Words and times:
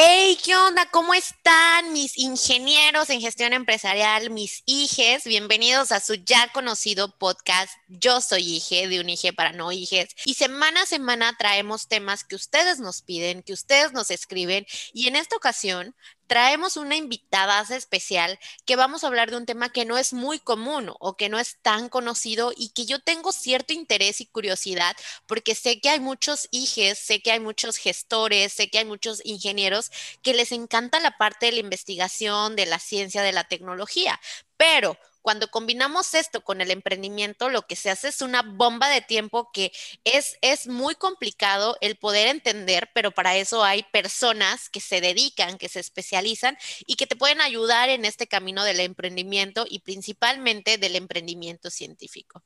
Hey, 0.00 0.38
¿qué 0.44 0.54
onda? 0.54 0.86
¿Cómo 0.92 1.12
están 1.12 1.92
mis 1.92 2.16
ingenieros 2.18 3.10
en 3.10 3.20
gestión 3.20 3.52
empresarial, 3.52 4.30
mis 4.30 4.62
hijes? 4.64 5.24
Bienvenidos 5.24 5.90
a 5.90 5.98
su 5.98 6.14
ya 6.14 6.52
conocido 6.52 7.18
podcast 7.18 7.72
Yo 7.88 8.20
soy 8.20 8.42
hije 8.42 8.86
de 8.86 9.00
un 9.00 9.08
hije 9.08 9.32
para 9.32 9.50
no 9.50 9.72
hijes. 9.72 10.10
Y 10.24 10.34
semana 10.34 10.82
a 10.82 10.86
semana 10.86 11.34
traemos 11.36 11.88
temas 11.88 12.22
que 12.22 12.36
ustedes 12.36 12.78
nos 12.78 13.02
piden, 13.02 13.42
que 13.42 13.52
ustedes 13.52 13.90
nos 13.92 14.12
escriben. 14.12 14.66
Y 14.92 15.08
en 15.08 15.16
esta 15.16 15.34
ocasión 15.34 15.96
traemos 16.28 16.76
una 16.76 16.94
invitada 16.94 17.60
especial 17.74 18.38
que 18.64 18.76
vamos 18.76 19.02
a 19.02 19.08
hablar 19.08 19.30
de 19.30 19.36
un 19.36 19.46
tema 19.46 19.70
que 19.70 19.84
no 19.84 19.98
es 19.98 20.12
muy 20.12 20.38
común 20.38 20.92
o 21.00 21.16
que 21.16 21.28
no 21.28 21.38
es 21.40 21.58
tan 21.62 21.88
conocido 21.88 22.52
y 22.56 22.68
que 22.68 22.86
yo 22.86 23.00
tengo 23.00 23.32
cierto 23.32 23.72
interés 23.72 24.20
y 24.20 24.26
curiosidad 24.26 24.94
porque 25.26 25.56
sé 25.56 25.80
que 25.80 25.88
hay 25.88 25.98
muchos 25.98 26.46
hijes, 26.52 26.98
sé 26.98 27.20
que 27.20 27.32
hay 27.32 27.40
muchos 27.40 27.78
gestores, 27.78 28.52
sé 28.52 28.70
que 28.70 28.78
hay 28.78 28.84
muchos 28.84 29.20
ingenieros 29.24 29.90
que 30.22 30.34
les 30.34 30.52
encanta 30.52 31.00
la 31.00 31.16
parte 31.16 31.46
de 31.46 31.52
la 31.52 31.60
investigación, 31.60 32.54
de 32.54 32.66
la 32.66 32.78
ciencia, 32.78 33.22
de 33.22 33.32
la 33.32 33.44
tecnología, 33.44 34.20
pero 34.56 34.98
cuando 35.28 35.50
combinamos 35.50 36.14
esto 36.14 36.42
con 36.42 36.62
el 36.62 36.70
emprendimiento, 36.70 37.50
lo 37.50 37.66
que 37.66 37.76
se 37.76 37.90
hace 37.90 38.08
es 38.08 38.22
una 38.22 38.40
bomba 38.40 38.88
de 38.88 39.02
tiempo 39.02 39.50
que 39.52 39.72
es, 40.04 40.38
es 40.40 40.68
muy 40.68 40.94
complicado 40.94 41.76
el 41.82 41.96
poder 41.96 42.28
entender, 42.28 42.88
pero 42.94 43.10
para 43.10 43.36
eso 43.36 43.62
hay 43.62 43.82
personas 43.82 44.70
que 44.70 44.80
se 44.80 45.02
dedican, 45.02 45.58
que 45.58 45.68
se 45.68 45.80
especializan 45.80 46.56
y 46.86 46.96
que 46.96 47.06
te 47.06 47.14
pueden 47.14 47.42
ayudar 47.42 47.90
en 47.90 48.06
este 48.06 48.26
camino 48.26 48.64
del 48.64 48.80
emprendimiento 48.80 49.66
y 49.68 49.80
principalmente 49.80 50.78
del 50.78 50.96
emprendimiento 50.96 51.68
científico. 51.68 52.42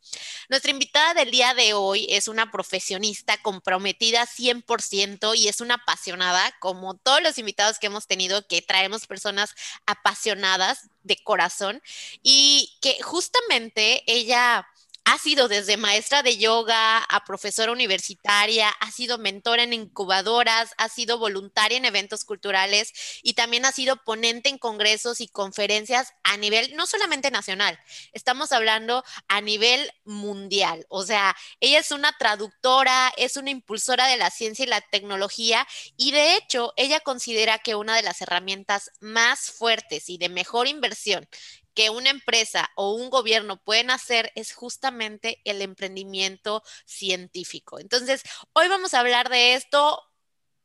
Nuestra 0.49 0.73
invitada 0.73 1.15
del 1.15 1.31
día 1.31 1.55
de 1.55 1.75
hoy 1.75 2.09
es 2.11 2.27
una 2.27 2.51
profesionista 2.51 3.41
comprometida 3.43 4.27
100% 4.27 5.37
y 5.39 5.47
es 5.47 5.61
una 5.61 5.75
apasionada, 5.75 6.53
como 6.59 6.97
todos 6.97 7.23
los 7.23 7.39
invitados 7.39 7.79
que 7.79 7.87
hemos 7.87 8.09
tenido, 8.09 8.45
que 8.49 8.61
traemos 8.61 9.07
personas 9.07 9.55
apasionadas 9.87 10.89
de 11.05 11.17
corazón 11.23 11.83
y 12.23 12.77
que 12.81 13.03
justamente 13.03 14.03
ella 14.07 14.67
ha 15.05 15.19
sido 15.19 15.49
desde 15.49 15.77
maestra 15.77 16.23
de 16.23 16.39
yoga 16.39 16.99
a 16.99 17.25
profesora 17.25 17.73
universitaria, 17.73 18.69
ha 18.69 18.91
sido 18.91 19.19
mentora 19.19 19.63
en 19.65 19.73
incubadoras, 19.73 20.73
ha 20.79 20.89
sido 20.89 21.19
voluntaria 21.19 21.77
en 21.77 21.85
eventos 21.85 22.25
culturales 22.25 22.93
y 23.23 23.35
también 23.35 23.65
ha 23.65 23.73
sido 23.73 23.97
ponente 24.05 24.49
en 24.49 24.59
congresos 24.59 25.21
y 25.21 25.29
conferencias 25.29 26.15
a 26.23 26.37
nivel 26.37 26.75
no 26.77 26.87
solamente 26.87 27.31
nacional, 27.31 27.79
estamos 28.13 28.53
hablando 28.53 29.05
a 29.29 29.41
nivel 29.41 29.91
mundial. 30.05 30.87
O 30.89 31.05
sea, 31.05 31.37
ella 31.61 31.81
es 31.81 31.91
una 31.91 32.17
traductora, 32.17 33.13
es 33.17 33.37
una 33.37 33.51
impulsora 33.51 34.07
de 34.07 34.17
la 34.17 34.31
ciencia 34.31 34.65
y 34.65 34.69
la 34.69 34.81
tecnología 34.81 35.67
y 35.97 36.13
de 36.13 36.37
hecho 36.37 36.73
ella 36.77 37.01
considera 37.01 37.59
que 37.59 37.75
una 37.75 37.97
de 37.97 38.03
las 38.03 38.21
herramientas 38.23 38.91
más 39.01 39.51
fuertes 39.51 40.09
y 40.09 40.19
de 40.19 40.29
mejor 40.29 40.69
inversión 40.69 41.29
que 41.75 41.91
una 41.91 42.11
empresa 42.11 42.71
o 42.77 42.93
un 42.93 43.11
gobierno 43.11 43.63
pueden 43.63 43.91
hacer 43.91 44.33
es 44.35 44.53
justamente 44.53 45.41
el 45.45 45.63
emprendimiento 45.63 46.63
científico. 46.85 47.79
Entonces, 47.79 48.23
hoy 48.53 48.69
vamos 48.69 48.95
a 48.95 49.01
hablar 49.01 49.29
de 49.29 49.55
esto. 49.55 50.01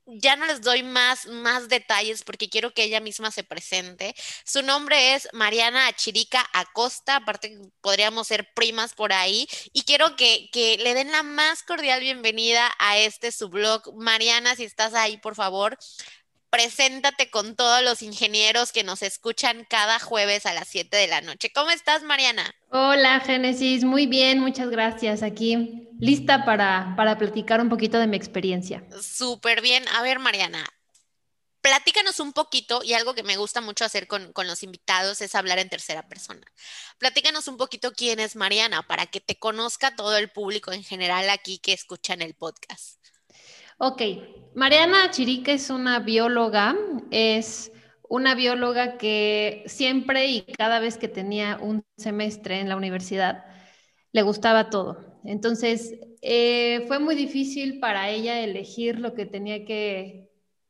Ya 0.10 0.38
no 0.38 0.46
les 0.46 0.62
doy 0.62 0.84
más, 0.84 1.26
más 1.26 1.68
detalles 1.68 2.24
porque 2.24 2.50
quiero 2.50 2.74
que 2.74 2.84
ella 2.84 3.02
misma 3.02 3.30
se 3.30 3.44
presente. 3.44 4.16
Su 4.46 4.62
nombre 4.62 5.16
es 5.16 5.28
Mariana 5.34 5.88
Achirica 5.88 6.48
Acosta, 6.54 7.18
aparte 7.18 7.60
podríamos 7.82 8.28
ser 8.28 8.48
primas 8.54 8.94
por 8.94 9.12
ahí, 9.12 9.50
y 9.74 9.82
quiero 9.82 10.16
que, 10.16 10.50
que 10.54 10.78
le 10.78 10.94
den 10.94 11.12
la 11.12 11.24
más 11.24 11.62
cordial 11.62 12.00
bienvenida 12.00 12.74
a 12.80 12.98
este 12.98 13.34
su 13.34 13.50
blog. 13.50 13.94
Mariana, 13.98 14.56
si 14.56 14.64
estás 14.64 14.94
ahí, 14.94 15.18
por 15.18 15.36
favor, 15.36 15.78
preséntate 16.50 17.30
con 17.30 17.56
todos 17.56 17.84
los 17.84 18.02
ingenieros 18.02 18.72
que 18.72 18.84
nos 18.84 19.02
escuchan 19.02 19.66
cada 19.70 20.00
jueves 20.00 20.46
a 20.46 20.54
las 20.54 20.68
7 20.68 20.96
de 20.96 21.08
la 21.08 21.22
noche. 21.22 21.52
¿Cómo 21.54 21.72
estás, 21.72 22.04
Mariana? 22.04 22.54
Hola, 22.70 23.20
Génesis. 23.20 23.84
Muy 23.84 24.08
bien, 24.08 24.40
muchas 24.40 24.70
gracias. 24.70 25.24
Aquí 25.24 25.90
lista 26.00 26.46
para, 26.46 26.94
para 26.96 27.18
platicar 27.18 27.62
un 27.62 27.70
poquito 27.70 28.00
de 28.00 28.08
mi 28.08 28.18
experiencia. 28.18 28.84
Súper 29.02 29.62
bien. 29.62 29.86
A 29.90 30.02
ver, 30.02 30.20
Mariana, 30.20 30.66
platícanos 31.62 32.20
un 32.20 32.34
poquito, 32.34 32.82
y 32.84 32.94
algo 32.94 33.14
que 33.14 33.24
me 33.24 33.38
gusta 33.38 33.62
mucho 33.62 33.84
hacer 33.84 34.08
con, 34.08 34.32
con, 34.32 34.48
los 34.48 34.64
invitados 34.64 35.22
es 35.22 35.36
hablar 35.36 35.60
en 35.60 35.70
tercera 35.70 36.08
persona. 36.08 36.46
Platícanos 36.98 37.48
un 37.48 37.58
poquito 37.58 37.92
quién 37.92 38.20
es 38.20 38.36
Mariana 38.36 38.84
para 38.84 39.06
que 39.08 39.20
te 39.20 39.38
conozca 39.38 39.96
todo 39.96 40.18
el 40.18 40.30
público 40.30 40.72
en 40.72 40.84
general 40.84 41.30
aquí 41.30 41.60
que 41.60 41.74
escuchan 41.74 42.22
el 42.22 42.36
podcast. 42.36 43.07
Ok, 43.80 44.02
Mariana 44.56 45.12
Chirica 45.12 45.52
es 45.52 45.70
una 45.70 46.00
bióloga, 46.00 46.76
es 47.12 47.72
una 48.10 48.34
bióloga 48.34 48.98
que 48.98 49.64
siempre 49.68 50.26
y 50.26 50.42
cada 50.42 50.80
vez 50.80 50.98
que 50.98 51.08
tenía 51.08 51.60
un 51.62 51.84
semestre 51.96 52.60
en 52.60 52.70
la 52.70 52.76
universidad, 52.76 53.46
le 54.14 54.24
gustaba 54.24 54.72
todo. 54.72 55.20
Entonces, 55.26 55.94
eh, 56.24 56.86
fue 56.88 56.98
muy 56.98 57.14
difícil 57.14 57.80
para 57.80 58.10
ella 58.10 58.40
elegir 58.40 59.00
lo 59.00 59.14
que 59.14 59.28
tenía 59.28 59.64
que, 59.66 60.26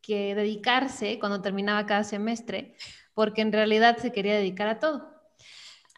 dedicarse 0.05 1.19
cuando 1.19 1.41
terminaba 1.41 1.85
cada 1.85 2.03
semestre, 2.03 2.75
porque 3.13 3.41
en 3.41 3.51
realidad 3.53 3.97
se 3.97 4.11
quería 4.11 4.35
dedicar 4.35 4.67
a 4.67 4.79
todo. 4.79 5.09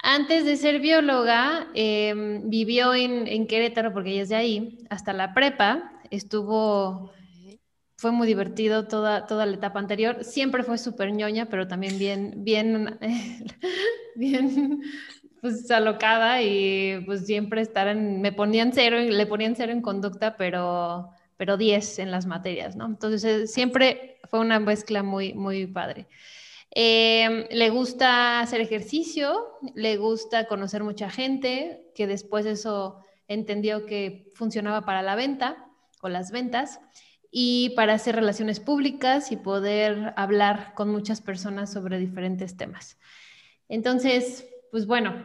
Antes 0.01 0.45
de 0.45 0.57
ser 0.57 0.79
bióloga, 0.79 1.69
em, 1.75 2.49
vivió 2.49 2.93
en, 2.95 3.27
en, 3.27 3.47
Querétaro, 3.47 3.93
porque 3.93 4.11
ella 4.11 4.21
es 4.23 4.29
de 4.29 4.35
ahí, 4.35 4.77
hasta 4.89 5.13
la 5.13 5.33
prepa, 5.33 5.98
estuvo, 6.11 7.11
fue 7.97 8.11
muy 8.11 8.27
divertido 8.27 8.87
toda, 8.87 9.25
toda 9.25 9.45
la 9.45 9.55
etapa 9.55 9.79
anterior. 9.79 10.23
Siempre 10.23 10.63
fue 10.63 10.77
súper 10.77 11.11
ñoña, 11.11 11.47
pero 11.47 11.67
también 11.67 11.97
bien, 11.97 12.33
bien, 12.37 12.97
bien, 14.15 14.81
pues 15.41 15.69
alocada 15.71 16.41
y 16.41 17.01
pues 17.05 17.25
siempre 17.25 17.61
estar 17.61 17.95
me 17.95 18.31
ponían 18.31 18.73
cero, 18.73 18.97
le 18.99 19.25
ponían 19.25 19.55
cero 19.55 19.71
en 19.71 19.81
conducta, 19.81 20.35
pero, 20.37 21.09
pero 21.37 21.57
10 21.57 21.99
en 21.99 22.11
las 22.11 22.25
materias, 22.25 22.75
¿no? 22.75 22.85
Entonces 22.85 23.51
siempre 23.51 24.19
fue 24.29 24.39
una 24.39 24.59
mezcla 24.59 25.03
muy, 25.03 25.33
muy 25.33 25.67
padre. 25.67 26.07
Em, 26.71 27.45
le 27.49 27.69
gusta 27.71 28.41
hacer 28.41 28.61
ejercicio, 28.61 29.57
le 29.73 29.97
gusta 29.97 30.45
conocer 30.45 30.83
mucha 30.83 31.09
gente, 31.09 31.91
que 31.95 32.05
después 32.05 32.45
eso 32.45 32.99
entendió 33.27 33.85
que 33.85 34.31
funcionaba 34.35 34.81
para 34.81 35.01
la 35.01 35.15
venta 35.15 35.68
o 36.01 36.09
las 36.09 36.31
ventas 36.31 36.79
y 37.31 37.71
para 37.75 37.93
hacer 37.93 38.15
relaciones 38.15 38.59
públicas 38.59 39.31
y 39.31 39.37
poder 39.37 40.13
hablar 40.15 40.73
con 40.75 40.89
muchas 40.89 41.21
personas 41.21 41.71
sobre 41.71 41.99
diferentes 41.99 42.57
temas. 42.57 42.97
Entonces, 43.67 44.47
pues 44.71 44.87
bueno, 44.87 45.23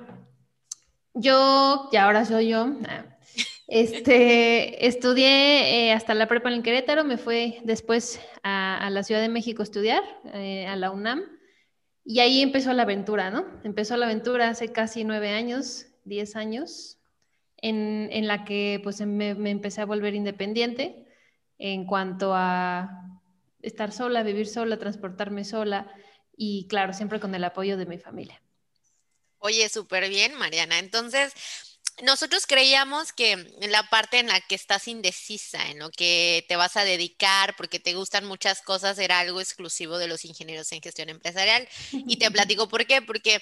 yo, 1.14 1.88
y 1.92 1.96
ahora 1.96 2.24
soy 2.24 2.48
yo, 2.48 2.66
este, 3.68 4.86
estudié 4.86 5.86
eh, 5.86 5.92
hasta 5.92 6.14
la 6.14 6.28
prepa 6.28 6.52
en 6.52 6.62
Querétaro, 6.62 7.04
me 7.04 7.16
fui 7.16 7.58
después 7.64 8.20
a, 8.42 8.88
la 8.90 9.02
Ciudad 9.02 9.20
de 9.20 9.28
México 9.28 9.62
a 9.62 9.64
estudiar, 9.64 10.02
eh, 10.34 10.66
a 10.66 10.76
la 10.76 10.90
UNAM, 10.90 11.22
y 12.04 12.20
ahí 12.20 12.42
empezó 12.42 12.72
la 12.74 12.82
aventura, 12.82 13.30
¿no? 13.30 13.46
Empezó 13.64 13.96
la 13.96 14.04
aventura 14.04 14.50
hace 14.50 14.72
casi 14.72 15.04
nueve 15.04 15.30
años, 15.30 15.86
diez 16.04 16.36
años, 16.36 16.98
en, 17.66 18.26
la 18.28 18.44
que 18.44 18.78
pues 18.82 19.00
me, 19.00 19.30
empecé 19.30 19.80
a 19.80 19.86
volver 19.86 20.14
independiente 20.14 21.06
en 21.58 21.86
cuanto 21.86 22.32
a 22.34 23.20
estar 23.62 23.90
sola, 23.90 24.22
vivir 24.22 24.46
sola, 24.46 24.78
transportarme 24.78 25.44
sola 25.44 25.90
y 26.36 26.66
claro, 26.68 26.92
siempre 26.92 27.20
con 27.20 27.34
el 27.34 27.42
apoyo 27.42 27.78
de 27.78 27.86
mi 27.86 27.98
familia. 27.98 28.42
Oye, 29.38 29.68
súper 29.70 30.08
bien, 30.10 30.34
Mariana. 30.34 30.78
Entonces, 30.78 31.32
nosotros 32.02 32.46
creíamos 32.46 33.12
que 33.12 33.32
en 33.32 33.72
la 33.72 33.88
parte 33.88 34.18
en 34.18 34.26
la 34.26 34.40
que 34.42 34.56
estás 34.56 34.86
indecisa, 34.86 35.70
en 35.70 35.78
lo 35.78 35.90
que 35.90 36.44
te 36.48 36.56
vas 36.56 36.76
a 36.76 36.84
dedicar, 36.84 37.54
porque 37.56 37.80
te 37.80 37.94
gustan 37.94 38.26
muchas 38.26 38.60
cosas, 38.60 38.98
era 38.98 39.20
algo 39.20 39.40
exclusivo 39.40 39.96
de 39.96 40.08
los 40.08 40.26
ingenieros 40.26 40.70
en 40.72 40.82
gestión 40.82 41.08
empresarial. 41.08 41.66
Y 41.92 42.16
te 42.16 42.30
platico 42.30 42.68
por 42.68 42.84
qué, 42.86 43.00
porque 43.00 43.40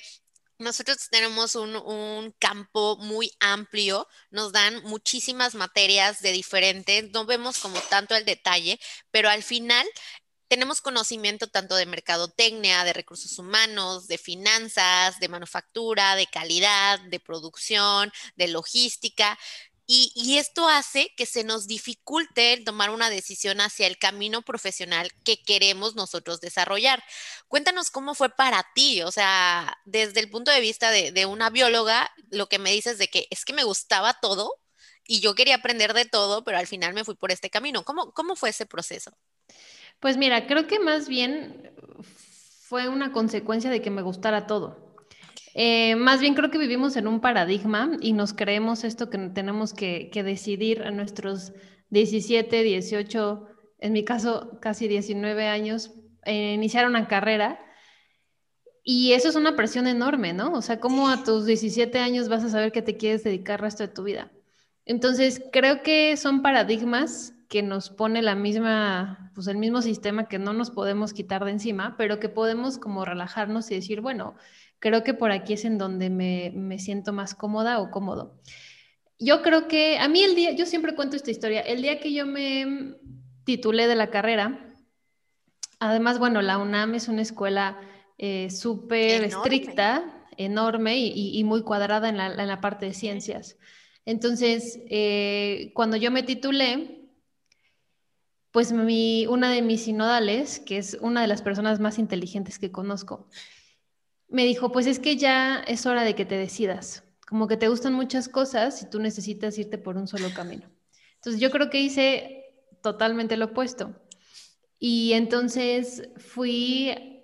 nosotros 0.62 1.09
tenemos 1.11 1.55
un, 1.55 2.35
campo 2.38 2.97
muy 2.97 3.31
amplio, 3.41 4.09
nos 4.31 4.53
dan 4.53 4.82
muchísimas 4.85 5.55
materias 5.55 6.20
de 6.23 6.32
diferentes, 6.32 7.11
no 7.12 7.25
vemos 7.26 7.59
como 7.59 7.81
tanto 7.82 8.14
el 8.14 8.25
detalle, 8.25 8.81
pero 9.11 9.29
al 9.29 9.43
final 9.43 9.87
tenemos 10.49 10.81
conocimiento 10.81 11.47
tanto 11.47 11.76
de 11.76 11.87
mercadotecnia, 11.87 12.85
de 12.85 12.93
recursos 12.93 13.38
humanos, 13.38 14.06
de 14.06 14.19
finanzas, 14.19 15.19
de 15.19 15.29
manufactura, 15.29 16.14
de 16.14 16.26
calidad, 16.26 17.00
de 17.00 17.20
producción, 17.20 18.12
de 18.37 18.49
logística. 18.49 19.38
Y, 19.94 20.39
esto 20.39 20.67
hace 20.71 21.12
que 21.19 21.27
se 21.27 21.44
nos 21.44 21.67
dificulte 21.67 22.56
tomar 22.65 22.89
una 22.89 23.11
decisión 23.11 23.61
hacia 23.61 23.87
el 23.87 23.99
camino 23.99 24.41
profesional 24.41 25.11
que 25.23 25.43
queremos 25.43 25.94
nosotros 25.97 26.41
desarrollar. 26.41 27.05
Cuéntanos 27.47 27.91
cómo 27.91 28.15
fue 28.15 28.31
para 28.31 28.65
ti, 28.75 29.03
o 29.03 29.12
sea, 29.12 29.77
desde 29.85 30.21
el 30.21 30.31
punto 30.31 30.50
de 30.50 30.62
vista 30.62 30.91
de, 30.91 31.27
una 31.27 31.50
bióloga, 31.50 32.11
lo 32.31 32.49
que 32.49 32.59
me 32.59 32.73
dices 32.73 32.97
de 32.97 33.09
que 33.09 33.27
es 33.29 33.44
que 33.44 33.53
me 33.53 33.65
gustaba 33.65 34.15
todo 34.15 34.55
y 35.06 35.21
yo 35.21 35.35
quería 35.35 35.56
aprender 35.56 35.93
de 35.93 36.06
todo, 36.06 36.43
pero 36.43 36.56
al 36.56 36.67
final 36.67 36.94
me 36.94 37.05
fui 37.05 37.15
por 37.15 37.31
este 37.31 37.50
camino. 37.50 37.85
¿Cómo, 37.85 38.12
cómo 38.12 38.35
fue 38.35 38.49
ese 38.49 38.65
proceso? 38.65 39.12
Pues 40.00 40.17
mira, 40.17 40.47
creo 40.47 40.67
que 40.67 40.79
más 40.79 41.06
bien 41.06 41.71
fue 42.62 42.89
una 42.89 43.12
consecuencia 43.12 43.69
de 43.69 43.83
que 43.83 43.91
me 43.91 44.00
gustara 44.00 44.47
todo. 44.47 44.92
Eh, 45.55 45.97
más 45.97 46.21
bien 46.21 46.35
creo 46.35 46.51
que 46.51 46.59
vivimos 46.59 46.97
en 46.97 47.07
un 47.07 47.21
paradigma 47.21 47.93
y 48.01 48.13
nos 48.13 48.33
creemos 48.33 48.85
esto 48.85 49.11
que 49.11 49.19
tenemos 49.19 49.75
que, 49.75 50.11
decidir 50.25 50.83
a 50.83 50.91
nuestros 50.91 51.53
17, 51.91 52.63
18, 52.63 53.47
en 53.79 53.93
mi 53.93 54.05
caso 54.05 54.59
casi 54.61 54.89
19 54.89 55.47
años, 55.47 55.93
eh, 56.25 56.55
iniciar 56.55 56.87
una 56.87 57.07
carrera. 57.09 57.59
Y 58.85 59.13
eso 59.13 59.29
es 59.29 59.37
una 59.37 59.55
presión 59.55 59.87
enorme, 59.87 60.33
¿no? 60.33 60.53
O 60.55 60.63
sea, 60.63 60.81
¿cómo 60.81 61.09
a 61.09 61.23
tus 61.23 61.47
17 61.47 61.99
años 62.01 62.29
vas 62.29 62.43
a 62.43 62.49
saber 62.49 62.73
que 62.73 62.83
te 62.83 62.97
quieres 62.97 63.23
dedicar 63.23 63.61
el 63.61 63.65
resto 63.65 63.85
de 63.85 63.93
tu 63.93 64.03
vida? 64.03 64.33
Entonces, 64.85 65.43
creo 65.53 65.83
que 65.83 66.17
son 66.17 66.43
paradigmas 66.43 67.35
que 67.49 67.63
nos 67.63 67.91
pone 67.91 68.23
la 68.23 68.35
misma, 68.35 69.31
pues 69.35 69.47
el 69.47 69.59
mismo 69.59 69.83
sistema 69.83 70.27
que 70.27 70.39
no 70.39 70.53
nos 70.53 70.71
podemos 70.71 71.13
quitar 71.13 71.45
de 71.45 71.53
encima, 71.53 71.97
pero 71.97 72.19
que 72.19 72.29
podemos 72.29 72.79
como 72.79 73.05
relajarnos 73.05 73.71
y 73.71 73.75
decir, 73.75 74.01
bueno, 74.01 74.35
creo 74.82 75.05
que 75.05 75.14
por 75.14 75.31
aquí 75.31 75.52
es 75.52 75.64
en 75.64 75.79
donde 75.79 76.11
me, 76.11 76.50
me 76.56 76.81
siento 76.81 77.12
más 77.12 77.37
cómoda 77.37 77.79
o 77.79 77.93
cómodo. 77.93 78.34
Yo 79.17 79.40
creo 79.40 79.69
que 79.69 79.99
a 80.00 80.08
mí 80.08 80.25
el 80.25 80.34
día, 80.34 80.50
yo 80.50 80.67
siempre 80.67 80.96
cuento 80.96 81.14
esta 81.14 81.31
historia, 81.31 81.61
el 81.61 81.82
día 81.82 82.00
que 82.00 82.12
yo 82.12 82.26
me 82.26 82.96
titulé 83.44 83.87
de 83.87 83.94
la 83.94 84.11
carrera, 84.11 84.75
además, 85.79 86.19
bueno, 86.19 86.43
la 86.43 86.58
UNAM 86.58 86.96
es 86.96 87.06
una 87.06 87.23
escuela 87.23 87.79
eh, 88.19 88.50
súper 88.50 89.23
estricta, 89.23 90.26
enorme 90.37 90.99
y, 90.99 91.38
y, 91.38 91.44
muy 91.44 91.62
cuadrada 91.62 92.08
en 92.08 92.17
la, 92.17 92.26
en 92.34 92.49
la 92.49 92.61
parte 92.61 92.87
de 92.87 92.94
ciencias. 92.94 93.56
Entonces, 94.05 94.81
eh, 94.90 95.70
cuando 95.75 95.96
yo 95.96 96.11
me 96.11 96.25
titulé, 96.25 97.08
pues 98.50 98.73
mi, 98.73 99.29
una 99.29 99.52
de 99.52 99.62
mis 99.62 99.84
sinodales, 99.84 100.58
que 100.58 100.79
es 100.79 100.99
una 101.00 101.20
de 101.20 101.29
las 101.29 101.40
personas 101.40 101.79
más 101.79 102.00
inteligentes 102.00 102.58
que 102.58 102.73
conozco, 102.73 103.29
me 104.32 104.44
dijo, 104.44 104.73
pues 104.73 104.87
es 104.87 104.99
que 104.99 105.17
ya 105.17 105.62
es 105.67 105.87
hora 105.87 106.02
de 106.02 106.14
que 106.14 106.25
te 106.25 106.37
decidas, 106.37 107.05
como 107.29 107.46
que 107.46 107.56
te 107.56 107.69
gustan 107.69 107.93
muchas 107.93 108.29
cosas 108.29 108.82
y 108.82 108.90
tú 108.90 108.99
necesitas 108.99 109.56
irte 109.58 109.79
por 109.79 109.96
un 109.96 110.08
solo 110.08 110.29
camino. 110.34 110.69
Entonces 111.17 111.40
yo 111.40 111.50
creo 111.50 111.70
que 111.70 111.81
hice 111.81 112.44
totalmente 112.82 113.37
lo 113.37 113.46
opuesto. 113.46 113.94
Y 114.79 115.12
entonces 115.12 116.08
fui 116.17 117.20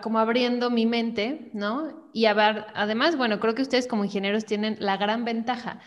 como 0.00 0.18
abriendo 0.18 0.70
mi 0.70 0.86
mente, 0.86 1.50
¿no? 1.52 2.08
Y 2.14 2.24
a 2.24 2.32
ver, 2.32 2.64
además, 2.74 3.18
bueno, 3.18 3.38
creo 3.38 3.54
que 3.54 3.60
ustedes 3.60 3.86
como 3.86 4.06
ingenieros 4.06 4.46
tienen 4.46 4.78
la 4.80 4.96
gran 4.96 5.26
ventaja 5.26 5.80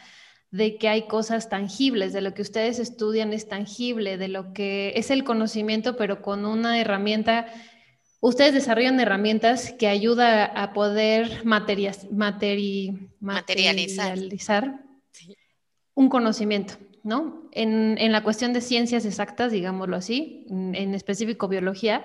de 0.51 0.77
que 0.77 0.87
hay 0.87 1.07
cosas 1.07 1.49
tangibles, 1.49 2.13
de 2.13 2.21
lo 2.21 2.35
que 2.35 2.43
ustedes 2.43 2.77
estudian 2.77 3.33
es 3.33 3.47
tangible, 3.47 4.19
de 4.19 4.27
lo 4.27 4.53
que 4.53 4.93
es 4.95 5.09
el 5.09 5.23
conocimiento, 5.23 5.95
pero 5.97 6.21
con 6.21 6.45
una 6.45 6.79
herramienta, 6.79 7.47
ustedes 8.23 8.53
desarrollan 8.53 8.99
herramientas 9.01 9.73
que 9.77 9.87
ayuda 9.87 10.45
a 10.45 10.71
poder 10.71 11.43
materializar, 11.45 12.97
un 15.95 16.09
conocimiento, 16.09 16.75
¿no? 17.03 17.49
En, 17.51 18.11
la 18.11 18.23
cuestión 18.23 18.53
de 18.53 18.61
ciencias 18.61 19.05
exactas, 19.05 19.51
digámoslo 19.51 19.97
así, 19.97 20.45
en 20.49 20.95
específico 20.95 21.49
biología, 21.49 22.03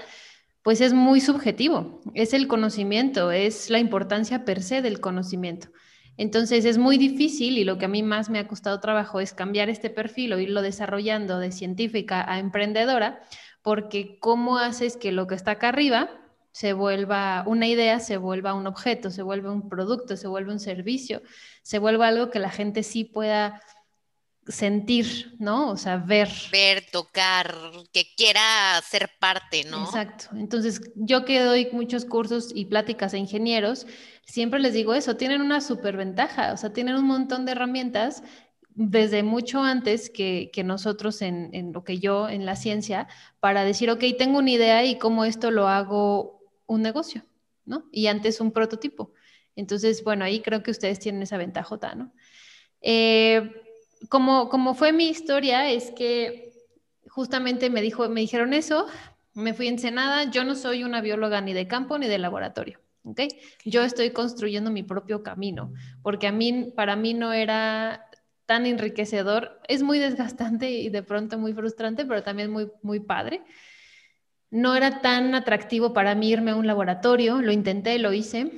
pues 0.63 0.81
es 0.81 0.93
muy 0.93 1.21
subjetivo, 1.21 2.01
es 2.15 2.35
el 2.35 2.49
conocimiento, 2.49 3.31
es 3.31 3.71
la 3.71 3.79
importancia 3.79 4.45
per 4.45 4.63
se 4.63 4.83
del 4.83 5.01
conocimiento. 5.01 5.69
Entonces 6.17 6.65
es 6.65 6.79
muy 6.79 6.99
difícil 6.99 7.59
y 7.59 7.65
lo 7.65 7.79
que 7.79 7.85
a 7.85 7.89
mí 7.89 8.03
más 8.03 8.29
me 8.29 8.41
ha 8.41 8.49
costado 8.49 8.81
trabajo 8.81 9.21
es 9.21 9.33
cambiar 9.33 9.71
este 9.71 9.89
perfil 9.89 10.33
o 10.33 10.41
irlo 10.41 10.63
desarrollando 10.63 11.39
de 11.39 11.53
científica 11.53 12.25
a 12.29 12.41
emprendedora, 12.41 13.23
porque 13.63 14.19
¿cómo 14.21 14.59
haces 14.59 14.97
que 14.97 15.13
lo 15.13 15.27
que 15.27 15.35
está 15.35 15.53
acá 15.53 15.69
arriba 15.69 16.11
se 16.53 16.73
vuelva 16.73 17.45
una 17.47 17.67
idea, 17.67 18.01
se 18.01 18.17
vuelva 18.17 18.55
un 18.55 18.67
objeto, 18.67 19.11
se 19.11 19.23
vuelva 19.23 19.53
un 19.53 19.69
producto, 19.69 20.17
se 20.17 20.27
vuelva 20.27 20.53
un 20.53 20.61
servicio, 20.61 21.23
se 21.63 21.79
vuelva 21.79 22.09
algo 22.09 22.31
que 22.31 22.39
la 22.39 22.51
gente 22.51 22.83
sí 22.83 23.05
pueda 23.05 23.63
sentir, 24.49 25.37
¿no? 25.39 25.71
O 25.71 25.77
sea, 25.77 25.99
ver. 25.99 26.29
Ver, 26.51 26.85
tocar, 26.91 27.55
que 27.93 28.07
quiera 28.17 28.41
ser 28.83 29.11
parte, 29.21 29.65
¿no? 29.65 29.85
Exacto. 29.85 30.27
Entonces, 30.37 30.81
yo 30.97 31.25
que 31.25 31.41
doy 31.41 31.69
muchos 31.73 32.05
cursos 32.05 32.51
y 32.55 32.65
pláticas 32.65 33.15
a 33.15 33.19
ingenieros, 33.19 33.87
siempre 34.25 34.59
les 34.59 34.73
digo 34.73 34.95
eso, 34.95 35.17
tienen 35.17 35.43
una 35.43 35.61
superventaja, 35.61 36.53
o 36.53 36.57
sea, 36.57 36.73
tienen 36.73 36.97
un 36.97 37.05
montón 37.05 37.45
de 37.45 37.53
herramientas 37.53 38.23
desde 38.81 39.25
mucho 39.25 39.61
antes 39.61 40.09
que, 40.09 40.53
nosotros 40.65 41.21
en, 41.21 41.51
en, 41.53 41.73
lo 41.73 41.83
que 41.83 41.99
yo 41.99 42.29
en 42.29 42.47
la 42.47 42.55
ciencia, 42.55 43.09
para 43.41 43.65
decir, 43.65 43.91
ok, 43.91 44.05
tengo 44.17 44.39
una 44.39 44.53
idea 44.53 44.85
y 44.85 44.99
cómo 44.99 45.25
esto 45.25 45.51
lo 45.51 45.67
hago 45.67 46.41
un 46.67 46.83
negocio, 46.83 47.25
¿no? 47.65 47.89
Y 47.91 48.07
antes 48.07 48.41
un 48.41 48.53
prototipo. 48.53 49.13
Entonces, 49.57 50.05
bueno, 50.05 50.25
ahí 50.25 50.41
creo 50.41 50.63
que 50.63 50.71
ustedes 50.71 51.01
tienen 51.01 51.23
esa 51.23 51.37
ventaja, 51.39 51.97
¿no? 51.97 52.13
Eh, 52.81 53.51
como, 54.09 54.49
como 54.49 54.75
fue 54.75 54.93
mi 54.93 55.09
historia, 55.09 55.69
es 55.69 55.91
que 55.91 56.53
justamente 57.09 57.71
me, 57.71 57.83
dijo, 57.83 58.09
me 58.09 58.21
dijeron 58.21 58.55
eso, 58.55 58.87
me 59.35 59.55
fui 59.55 59.67
Ensenada, 59.67 60.31
yo 60.31 60.45
no 60.45 60.55
soy 60.55 60.85
una 60.85 61.01
bióloga 61.01 61.41
ni 61.41 61.53
de 61.53 61.67
campo 61.67 61.99
ni 61.99 62.07
de 62.07 62.19
laboratorio. 62.19 62.79
¿okay? 63.03 63.29
Yo 63.65 63.83
estoy 63.83 64.11
construyendo 64.11 64.71
mi 64.71 64.85
propio 64.85 65.25
camino, 65.25 65.73
porque 66.01 66.29
a 66.29 66.33
mí, 66.33 66.73
para 66.77 66.95
mí 66.95 67.15
no 67.15 67.33
era 67.33 68.08
tan 68.49 68.65
enriquecedor, 68.65 69.61
es 69.69 69.83
muy 69.83 69.99
desgastante 69.99 70.71
y 70.71 70.89
de 70.89 71.03
pronto 71.03 71.39
muy 71.39 71.53
frustrante, 71.53 72.07
pero 72.07 72.23
también 72.23 72.51
muy, 72.51 72.71
muy 72.83 72.99
padre. 72.99 73.43
No 74.51 74.75
era 74.75 75.03
tan 75.03 75.35
atractivo 75.35 75.93
para 75.93 76.15
mí 76.15 76.31
irme 76.31 76.53
a 76.53 76.57
un 76.57 76.67
laboratorio, 76.67 77.43
lo 77.43 77.53
intenté, 77.53 77.99
lo 77.99 78.15
hice, 78.15 78.51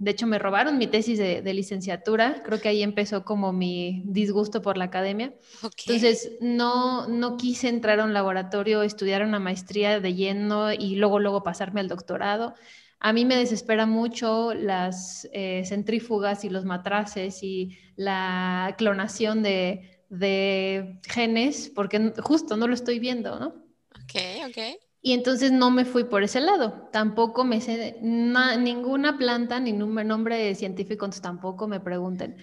de 0.00 0.12
hecho, 0.12 0.26
me 0.26 0.38
robaron 0.38 0.78
mi 0.78 0.86
tesis 0.86 1.18
de, 1.18 1.42
licenciatura. 1.52 2.42
Creo 2.42 2.58
que 2.58 2.70
ahí 2.70 2.82
empezó 2.82 3.22
como 3.22 3.52
mi 3.52 4.02
disgusto 4.06 4.62
por 4.62 4.78
la 4.78 4.86
academia. 4.86 5.34
Entonces, 5.62 6.38
no, 6.40 7.06
no 7.06 7.36
quise 7.36 7.68
entrar 7.68 8.00
a 8.00 8.04
un 8.04 8.14
laboratorio, 8.14 8.82
estudiar 8.82 9.22
una 9.22 9.38
maestría 9.38 10.00
de 10.00 10.14
lleno 10.14 10.72
y 10.72 10.96
luego, 10.96 11.18
luego 11.18 11.42
pasarme 11.42 11.80
al 11.80 11.88
doctorado. 11.88 12.54
A 13.00 13.12
mí 13.12 13.24
me 13.24 13.36
desespera 13.36 13.86
mucho 13.86 14.52
las 14.54 15.28
eh, 15.32 15.64
centrífugas 15.64 16.44
y 16.44 16.50
los 16.50 16.64
matraces 16.64 17.42
y 17.42 17.78
la 17.96 18.74
clonación 18.76 19.42
de, 19.42 20.04
de 20.10 21.00
genes, 21.08 21.72
porque 21.74 22.12
justo 22.22 22.56
no 22.56 22.66
lo 22.68 22.74
estoy 22.74 22.98
viendo, 22.98 23.40
¿no? 23.40 23.54
Ok, 23.90 24.48
ok. 24.48 24.58
Y 25.02 25.14
entonces 25.14 25.50
no 25.50 25.70
me 25.70 25.86
fui 25.86 26.04
por 26.04 26.22
ese 26.22 26.40
lado. 26.40 26.88
Tampoco 26.92 27.44
me 27.44 27.60
sé 27.60 27.96
ninguna 28.02 29.16
planta, 29.16 29.58
ni 29.60 29.72
nombre 29.72 30.54
científico, 30.54 31.06
entonces 31.06 31.22
tampoco 31.22 31.66
me 31.68 31.80
pregunten. 31.80 32.36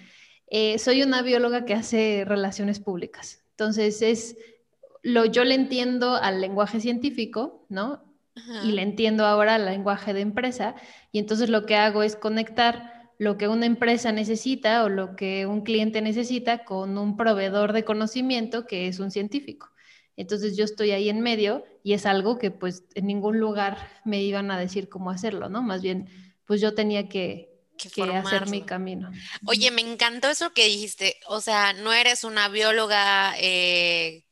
Eh, 0.47 0.79
soy 0.79 1.03
una 1.03 1.21
bióloga 1.21 1.65
que 1.65 1.75
hace 1.75 2.23
relaciones 2.25 2.79
públicas. 2.79 3.43
Entonces 3.51 4.01
es 4.01 4.37
lo 5.03 5.25
yo 5.25 5.43
le 5.43 5.55
entiendo 5.55 6.15
al 6.15 6.41
lenguaje 6.41 6.79
científico, 6.79 7.65
¿no? 7.69 8.06
Y 8.63 8.71
le 8.71 8.81
entiendo 8.81 9.25
ahora 9.25 9.55
al 9.55 9.65
lenguaje 9.65 10.13
de 10.13 10.21
empresa. 10.21 10.75
Y 11.11 11.19
entonces 11.19 11.49
lo 11.49 11.65
que 11.65 11.75
hago 11.75 12.03
es 12.03 12.15
conectar 12.15 13.11
lo 13.19 13.37
que 13.37 13.47
una 13.47 13.65
empresa 13.65 14.11
necesita 14.11 14.83
o 14.83 14.89
lo 14.89 15.15
que 15.15 15.45
un 15.45 15.61
cliente 15.61 16.01
necesita 16.01 16.63
con 16.65 16.97
un 16.97 17.17
proveedor 17.17 17.73
de 17.73 17.83
conocimiento 17.83 18.65
que 18.65 18.87
es 18.87 18.99
un 18.99 19.11
científico. 19.11 19.69
Entonces 20.15 20.57
yo 20.57 20.65
estoy 20.65 20.91
ahí 20.91 21.09
en 21.09 21.21
medio 21.21 21.63
y 21.83 21.93
es 21.93 22.05
algo 22.05 22.37
que 22.37 22.51
pues 22.51 22.83
en 22.95 23.07
ningún 23.07 23.39
lugar 23.39 23.77
me 24.03 24.21
iban 24.23 24.51
a 24.51 24.59
decir 24.59 24.89
cómo 24.89 25.11
hacerlo, 25.11 25.47
¿no? 25.49 25.61
Más 25.61 25.81
bien, 25.81 26.09
pues 26.45 26.61
yo 26.61 26.73
tenía 26.73 27.07
que, 27.07 27.55
hacer 28.13 28.49
mi 28.49 28.63
camino. 28.63 29.11
Oye, 29.45 29.69
me 29.69 29.81
encantó 29.81 30.29
eso 30.29 30.51
que 30.53 30.65
dijiste, 30.65 31.17
o 31.27 31.41
sea, 31.41 31.73
no 31.73 31.93
eres 31.93 32.23
una 32.23 32.49
bióloga, 32.49 33.35
eh, 33.39 34.25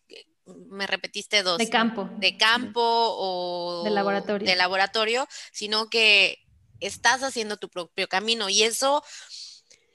me 0.46 0.88
repetiste 0.88 1.44
dos. 1.44 1.58
De 1.58 1.70
campo. 1.70 2.10
De 2.18 2.38
campo 2.38 2.82
o... 2.82 3.84
De 3.84 3.92
laboratorio. 3.92 4.48
De 4.48 4.56
laboratorio, 4.56 5.28
sino 5.52 5.90
que 5.90 6.40
estás 6.80 7.24
haciendo 7.24 7.58
tu 7.58 7.70
propio 7.70 8.08
camino 8.08 8.50
y 8.50 8.64
eso 8.64 9.04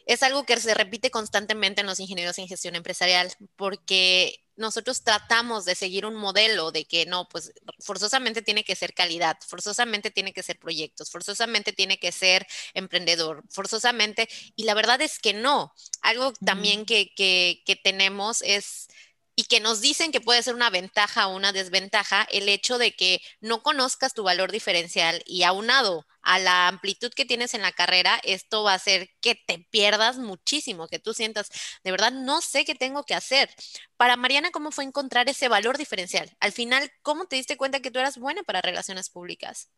es 0.06 0.22
algo 0.22 0.44
que 0.44 0.58
se 0.58 0.74
repite 0.74 1.10
constantemente 1.10 1.82
en 1.82 1.86
los 1.86 2.00
ingenieros 2.00 2.38
en 2.38 2.48
gestión 2.48 2.74
empresarial, 2.74 3.32
porque 3.54 4.44
nosotros 4.56 5.04
tratamos 5.04 5.64
de 5.64 5.74
seguir 5.74 6.04
un 6.04 6.16
modelo 6.16 6.72
de 6.72 6.84
que 6.84 7.06
no, 7.06 7.28
pues 7.28 7.52
forzosamente 7.78 8.42
tiene 8.42 8.64
que 8.64 8.74
ser 8.74 8.92
calidad, 8.92 9.38
forzosamente 9.46 10.10
tiene 10.10 10.32
que 10.32 10.42
ser 10.42 10.58
proyectos, 10.58 11.10
forzosamente 11.10 11.72
tiene 11.72 11.98
que 11.98 12.12
ser 12.12 12.46
emprendedor, 12.74 13.44
forzosamente, 13.50 14.28
y 14.56 14.64
la 14.64 14.74
verdad 14.74 15.00
es 15.00 15.18
que 15.18 15.32
no. 15.32 15.72
Algo 16.02 16.32
también 16.44 16.84
que, 16.86 17.14
que, 17.14 17.62
que 17.64 17.76
tenemos 17.76 18.42
es 18.42 18.88
y 19.36 19.44
que 19.44 19.60
nos 19.60 19.80
dicen 19.80 20.12
que 20.12 20.20
puede 20.20 20.42
ser 20.42 20.54
una 20.54 20.70
ventaja 20.70 21.28
o 21.28 21.36
una 21.36 21.52
desventaja 21.52 22.26
el 22.30 22.48
hecho 22.48 22.78
de 22.78 22.92
que 22.92 23.20
no 23.40 23.62
conozcas 23.62 24.14
tu 24.14 24.22
valor 24.22 24.52
diferencial 24.52 25.22
y 25.26 25.44
aunado 25.44 26.06
a 26.22 26.38
la 26.38 26.68
amplitud 26.68 27.10
que 27.14 27.24
tienes 27.24 27.54
en 27.54 27.62
la 27.62 27.72
carrera, 27.72 28.20
esto 28.24 28.62
va 28.62 28.72
a 28.72 28.76
hacer 28.76 29.08
que 29.20 29.34
te 29.34 29.66
pierdas 29.70 30.18
muchísimo, 30.18 30.88
que 30.88 30.98
tú 30.98 31.14
sientas, 31.14 31.48
de 31.82 31.90
verdad, 31.90 32.12
no 32.12 32.40
sé 32.40 32.64
qué 32.64 32.74
tengo 32.74 33.04
que 33.04 33.14
hacer. 33.14 33.48
Para 33.96 34.16
Mariana, 34.16 34.50
¿cómo 34.50 34.70
fue 34.70 34.84
encontrar 34.84 35.28
ese 35.28 35.48
valor 35.48 35.78
diferencial? 35.78 36.30
Al 36.40 36.52
final, 36.52 36.90
¿cómo 37.02 37.26
te 37.26 37.36
diste 37.36 37.56
cuenta 37.56 37.80
que 37.80 37.90
tú 37.90 37.98
eras 37.98 38.18
buena 38.18 38.42
para 38.42 38.60
relaciones 38.60 39.08
públicas? 39.08 39.70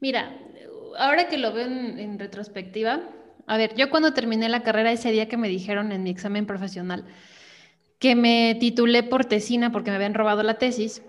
Mira, 0.00 0.38
ahora 0.96 1.28
que 1.28 1.38
lo 1.38 1.52
veo 1.52 1.66
en, 1.66 2.18
retrospectiva, 2.18 3.00
a 3.46 3.56
ver, 3.56 3.74
yo 3.74 3.90
cuando 3.90 4.14
terminé 4.14 4.48
la 4.48 4.62
carrera 4.62 4.92
ese 4.92 5.10
día 5.10 5.28
que 5.28 5.36
me 5.36 5.48
dijeron 5.48 5.90
en 5.90 6.04
mi 6.04 6.10
examen 6.10 6.46
profesional 6.46 7.04
que 7.98 8.14
me 8.14 8.56
titulé 8.60 9.02
por 9.02 9.24
tesina 9.24 9.72
porque 9.72 9.90
me 9.90 9.96
habían 9.96 10.14
robado 10.14 10.42
la 10.42 10.58
tesis, 10.58 11.02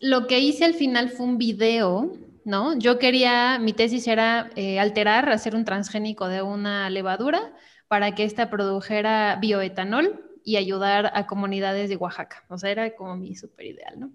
lo 0.00 0.26
que 0.26 0.40
hice 0.40 0.64
al 0.64 0.74
final 0.74 1.10
fue 1.10 1.26
un 1.26 1.38
video, 1.38 2.12
¿no? 2.44 2.78
Yo 2.78 2.98
quería, 2.98 3.58
mi 3.58 3.72
tesis 3.72 4.06
era 4.06 4.50
eh, 4.56 4.78
alterar, 4.78 5.28
hacer 5.30 5.54
un 5.54 5.64
transgénico 5.64 6.28
de 6.28 6.42
una 6.42 6.88
levadura 6.90 7.54
para 7.88 8.14
que 8.14 8.24
ésta 8.24 8.50
produjera 8.50 9.36
bioetanol 9.40 10.22
y 10.44 10.56
ayudar 10.56 11.10
a 11.14 11.26
comunidades 11.26 11.88
de 11.88 11.96
Oaxaca. 11.96 12.44
O 12.48 12.58
sea, 12.58 12.70
era 12.70 12.94
como 12.94 13.16
mi 13.16 13.34
super 13.34 13.66
ideal, 13.66 13.98
¿no? 13.98 14.10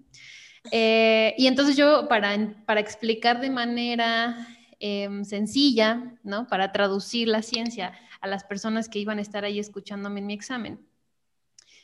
Eh, 0.70 1.34
y 1.36 1.46
entonces 1.46 1.76
yo, 1.76 2.08
para, 2.08 2.36
para 2.64 2.80
explicar 2.80 3.40
de 3.40 3.50
manera 3.50 4.46
em, 4.78 5.24
sencilla, 5.24 6.14
¿no? 6.22 6.46
Para 6.46 6.72
traducir 6.72 7.28
la 7.28 7.42
ciencia 7.42 7.92
a 8.20 8.28
las 8.28 8.44
personas 8.44 8.88
que 8.88 9.00
iban 9.00 9.18
a 9.18 9.22
estar 9.22 9.44
ahí 9.44 9.58
escuchándome 9.58 10.20
en 10.20 10.26
mi 10.26 10.34
examen, 10.34 10.80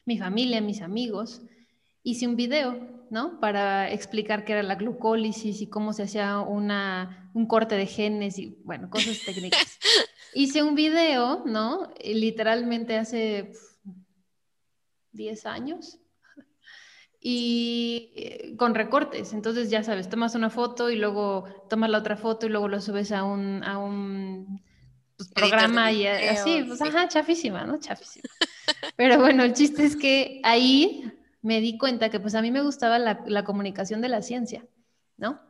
mi 0.08 0.18
familia, 0.18 0.62
mis 0.62 0.80
amigos, 0.80 1.42
hice 2.02 2.26
un 2.26 2.34
video, 2.34 3.06
¿no? 3.10 3.38
Para 3.40 3.92
explicar 3.92 4.46
qué 4.46 4.54
era 4.54 4.62
la 4.62 4.76
glucólisis 4.76 5.60
y 5.60 5.68
cómo 5.68 5.92
se 5.92 6.04
hacía 6.04 6.38
una, 6.38 7.30
un 7.34 7.46
corte 7.46 7.74
de 7.74 7.86
genes 7.86 8.38
y, 8.38 8.56
bueno, 8.64 8.88
cosas 8.88 9.20
técnicas. 9.24 9.78
hice 10.34 10.62
un 10.62 10.74
video, 10.74 11.44
¿no? 11.44 11.92
Literalmente 12.02 12.96
hace 12.96 13.52
10 15.12 15.44
años, 15.44 16.00
y 17.20 18.12
eh, 18.16 18.56
con 18.56 18.74
recortes. 18.74 19.34
Entonces, 19.34 19.68
ya 19.68 19.82
sabes, 19.82 20.08
tomas 20.08 20.34
una 20.34 20.48
foto 20.48 20.88
y 20.88 20.96
luego 20.96 21.44
tomas 21.68 21.90
la 21.90 21.98
otra 21.98 22.16
foto 22.16 22.46
y 22.46 22.48
luego 22.48 22.68
lo 22.68 22.80
subes 22.80 23.12
a 23.12 23.24
un, 23.24 23.62
a 23.62 23.76
un 23.76 24.62
pues, 25.18 25.28
programa 25.34 25.92
y 25.92 26.06
así, 26.06 26.64
pues 26.66 26.80
ajá, 26.80 27.08
chafísima, 27.08 27.66
¿no? 27.66 27.78
Chafísima. 27.78 28.24
Pero 28.96 29.18
bueno, 29.20 29.44
el 29.44 29.52
chiste 29.52 29.84
es 29.84 29.96
que 29.96 30.40
ahí 30.44 31.12
me 31.42 31.60
di 31.60 31.78
cuenta 31.78 32.10
que 32.10 32.20
pues 32.20 32.34
a 32.34 32.42
mí 32.42 32.50
me 32.50 32.62
gustaba 32.62 32.98
la, 32.98 33.44
comunicación 33.44 34.00
de 34.00 34.08
la 34.08 34.22
ciencia, 34.22 34.66
¿no? 35.16 35.40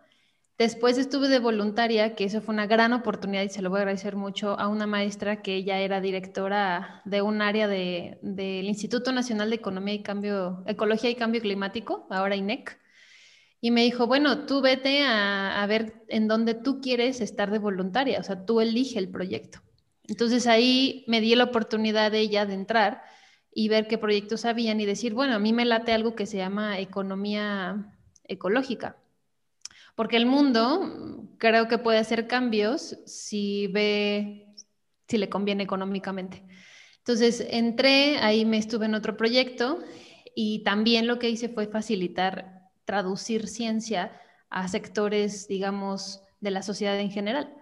Después 0.58 0.98
estuve 0.98 1.28
de 1.28 1.38
voluntaria, 1.38 2.16
que 2.16 2.25
eso 2.25 2.40
fue 2.40 2.52
una 2.52 2.66
gran 2.66 2.92
oportunidad 2.92 3.44
y 3.44 3.48
se 3.48 3.62
lo 3.62 3.70
voy 3.70 3.78
a 3.78 3.82
agradecer 3.82 4.16
mucho 4.16 4.58
a 4.58 4.66
una 4.66 4.88
maestra 4.88 5.40
que 5.40 5.54
ella 5.54 5.78
era 5.78 6.00
directora 6.00 7.00
de 7.04 7.22
un 7.22 7.42
área 7.42 7.68
del 7.68 8.18
de, 8.22 8.62
Instituto 8.64 9.12
Nacional 9.12 9.50
de 9.50 9.56
Economía 9.56 9.94
y 9.94 10.02
Cambio, 10.02 10.64
Ecología 10.66 11.10
y 11.10 11.14
Cambio 11.14 11.40
Climático, 11.40 12.08
ahora 12.10 12.34
INEC. 12.34 12.76
Y 13.60 13.70
me 13.70 13.82
dijo, 13.82 14.08
bueno, 14.08 14.46
tú 14.46 14.60
vete 14.60 15.04
a, 15.04 15.62
a 15.62 15.66
ver 15.66 16.04
en 16.08 16.26
dónde 16.26 16.54
tú 16.54 16.80
quieres 16.80 17.20
estar 17.20 17.50
de 17.50 17.58
voluntaria, 17.58 18.18
o 18.18 18.22
sea, 18.25 18.44
tú 18.44 18.60
elige 18.60 18.98
el 18.98 19.10
proyecto. 19.10 19.60
Entonces 20.08 20.48
ahí 20.48 21.04
me 21.06 21.20
di 21.20 21.34
la 21.36 21.44
oportunidad 21.44 22.10
de 22.10 22.18
ella 22.18 22.46
de 22.46 22.54
entrar 22.54 23.02
y 23.54 23.68
ver 23.68 23.86
qué 23.86 23.98
proyectos 23.98 24.44
habían 24.44 24.80
y 24.80 24.86
decir, 24.86 25.14
bueno, 25.14 25.34
a 25.34 25.38
mí 25.38 25.52
me 25.52 25.64
late 25.64 25.92
algo 25.92 26.16
que 26.16 26.26
se 26.26 26.38
llama 26.38 26.80
economía 26.80 27.94
ecológica 28.24 28.96
porque 29.98 30.16
el 30.16 30.26
mundo 30.26 31.26
creo 31.38 31.66
que 31.66 31.76
puede 31.76 31.98
hacer 31.98 32.28
cambios 32.28 33.00
si 33.04 33.66
ve, 33.66 34.46
si 35.08 35.18
le 35.18 35.28
conviene 35.28 35.64
económicamente. 35.64 36.44
Entonces 36.98 37.44
entré, 37.50 38.18
ahí 38.18 38.44
me 38.44 38.58
estuve 38.58 38.86
en 38.86 38.94
otro 38.94 39.16
proyecto 39.16 39.80
y 40.36 40.62
también 40.62 41.08
lo 41.08 41.18
que 41.18 41.28
hice 41.28 41.48
fue 41.48 41.66
facilitar, 41.66 42.70
traducir 42.84 43.48
ciencia 43.48 44.12
a 44.50 44.68
sectores, 44.68 45.48
digamos, 45.48 46.22
de 46.38 46.52
la 46.52 46.62
sociedad 46.62 47.00
en 47.00 47.10
general. 47.10 47.52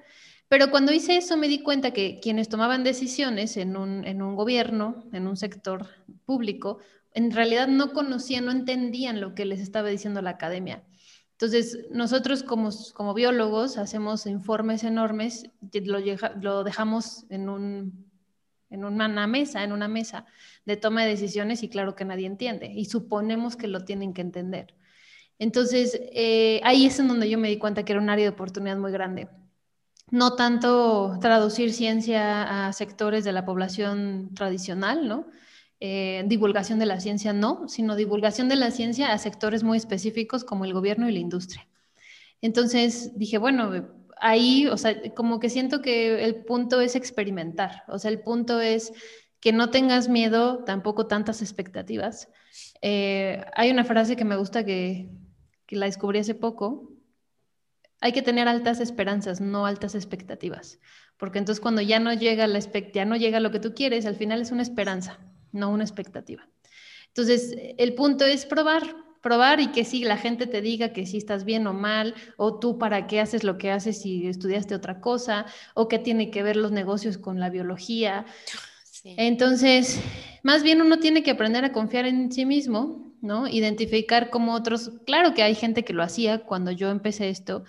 Pero 0.49 0.71
cuando 0.71 0.93
hice 0.93 1.17
eso 1.17 1.37
me 1.37 1.49
di 1.49 1.63
cuenta 1.63 1.93
que 1.93 2.21
quienes 2.21 2.49
tomaban 2.49 2.85
decisiones 2.85 3.57
en 3.57 3.77
un, 3.77 4.05
en 4.05 4.23
un 4.23 4.37
gobierno, 4.37 5.05
en 5.13 5.27
un 5.27 5.37
sector 5.37 5.89
público, 6.25 6.79
en 7.15 7.33
realidad 7.33 7.67
no 7.67 7.93
conocían, 7.93 8.45
no 8.45 8.53
entendían 8.53 9.21
lo 9.21 9.35
que 9.35 9.45
les 9.45 9.61
estaba 9.61 9.89
diciendo 9.89 10.23
la 10.23 10.31
academia. 10.31 10.85
Entonces, 11.33 11.87
nosotros 11.91 12.43
como, 12.43 12.71
como 12.95 13.13
biólogos 13.13 13.77
hacemos 13.77 14.27
informes 14.27 14.85
enormes, 14.85 15.51
lo, 15.73 15.99
lo 16.41 16.65
dejamos 16.65 17.27
en, 17.29 17.49
un, 17.49 18.07
en 18.71 18.85
una 18.85 19.27
mesa, 19.27 19.65
en 19.65 19.73
una 19.73 19.89
mesa 19.89 20.27
de 20.65 20.77
toma 20.77 21.03
de 21.03 21.11
decisiones 21.11 21.63
y 21.63 21.69
claro 21.69 21.95
que 21.95 22.05
nadie 22.05 22.27
entiende 22.27 22.73
y 22.75 22.87
suponemos 22.87 23.57
que 23.57 23.67
lo 23.67 23.85
tienen 23.85 24.15
que 24.15 24.23
entender. 24.23 24.75
Entonces, 25.39 26.01
eh, 26.13 26.61
ahí 26.65 26.87
es 26.87 26.99
en 27.01 27.09
donde 27.09 27.29
yo 27.29 27.37
me 27.39 27.49
di 27.49 27.59
cuenta 27.59 27.85
que 27.85 27.93
era 27.93 28.01
un 28.01 28.09
área 28.09 28.25
de 28.25 28.31
oportunidad 28.31 28.79
muy 28.79 28.93
grande. 28.93 29.29
No 30.11 30.37
tanto 30.37 31.19
traducir 31.21 31.73
ciencia 31.73 32.69
a 32.69 32.73
sectores 32.73 33.25
de 33.25 33.33
la 33.33 33.45
población 33.45 34.31
tradicional, 34.35 35.09
¿no? 35.09 35.27
Eh, 35.81 36.25
divulgación 36.27 36.79
de 36.79 36.87
la 36.87 37.01
ciencia 37.01 37.33
no, 37.33 37.69
sino 37.69 37.97
divulgación 37.97 38.49
de 38.49 38.57
la 38.57 38.71
ciencia 38.71 39.13
a 39.13 39.19
sectores 39.19 39.63
muy 39.63 39.77
específicos 39.77 40.45
como 40.45 40.65
el 40.65 40.73
gobierno 40.73 41.09
y 41.09 41.13
la 41.13 41.19
industria. 41.19 41.67
Entonces 42.41 43.19
dije, 43.19 43.39
bueno, 43.39 43.71
ahí, 44.19 44.67
o 44.69 44.77
sea, 44.77 45.13
como 45.15 45.41
que 45.41 45.51
siento 45.51 45.83
que 45.83 46.25
el 46.25 46.45
punto 46.45 46.81
es 46.81 46.97
experimentar, 46.97 47.85
o 47.89 47.99
sea, 47.99 48.11
el 48.11 48.21
punto 48.21 48.61
es 48.61 48.93
que 49.41 49.53
no 49.53 49.71
tengas 49.71 50.09
miedo, 50.09 50.65
tampoco 50.65 51.07
tantas 51.07 51.43
expectativas. 51.43 52.29
Eh, 52.81 53.45
hay 53.55 53.71
una 53.71 53.85
frase 53.85 54.17
que 54.17 54.25
me 54.25 54.37
gusta 54.37 54.65
que, 54.65 55.11
que 55.67 55.77
la 55.77 55.87
descubrí 55.87 56.21
hace 56.21 56.35
poco, 56.35 56.96
hay 58.01 58.13
que 58.13 58.23
tener 58.23 58.49
altas 58.49 58.81
esperanzas, 58.81 59.41
no 59.41 59.67
altas 59.67 59.95
expectativas, 59.95 60.79
porque 61.17 61.39
entonces 61.39 61.61
cuando 61.61 61.81
ya 61.83 61.99
no 61.99 62.13
llega 62.13 62.47
la 62.47 62.59
ya 62.93 63.05
no 63.05 63.17
llega 63.17 63.41
lo 63.41 63.51
que 63.51 63.61
tú 63.61 63.75
quieres, 63.75 64.07
al 64.07 64.17
final 64.17 64.41
es 64.41 64.51
una 64.51 64.63
esperanza 64.63 65.19
no 65.57 65.71
una 65.71 65.85
expectativa. 65.85 66.49
Entonces, 67.09 67.57
el 67.79 67.95
punto 67.95 68.25
es 68.25 68.47
probar, 68.47 68.83
probar 69.23 69.61
y 69.61 69.69
que 69.69 69.85
si 69.85 70.05
la 70.05 70.19
gente 70.19 70.47
te 70.47 70.61
diga 70.61 70.93
que 70.93 71.07
si 71.07 71.17
estás 71.17 71.45
bien 71.45 71.67
o 71.67 71.73
mal, 71.73 72.15
o 72.37 72.59
tú 72.61 72.79
para 72.79 73.07
qué 73.07 73.21
haces 73.21 73.43
lo 73.43 73.59
que 73.59 73.71
haces 73.71 74.03
si 74.03 74.27
estudiaste 74.27 74.75
otra 74.75 75.01
cosa, 75.01 75.47
o 75.75 75.89
qué 75.89 75.99
tiene 75.99 76.31
que 76.31 76.43
ver 76.43 76.57
los 76.57 76.73
negocios 76.73 77.19
con 77.19 77.41
la 77.41 77.51
biología. 77.51 78.27
Entonces, 79.05 80.01
más 80.43 80.63
bien 80.63 80.83
uno 80.83 80.99
tiene 80.99 81.23
que 81.23 81.31
aprender 81.31 81.65
a 81.65 81.73
confiar 81.73 82.07
en 82.07 82.31
sí 82.31 82.45
mismo, 82.45 83.15
¿no? 83.21 83.49
Identificar 83.49 84.31
como 84.31 84.55
otros, 84.55 84.93
claro 85.07 85.35
que 85.35 85.43
hay 85.43 85.55
gente 85.55 85.85
que 85.85 85.93
lo 85.93 86.03
hacía 86.03 86.45
cuando 86.45 86.71
yo 86.71 86.91
empecé 86.91 87.29
esto, 87.29 87.65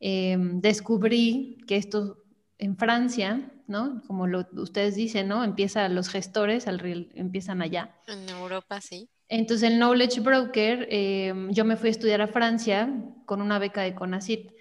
em, 0.00 0.60
descubrí 0.60 1.58
que 1.66 1.76
esto 1.76 2.18
en 2.58 2.76
Francia 2.76 3.52
¿no? 3.68 4.02
Como 4.06 4.26
lo, 4.26 4.48
ustedes 4.56 4.96
dicen, 4.96 5.28
¿no? 5.28 5.44
Empieza 5.44 5.88
los 5.88 6.08
gestores, 6.08 6.66
al, 6.66 7.10
empiezan 7.14 7.62
allá. 7.62 7.94
En 8.06 8.28
Europa, 8.28 8.80
sí. 8.80 9.08
Entonces 9.28 9.70
el 9.70 9.76
Knowledge 9.76 10.20
Broker, 10.20 10.88
eh, 10.90 11.34
yo 11.50 11.64
me 11.66 11.76
fui 11.76 11.88
a 11.88 11.92
estudiar 11.92 12.22
a 12.22 12.28
Francia 12.28 12.90
con 13.26 13.42
una 13.42 13.58
beca 13.58 13.82
de 13.82 13.94
CONACYT, 13.94 14.52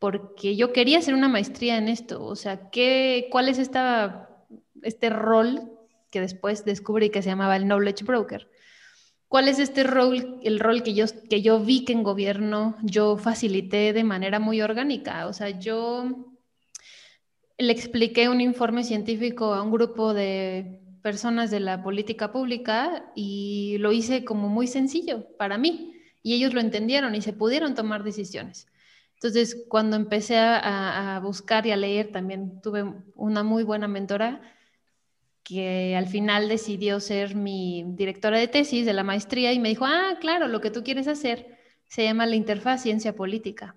porque 0.00 0.56
yo 0.56 0.72
quería 0.72 0.98
hacer 0.98 1.14
una 1.14 1.28
maestría 1.28 1.78
en 1.78 1.88
esto. 1.88 2.24
O 2.24 2.34
sea, 2.34 2.68
¿qué, 2.70 3.28
¿cuál 3.30 3.48
es 3.48 3.58
esta, 3.58 4.28
este 4.82 5.08
rol 5.08 5.72
que 6.10 6.20
después 6.20 6.64
descubrí 6.64 7.10
que 7.10 7.22
se 7.22 7.30
llamaba 7.30 7.56
el 7.56 7.64
Knowledge 7.64 8.04
Broker? 8.04 8.50
¿Cuál 9.28 9.48
es 9.48 9.58
este 9.58 9.84
rol, 9.84 10.40
el 10.42 10.58
rol 10.58 10.82
que 10.82 10.94
yo, 10.94 11.04
que 11.28 11.42
yo 11.42 11.60
vi 11.60 11.84
que 11.84 11.92
en 11.92 12.02
gobierno 12.02 12.76
yo 12.82 13.18
facilité 13.18 13.92
de 13.92 14.04
manera 14.04 14.38
muy 14.40 14.62
orgánica? 14.62 15.26
O 15.26 15.34
sea, 15.34 15.50
yo 15.50 16.32
le 17.58 17.72
expliqué 17.72 18.28
un 18.28 18.40
informe 18.40 18.84
científico 18.84 19.52
a 19.52 19.62
un 19.62 19.70
grupo 19.70 20.14
de 20.14 20.80
personas 21.02 21.50
de 21.50 21.60
la 21.60 21.82
política 21.82 22.32
pública 22.32 23.12
y 23.14 23.76
lo 23.78 23.92
hice 23.92 24.24
como 24.24 24.48
muy 24.48 24.66
sencillo 24.66 25.26
para 25.36 25.58
mí 25.58 25.94
y 26.22 26.34
ellos 26.34 26.54
lo 26.54 26.60
entendieron 26.60 27.14
y 27.14 27.22
se 27.22 27.32
pudieron 27.32 27.74
tomar 27.74 28.04
decisiones. 28.04 28.66
Entonces, 29.14 29.64
cuando 29.68 29.96
empecé 29.96 30.38
a, 30.38 31.20
buscar 31.22 31.66
y 31.66 31.72
a 31.72 31.76
leer, 31.76 32.12
también 32.12 32.60
tuve 32.62 32.84
una 33.16 33.42
muy 33.42 33.64
buena 33.64 33.88
mentora 33.88 34.40
que 35.48 35.96
al 35.96 36.06
final 36.06 36.46
decidió 36.46 37.00
ser 37.00 37.34
mi 37.34 37.82
directora 37.94 38.38
de 38.38 38.48
tesis 38.48 38.84
de 38.84 38.92
la 38.92 39.02
maestría 39.02 39.52
y 39.54 39.58
me 39.58 39.70
dijo, 39.70 39.86
ah, 39.86 40.18
claro, 40.20 40.46
lo 40.46 40.60
que 40.60 40.70
tú 40.70 40.84
quieres 40.84 41.08
hacer 41.08 41.58
se 41.86 42.04
llama 42.04 42.26
la 42.26 42.36
interfaz 42.36 42.82
ciencia 42.82 43.14
política. 43.14 43.74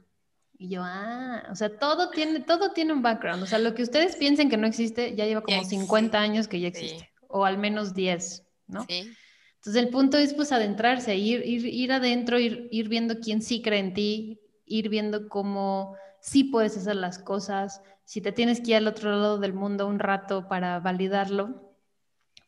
Y 0.58 0.68
yo, 0.68 0.82
ah, 0.84 1.44
o 1.50 1.56
sea, 1.56 1.80
todo 1.80 2.10
tiene, 2.10 2.42
todo 2.42 2.74
tiene 2.74 2.92
un 2.92 3.01
background. 3.01 3.42
O 3.42 3.46
sea, 3.46 3.58
lo 3.58 3.74
que 3.74 3.84
ustedes 3.84 4.18
piensen 4.18 4.50
que 4.50 4.58
no 4.58 4.68
existe, 4.68 5.16
ya 5.16 5.25
lleva 5.25 5.42
como 5.42 5.63
50 5.63 6.20
años 6.20 6.50
que 6.50 6.60
ya 6.60 6.68
existe, 6.68 7.10
o 7.30 7.46
al 7.46 7.58
menos 7.58 7.94
10, 7.94 8.44
¿no? 8.68 8.86
Sí. 8.90 9.10
Entonces 9.56 9.82
el 9.82 9.90
punto 9.90 10.18
es 10.18 10.34
pues 10.34 10.51
adentrarse, 10.51 11.16
ir, 11.16 11.46
ir, 11.46 11.66
ir 11.66 11.94
adentro, 11.94 12.38
ir, 12.38 12.68
ir 12.72 12.90
viendo 12.90 13.20
quién 13.20 13.42
sí 13.42 13.62
cree 13.62 13.80
en 13.80 13.94
ti, 13.94 14.42
ir 14.66 14.90
viendo 14.90 15.30
cómo 15.30 15.96
sí 16.22 16.46
puedes 16.46 16.78
hacer 16.78 16.96
las 16.96 17.20
cosas. 17.20 17.82
Si 18.06 18.22
te 18.22 18.32
tienes 18.32 18.62
que 18.62 18.72
ir 18.72 18.78
al 18.78 18.88
otro 18.88 19.12
lado 19.12 19.40
del 19.40 19.54
mundo 19.54 19.88
un 19.88 20.00
rato 20.00 20.48
para 20.48 20.80
validarlo, 20.80 21.75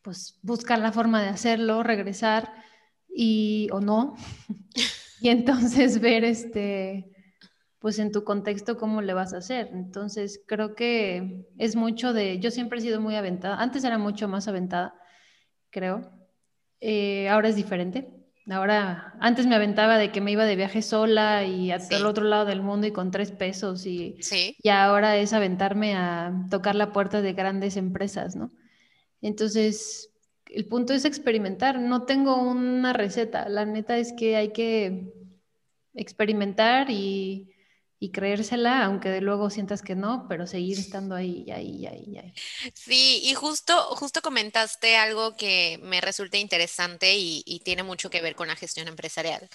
pues 0.02 0.38
buscar 0.42 0.78
la 0.78 0.92
forma 0.92 1.22
de 1.22 1.28
hacerlo, 1.28 1.82
regresar 1.82 2.52
y 3.08 3.68
o 3.72 3.80
no. 3.80 4.14
y 5.20 5.28
entonces 5.28 6.00
ver 6.00 6.24
este 6.24 7.10
pues 7.84 7.98
en 7.98 8.12
tu 8.12 8.24
contexto 8.24 8.78
cómo 8.78 9.02
le 9.02 9.12
vas 9.12 9.34
a 9.34 9.38
hacer. 9.38 9.68
Entonces, 9.74 10.42
creo 10.46 10.74
que 10.74 11.44
es 11.58 11.76
mucho 11.76 12.14
de, 12.14 12.38
yo 12.40 12.50
siempre 12.50 12.78
he 12.78 12.80
sido 12.80 12.98
muy 12.98 13.14
aventada, 13.14 13.60
antes 13.60 13.84
era 13.84 13.98
mucho 13.98 14.26
más 14.26 14.48
aventada, 14.48 14.94
creo. 15.68 16.10
Eh, 16.80 17.28
ahora 17.28 17.50
es 17.50 17.56
diferente. 17.56 18.23
Ahora, 18.50 19.14
antes 19.20 19.46
me 19.46 19.54
aventaba 19.54 19.96
de 19.96 20.12
que 20.12 20.20
me 20.20 20.30
iba 20.30 20.44
de 20.44 20.56
viaje 20.56 20.82
sola 20.82 21.44
y 21.44 21.70
hasta 21.70 21.96
el 21.96 22.04
otro 22.04 22.24
lado 22.24 22.44
del 22.44 22.60
mundo 22.60 22.86
y 22.86 22.92
con 22.92 23.10
tres 23.10 23.30
pesos 23.30 23.86
y, 23.86 24.18
y 24.62 24.68
ahora 24.68 25.16
es 25.16 25.32
aventarme 25.32 25.94
a 25.94 26.46
tocar 26.50 26.74
la 26.74 26.92
puerta 26.92 27.22
de 27.22 27.32
grandes 27.32 27.78
empresas, 27.78 28.36
¿no? 28.36 28.52
Entonces, 29.22 30.10
el 30.46 30.66
punto 30.66 30.92
es 30.92 31.06
experimentar. 31.06 31.80
No 31.80 32.02
tengo 32.02 32.36
una 32.36 32.92
receta. 32.92 33.48
La 33.48 33.64
neta 33.64 33.96
es 33.96 34.12
que 34.12 34.36
hay 34.36 34.52
que 34.52 35.10
experimentar 35.94 36.90
y, 36.90 37.53
y 38.04 38.10
creérsela, 38.10 38.84
aunque 38.84 39.08
de 39.08 39.22
luego 39.22 39.48
sientas 39.48 39.80
que 39.80 39.94
no, 39.94 40.26
pero 40.28 40.46
seguir 40.46 40.78
estando 40.78 41.14
ahí, 41.14 41.46
ahí, 41.50 41.86
ahí, 41.86 42.18
ahí. 42.18 42.34
Sí, 42.74 43.22
y 43.24 43.32
justo, 43.32 43.74
justo 43.96 44.20
comentaste 44.20 44.98
algo 44.98 45.34
que 45.36 45.80
me 45.82 46.02
resulta 46.02 46.36
interesante 46.36 47.14
y, 47.16 47.62
tiene 47.64 47.82
mucho 47.82 48.10
que 48.10 48.20
ver 48.20 48.34
con 48.34 48.48
la 48.48 48.56
gestión 48.56 48.88
empresarial. 48.88 49.48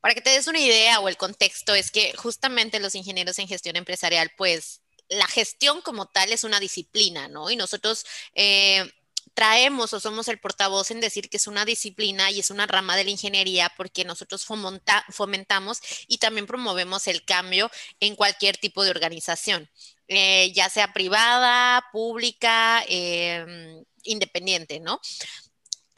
Para 0.00 0.14
que 0.14 0.22
te 0.22 0.30
des 0.30 0.46
una 0.46 0.60
idea 0.60 1.00
o 1.00 1.10
el 1.10 1.18
contexto, 1.18 1.74
es 1.74 1.90
que 1.90 2.14
justamente 2.16 2.80
los 2.80 2.94
ingenieros 2.94 3.38
en 3.38 3.48
gestión 3.48 3.76
empresarial, 3.76 4.30
pues 4.38 4.80
la 5.10 5.26
gestión 5.26 5.82
como 5.82 6.06
tal 6.06 6.32
es 6.32 6.44
una 6.44 6.60
disciplina, 6.60 7.28
¿no? 7.28 7.50
Y 7.50 7.56
nosotros 7.56 8.06
eh, 8.34 8.90
traemos 9.38 9.92
o 9.92 10.00
somos 10.00 10.26
el 10.26 10.40
portavoz 10.40 10.90
en 10.90 10.98
decir 10.98 11.30
que 11.30 11.36
es 11.36 11.46
una 11.46 11.64
disciplina 11.64 12.28
y 12.32 12.40
es 12.40 12.50
una 12.50 12.66
rama 12.66 12.96
de 12.96 13.04
la 13.04 13.10
ingeniería 13.10 13.72
porque 13.76 14.04
nosotros 14.04 14.44
fomentamos 14.44 15.78
y 16.08 16.18
también 16.18 16.44
promovemos 16.44 17.06
el 17.06 17.24
cambio 17.24 17.70
en 18.00 18.16
cualquier 18.16 18.56
tipo 18.56 18.82
de 18.82 18.90
organización, 18.90 19.70
eh, 20.08 20.50
ya 20.54 20.68
sea 20.68 20.92
privada, 20.92 21.84
pública, 21.92 22.82
em, 22.88 23.84
independiente, 24.02 24.80
¿no? 24.80 25.00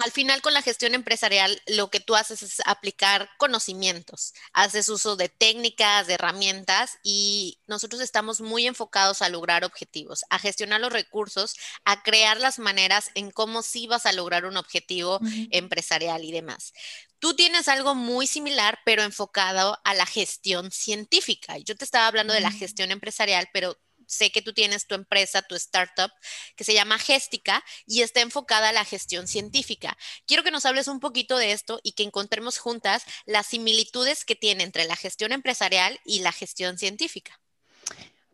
Al 0.03 0.11
final 0.11 0.43
con 0.43 0.55
la 0.55 0.63
gestión 0.63 0.95
empresarial 0.95 1.61
lo 1.67 1.91
que 1.91 2.01
tú 2.01 2.15
haces 2.15 2.43
es 2.43 2.61
aplicar 2.65 3.31
conocimientos, 3.39 4.35
haces 4.53 4.89
uso 4.89 5.17
de 5.17 5.29
técnicas, 5.29 6.07
de 6.07 6.15
herramientas 6.15 6.99
y 7.03 7.61
nosotros 7.67 8.01
estamos 8.01 8.41
muy 8.41 8.67
enfocados 8.67 9.23
a 9.23 9.29
lograr 9.29 9.65
objetivos, 9.65 10.25
a 10.31 10.39
gestionar 10.39 10.81
los 10.81 10.93
recursos, 10.93 11.57
a 11.85 12.03
crear 12.03 12.41
las 12.41 12.59
maneras 12.59 13.11
en 13.15 13.31
cómo 13.31 13.63
sí 13.63 13.87
vas 13.87 14.07
a 14.07 14.13
lograr 14.13 14.45
un 14.45 14.57
objetivo 14.57 15.21
empresarial 15.51 16.25
y 16.25 16.33
demás. 16.33 16.73
Tú 17.19 17.35
tienes 17.35 17.69
algo 17.69 17.95
muy 17.95 18.27
similar, 18.27 18.79
pero 18.85 19.03
enfocado 19.03 19.79
a 19.85 19.95
la 19.95 20.07
gestión 20.07 20.71
científica. 20.71 21.59
Yo 21.59 21.77
te 21.77 21.85
estaba 21.85 22.07
hablando 22.07 22.33
de 22.33 22.41
la 22.41 22.51
gestión 22.51 22.91
empresarial, 22.91 23.49
pero 23.53 23.79
sé 24.11 24.31
que 24.31 24.43
tú 24.43 24.53
tienes 24.53 24.87
tu 24.87 24.95
empresa, 24.95 25.43
tu 25.43 25.55
startup, 25.55 26.11
que 26.57 26.65
se 26.65 26.75
llama 26.75 26.99
Géstica 26.99 27.65
y 27.87 28.03
está 28.03 28.21
enfocada 28.21 28.71
a 28.71 28.73
la 28.73 28.85
gestión 28.85 29.29
científica. 29.29 29.97
Quiero 30.27 30.43
que 30.43 30.51
nos 30.51 30.67
hables 30.67 30.89
un 30.89 31.01
poquito 31.01 31.39
de 31.39 31.53
esto 31.53 31.81
y 31.83 31.93
que 31.93 32.03
encontremos 32.03 32.59
juntas 32.59 33.05
las 33.25 33.47
similitudes 33.47 34.25
que 34.25 34.35
tiene 34.37 34.65
entre 34.65 34.85
la 34.85 34.97
gestión 34.97 35.33
empresarial 35.33 36.01
y 36.05 36.21
la 36.21 36.33
gestión 36.33 36.77
científica. 36.77 37.41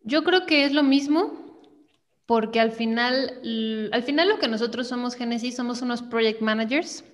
Yo 0.03 0.25
creo 0.25 0.47
que 0.47 0.65
es 0.65 0.73
lo 0.73 0.83
mismo, 0.83 1.61
porque 2.27 2.59
al 2.59 2.73
final, 2.73 3.41
al 3.93 4.03
final 4.03 4.29
lo 4.29 4.39
que 4.39 4.49
nosotros 4.49 4.89
somos 4.89 5.15
Genesis 5.15 5.57
somos 5.57 5.83
unos 5.83 6.03
project 6.03 6.41
managers, 6.41 7.05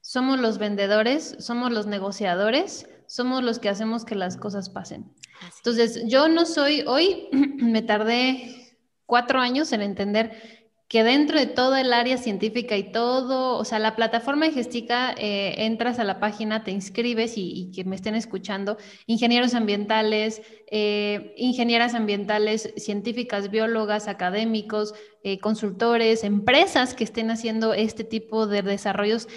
somos 0.00 0.38
los 0.40 0.58
vendedores, 0.58 1.36
somos 1.40 1.72
los 1.72 1.86
negociadores, 1.86 2.86
somos 3.08 3.42
los 3.42 3.58
que 3.58 3.68
hacemos 3.68 4.04
que 4.04 4.14
las 4.14 4.36
cosas 4.36 4.68
pasen. 4.68 5.12
Entonces, 5.56 6.04
yo 6.06 6.28
no 6.28 6.46
soy, 6.46 6.84
hoy 6.86 7.28
me 7.32 7.82
tardé 7.82 8.76
cuatro 9.06 9.40
años 9.40 9.72
en 9.72 9.82
entender 9.82 10.58
que 10.88 11.04
dentro 11.04 11.38
de 11.38 11.46
todo 11.46 11.76
el 11.76 11.92
área 11.92 12.16
científica 12.16 12.74
y 12.76 12.92
todo, 12.92 13.58
o 13.58 13.64
sea, 13.66 13.78
la 13.78 13.94
plataforma 13.94 14.46
de 14.46 14.52
Gestica, 14.52 15.14
eh, 15.18 15.66
entras 15.66 15.98
a 15.98 16.04
la 16.04 16.18
página, 16.18 16.64
te 16.64 16.70
inscribes 16.70 17.34
y, 17.36 17.70
que 17.74 17.84
me 17.84 17.94
estén 17.94 18.14
escuchando, 18.14 18.78
ingenieros 19.06 19.52
ambientales, 19.52 20.40
eh, 20.70 21.34
ingenieras 21.36 21.94
ambientales, 21.94 22.72
científicas, 22.78 23.50
biólogas, 23.50 24.08
académicos, 24.08 24.94
eh, 25.24 25.38
consultores, 25.40 26.24
empresas 26.24 26.94
que 26.94 27.04
estén 27.04 27.30
haciendo 27.30 27.74
este 27.74 28.02
tipo 28.02 28.46
de 28.46 28.62
desarrollos 28.62 29.28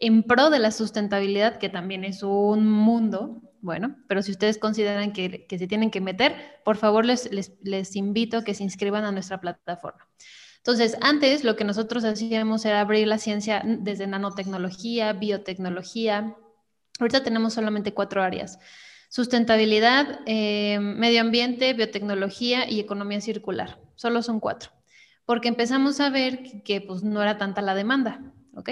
en 0.00 0.22
pro 0.22 0.50
de 0.50 0.58
la 0.58 0.70
sustentabilidad, 0.70 1.58
que 1.58 1.68
también 1.68 2.04
es 2.04 2.22
un 2.22 2.68
mundo, 2.70 3.42
bueno, 3.60 3.96
pero 4.06 4.22
si 4.22 4.30
ustedes 4.30 4.58
consideran 4.58 5.12
que, 5.12 5.46
se 5.48 5.66
tienen 5.66 5.90
que 5.90 6.00
meter, 6.00 6.60
por 6.64 6.76
favor 6.76 7.04
les, 7.04 7.96
invito 7.96 8.38
a 8.38 8.44
que 8.44 8.54
se 8.54 8.62
inscriban 8.62 9.04
a 9.04 9.12
nuestra 9.12 9.40
plataforma. 9.40 10.06
Entonces, 10.58 10.96
antes 11.00 11.44
lo 11.44 11.56
que 11.56 11.64
nosotros 11.64 12.04
hacíamos 12.04 12.64
era 12.64 12.80
abrir 12.80 13.08
la 13.08 13.18
ciencia 13.18 13.62
desde 13.64 14.06
nanotecnología, 14.06 15.12
biotecnología. 15.12 16.36
Ahorita 17.00 17.22
tenemos 17.22 17.54
solamente 17.54 17.94
cuatro 17.94 18.22
áreas. 18.22 18.58
Sustentabilidad, 19.08 20.20
eh, 20.26 20.78
medio 20.80 21.22
ambiente, 21.22 21.72
biotecnología 21.72 22.68
y 22.68 22.80
economía 22.80 23.20
circular. 23.20 23.80
Solo 23.94 24.22
son 24.22 24.40
cuatro. 24.40 24.70
Porque 25.24 25.48
empezamos 25.48 26.00
a 26.00 26.10
ver 26.10 26.62
que 26.64 26.80
pues, 26.80 27.02
no 27.02 27.22
era 27.22 27.38
tanta 27.38 27.62
la 27.62 27.74
demanda, 27.74 28.32
¿ok? 28.58 28.70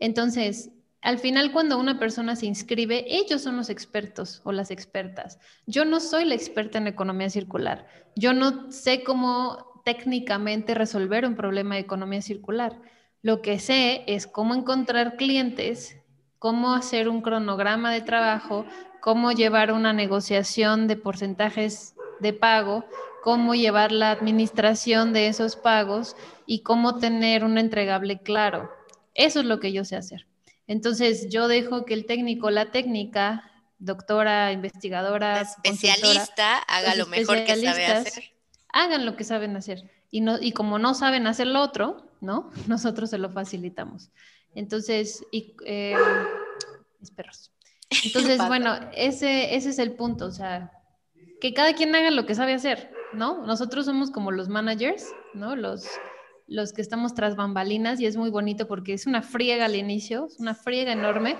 Entonces, 0.00 0.70
al 1.00 1.18
final, 1.18 1.52
cuando 1.52 1.78
una 1.78 1.98
persona 1.98 2.36
se 2.36 2.46
inscribe, 2.46 3.04
ellos 3.08 3.42
son 3.42 3.56
los 3.56 3.70
expertos 3.70 4.40
o 4.44 4.52
las 4.52 4.70
expertas. 4.70 5.38
Yo 5.66 5.84
no 5.84 5.98
soy 5.98 6.24
la 6.24 6.34
experta 6.34 6.78
en 6.78 6.86
economía 6.86 7.30
circular. 7.30 7.86
Yo 8.14 8.32
no 8.32 8.70
sé 8.70 9.02
cómo 9.02 9.82
técnicamente 9.84 10.74
resolver 10.74 11.26
un 11.26 11.34
problema 11.34 11.74
de 11.74 11.80
economía 11.80 12.22
circular. 12.22 12.80
Lo 13.20 13.42
que 13.42 13.58
sé 13.58 14.04
es 14.06 14.26
cómo 14.26 14.54
encontrar 14.54 15.16
clientes, 15.16 15.96
cómo 16.38 16.74
hacer 16.74 17.08
un 17.08 17.20
cronograma 17.20 17.92
de 17.92 18.00
trabajo, 18.00 18.64
cómo 19.00 19.32
llevar 19.32 19.72
una 19.72 19.92
negociación 19.92 20.86
de 20.86 20.96
porcentajes 20.96 21.94
de 22.20 22.32
pago, 22.32 22.84
cómo 23.22 23.54
llevar 23.54 23.90
la 23.90 24.10
administración 24.10 25.12
de 25.12 25.26
esos 25.26 25.56
pagos 25.56 26.16
y 26.46 26.62
cómo 26.62 26.98
tener 26.98 27.44
un 27.44 27.58
entregable 27.58 28.20
claro. 28.20 28.70
Eso 29.14 29.40
es 29.40 29.46
lo 29.46 29.60
que 29.60 29.72
yo 29.72 29.84
sé 29.84 29.96
hacer. 29.96 30.26
Entonces 30.66 31.28
yo 31.28 31.48
dejo 31.48 31.84
que 31.84 31.94
el 31.94 32.06
técnico, 32.06 32.50
la 32.50 32.70
técnica, 32.70 33.50
doctora, 33.78 34.52
investigadora, 34.52 35.40
especialista, 35.40 36.58
haga 36.58 36.94
lo 36.94 37.06
mejor 37.06 37.44
que 37.44 37.56
sabe 37.56 37.86
hacer. 37.86 38.24
Hagan 38.72 39.04
lo 39.04 39.16
que 39.16 39.24
saben 39.24 39.56
hacer. 39.56 39.90
Y, 40.10 40.20
no, 40.20 40.38
y 40.40 40.52
como 40.52 40.78
no 40.78 40.94
saben 40.94 41.26
hacer 41.26 41.46
lo 41.46 41.60
otro, 41.60 42.08
¿no? 42.20 42.50
Nosotros 42.68 43.10
se 43.10 43.18
lo 43.18 43.30
facilitamos. 43.30 44.10
Entonces, 44.54 45.24
y, 45.32 45.56
eh, 45.66 45.96
mis 47.00 47.10
perros. 47.10 47.50
Entonces, 48.04 48.38
bueno, 48.48 48.78
ese, 48.94 49.54
ese 49.54 49.70
es 49.70 49.78
el 49.78 49.92
punto, 49.92 50.26
o 50.26 50.30
sea, 50.30 50.70
que 51.40 51.52
cada 51.52 51.74
quien 51.74 51.94
haga 51.94 52.10
lo 52.10 52.24
que 52.24 52.34
sabe 52.34 52.54
hacer, 52.54 52.92
¿no? 53.12 53.44
Nosotros 53.46 53.84
somos 53.86 54.10
como 54.10 54.30
los 54.30 54.48
managers, 54.48 55.06
¿no? 55.34 55.56
Los, 55.56 55.86
los 56.52 56.72
que 56.72 56.82
estamos 56.82 57.14
tras 57.14 57.34
bambalinas 57.34 58.00
y 58.00 58.06
es 58.06 58.16
muy 58.16 58.30
bonito 58.30 58.68
porque 58.68 58.92
es 58.92 59.06
una 59.06 59.22
friega 59.22 59.64
al 59.64 59.74
inicio, 59.74 60.26
es 60.26 60.38
una 60.38 60.54
friega 60.54 60.92
enorme, 60.92 61.36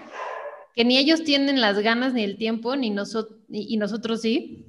que 0.74 0.84
ni 0.84 0.96
ellos 0.98 1.22
tienen 1.22 1.60
las 1.60 1.78
ganas 1.78 2.14
ni 2.14 2.24
el 2.24 2.36
tiempo, 2.36 2.76
ni 2.76 2.90
nosotros, 2.90 3.38
y 3.48 3.76
nosotros 3.76 4.22
sí. 4.22 4.66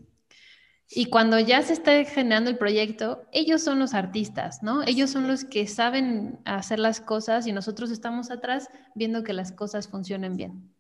Y 0.90 1.06
cuando 1.06 1.40
ya 1.40 1.62
se 1.62 1.74
está 1.74 2.04
generando 2.04 2.50
el 2.50 2.58
proyecto, 2.58 3.24
ellos 3.32 3.64
son 3.64 3.80
los 3.80 3.94
artistas, 3.94 4.62
¿no? 4.62 4.84
Ellos 4.84 5.10
son 5.10 5.28
los 5.28 5.46
que 5.46 5.66
saben 5.66 6.40
hacer 6.46 6.78
las 6.78 7.00
cosas 7.00 7.48
y 7.48 7.52
nosotros 7.52 7.90
estamos 7.90 8.30
atrás 8.30 8.70
viendo 8.94 9.24
que 9.24 9.34
las 9.34 9.52
cosas 9.52 9.88
funcionen 9.88 10.36
bien. 10.36 10.73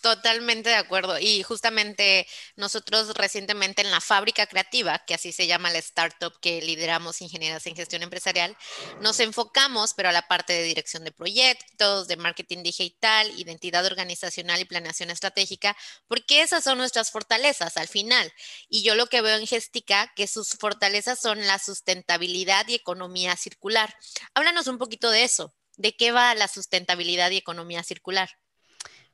Totalmente 0.00 0.70
de 0.70 0.76
acuerdo. 0.76 1.18
Y 1.18 1.42
justamente 1.42 2.26
nosotros 2.56 3.14
recientemente 3.14 3.82
en 3.82 3.90
la 3.90 4.00
fábrica 4.00 4.46
creativa, 4.46 4.98
que 5.06 5.14
así 5.14 5.32
se 5.32 5.46
llama 5.46 5.70
la 5.70 5.78
startup 5.78 6.38
que 6.40 6.62
lideramos 6.62 7.20
ingenieras 7.20 7.66
en 7.66 7.76
gestión 7.76 8.02
empresarial, 8.02 8.56
nos 9.00 9.20
enfocamos, 9.20 9.92
pero 9.94 10.08
a 10.08 10.12
la 10.12 10.26
parte 10.26 10.52
de 10.52 10.62
dirección 10.62 11.04
de 11.04 11.12
proyectos, 11.12 12.08
de 12.08 12.16
marketing 12.16 12.62
digital, 12.62 13.30
identidad 13.38 13.84
organizacional 13.84 14.60
y 14.60 14.64
planeación 14.64 15.10
estratégica, 15.10 15.76
porque 16.08 16.42
esas 16.42 16.64
son 16.64 16.78
nuestras 16.78 17.10
fortalezas 17.10 17.76
al 17.76 17.88
final. 17.88 18.32
Y 18.68 18.82
yo 18.82 18.94
lo 18.94 19.06
que 19.06 19.20
veo 19.20 19.36
en 19.36 19.46
Gestica, 19.46 20.12
que 20.16 20.26
sus 20.26 20.50
fortalezas 20.50 21.20
son 21.20 21.46
la 21.46 21.58
sustentabilidad 21.58 22.66
y 22.68 22.74
economía 22.74 23.36
circular. 23.36 23.94
Háblanos 24.34 24.66
un 24.66 24.78
poquito 24.78 25.10
de 25.10 25.24
eso 25.24 25.54
¿De 25.80 25.96
qué 25.96 26.12
va 26.12 26.34
la 26.34 26.46
sustentabilidad 26.46 27.30
y 27.30 27.38
economía 27.38 27.82
circular? 27.82 28.28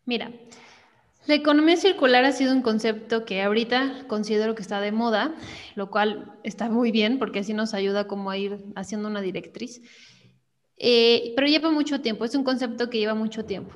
Mira, 0.05 0.33
la 1.27 1.35
economía 1.35 1.77
circular 1.77 2.25
ha 2.25 2.33
sido 2.33 2.53
un 2.53 2.63
concepto 2.63 3.25
que 3.25 3.43
ahorita 3.43 4.05
considero 4.07 4.55
que 4.55 4.63
está 4.63 4.81
de 4.81 4.93
moda, 4.93 5.35
lo 5.75 5.91
cual 5.91 6.33
está 6.45 6.69
muy 6.69 6.93
bien 6.93 7.19
porque 7.19 7.41
así 7.41 7.53
nos 7.53 7.75
ayuda 7.75 8.07
como 8.07 8.31
a 8.31 8.37
ir 8.37 8.65
haciendo 8.77 9.09
una 9.09 9.21
directriz. 9.21 9.83
Eh, 10.79 11.33
pero 11.35 11.49
lleva 11.49 11.71
mucho 11.71 12.01
tiempo, 12.01 12.25
es 12.25 12.35
un 12.35 12.45
concepto 12.45 12.91
que 12.91 12.99
lleva 12.99 13.15
mucho 13.15 13.45
tiempo. 13.45 13.75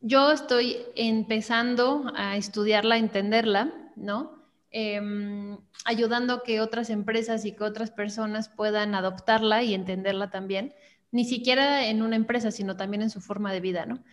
Yo 0.00 0.32
estoy 0.32 0.78
empezando 0.96 2.12
a 2.16 2.36
estudiarla, 2.36 2.96
a 2.96 2.98
entenderla, 2.98 3.72
¿no? 3.96 4.38
Em, 4.70 5.58
ayudando 5.84 6.42
que 6.42 6.60
otras 6.60 6.90
empresas 6.90 7.44
y 7.44 7.52
que 7.52 7.64
otras 7.64 7.90
personas 7.90 8.48
puedan 8.48 8.94
adoptarla 8.94 9.62
y 9.62 9.74
entenderla 9.74 10.30
también, 10.30 10.74
ni 11.10 11.24
siquiera 11.24 11.86
en 11.86 12.02
una 12.02 12.16
empresa, 12.16 12.50
sino 12.50 12.76
también 12.76 13.02
en 13.02 13.10
su 13.10 13.20
forma 13.20 13.52
de 13.52 13.60
vida, 13.60 13.86
¿no? 13.86 14.04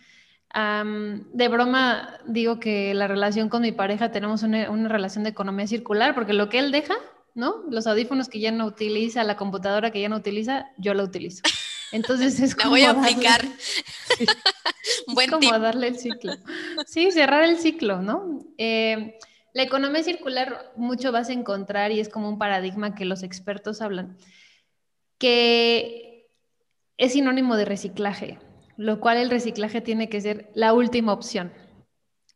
De 0.54 1.48
broma 1.48 2.18
digo 2.26 2.58
que 2.58 2.94
la 2.94 3.08
relación 3.08 3.48
con 3.48 3.62
mi 3.62 3.72
pareja 3.72 4.10
tenemos 4.10 4.42
una, 4.42 4.88
relación 4.88 5.24
de 5.24 5.30
economía 5.30 5.66
circular, 5.66 6.14
porque 6.14 6.32
lo 6.32 6.48
que 6.48 6.58
él 6.58 6.72
deja, 6.72 6.94
¿no? 7.34 7.64
Los 7.70 7.86
audífonos 7.86 8.28
que 8.28 8.40
ya 8.40 8.52
no 8.52 8.64
utiliza, 8.64 9.24
la 9.24 9.36
computadora 9.36 9.90
que 9.90 10.00
ya 10.00 10.08
no 10.08 10.16
utiliza, 10.16 10.70
yo 10.78 10.94
la 10.94 11.04
utilizo. 11.04 11.42
Entonces 11.92 12.40
es 12.40 12.54
como. 12.56 12.70
voy 12.70 12.82
a 12.82 12.90
aplicar. 12.90 13.42
como 15.30 15.58
darle 15.58 15.88
el 15.88 15.98
ciclo. 15.98 16.32
Sí, 16.86 17.10
cerrar 17.10 17.44
el 17.44 17.58
ciclo, 17.58 18.00
¿no? 18.00 18.40
Eh, 18.56 19.18
la 19.52 19.62
economía 19.62 20.02
circular 20.02 20.72
mucho 20.76 21.12
vas 21.12 21.28
a 21.28 21.32
encontrar 21.32 21.92
y 21.92 22.00
es 22.00 22.08
como 22.08 22.28
un 22.28 22.38
paradigma 22.38 22.94
que 22.94 23.04
los 23.04 23.22
expertos 23.22 23.80
hablan, 23.82 24.16
que 25.18 26.28
es 26.98 27.12
sinónimo 27.12 27.56
de 27.56 27.64
reciclaje 27.64 28.38
lo 28.76 29.00
cual 29.00 29.16
el 29.18 29.30
reciclaje 29.30 29.80
tiene 29.80 30.08
que 30.08 30.20
ser 30.20 30.50
la 30.54 30.72
última 30.72 31.12
opción. 31.12 31.52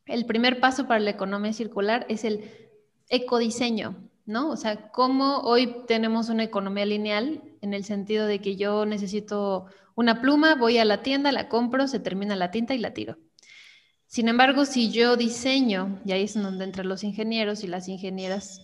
El 0.07 0.27
primer 0.27 0.61
paso 0.61 0.87
para 0.87 1.01
la 1.01 1.11
economía 1.11 1.53
circular 1.53 2.07
es 2.09 2.25
el 2.25 2.51
ecodiseño, 3.09 4.09
¿no? 4.25 4.51
O 4.51 4.57
sea, 4.57 4.91
cómo 4.91 5.41
hoy 5.41 5.85
tenemos 5.87 6.29
una 6.29 6.45
economía 6.45 6.87
lineal 6.87 7.43
en 7.61 7.75
el 7.75 7.85
sentido 7.85 8.27
de 8.27 8.41
que 8.41 8.57
yo 8.57 8.87
necesito 8.87 9.67
una 9.95 10.21
pluma, 10.21 10.55
voy 10.55 10.79
a 10.79 10.85
la 10.85 11.03
tienda, 11.03 11.33
la 11.33 11.49
compro, 11.49 11.87
se 11.87 12.01
termina 12.01 12.35
la 12.37 12.51
tinta 12.51 12.75
y 12.75 12.79
la 12.79 12.95
tiro. 12.95 13.19
Sin 14.07 14.29
embargo, 14.29 14.65
si 14.65 14.91
yo 14.91 15.17
diseño, 15.17 16.01
y 16.05 16.13
ahí 16.13 16.25
es 16.25 16.35
donde 16.35 16.65
entran 16.65 16.89
los 16.89 17.05
ingenieros 17.05 17.63
y 17.63 17.69
las 17.69 17.87
ingenieras, 17.87 18.61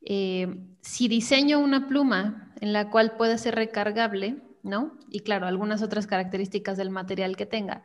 eh, 0.00 0.46
si 0.80 1.08
diseño 1.08 1.58
una 1.58 1.88
pluma 1.88 2.54
en 2.60 2.72
la 2.72 2.88
cual 2.90 3.16
pueda 3.16 3.36
ser 3.36 3.56
recargable, 3.56 4.36
¿no? 4.62 4.98
Y 5.10 5.20
claro, 5.20 5.46
algunas 5.46 5.82
otras 5.82 6.06
características 6.06 6.76
del 6.76 6.90
material 6.90 7.36
que 7.36 7.46
tenga, 7.46 7.84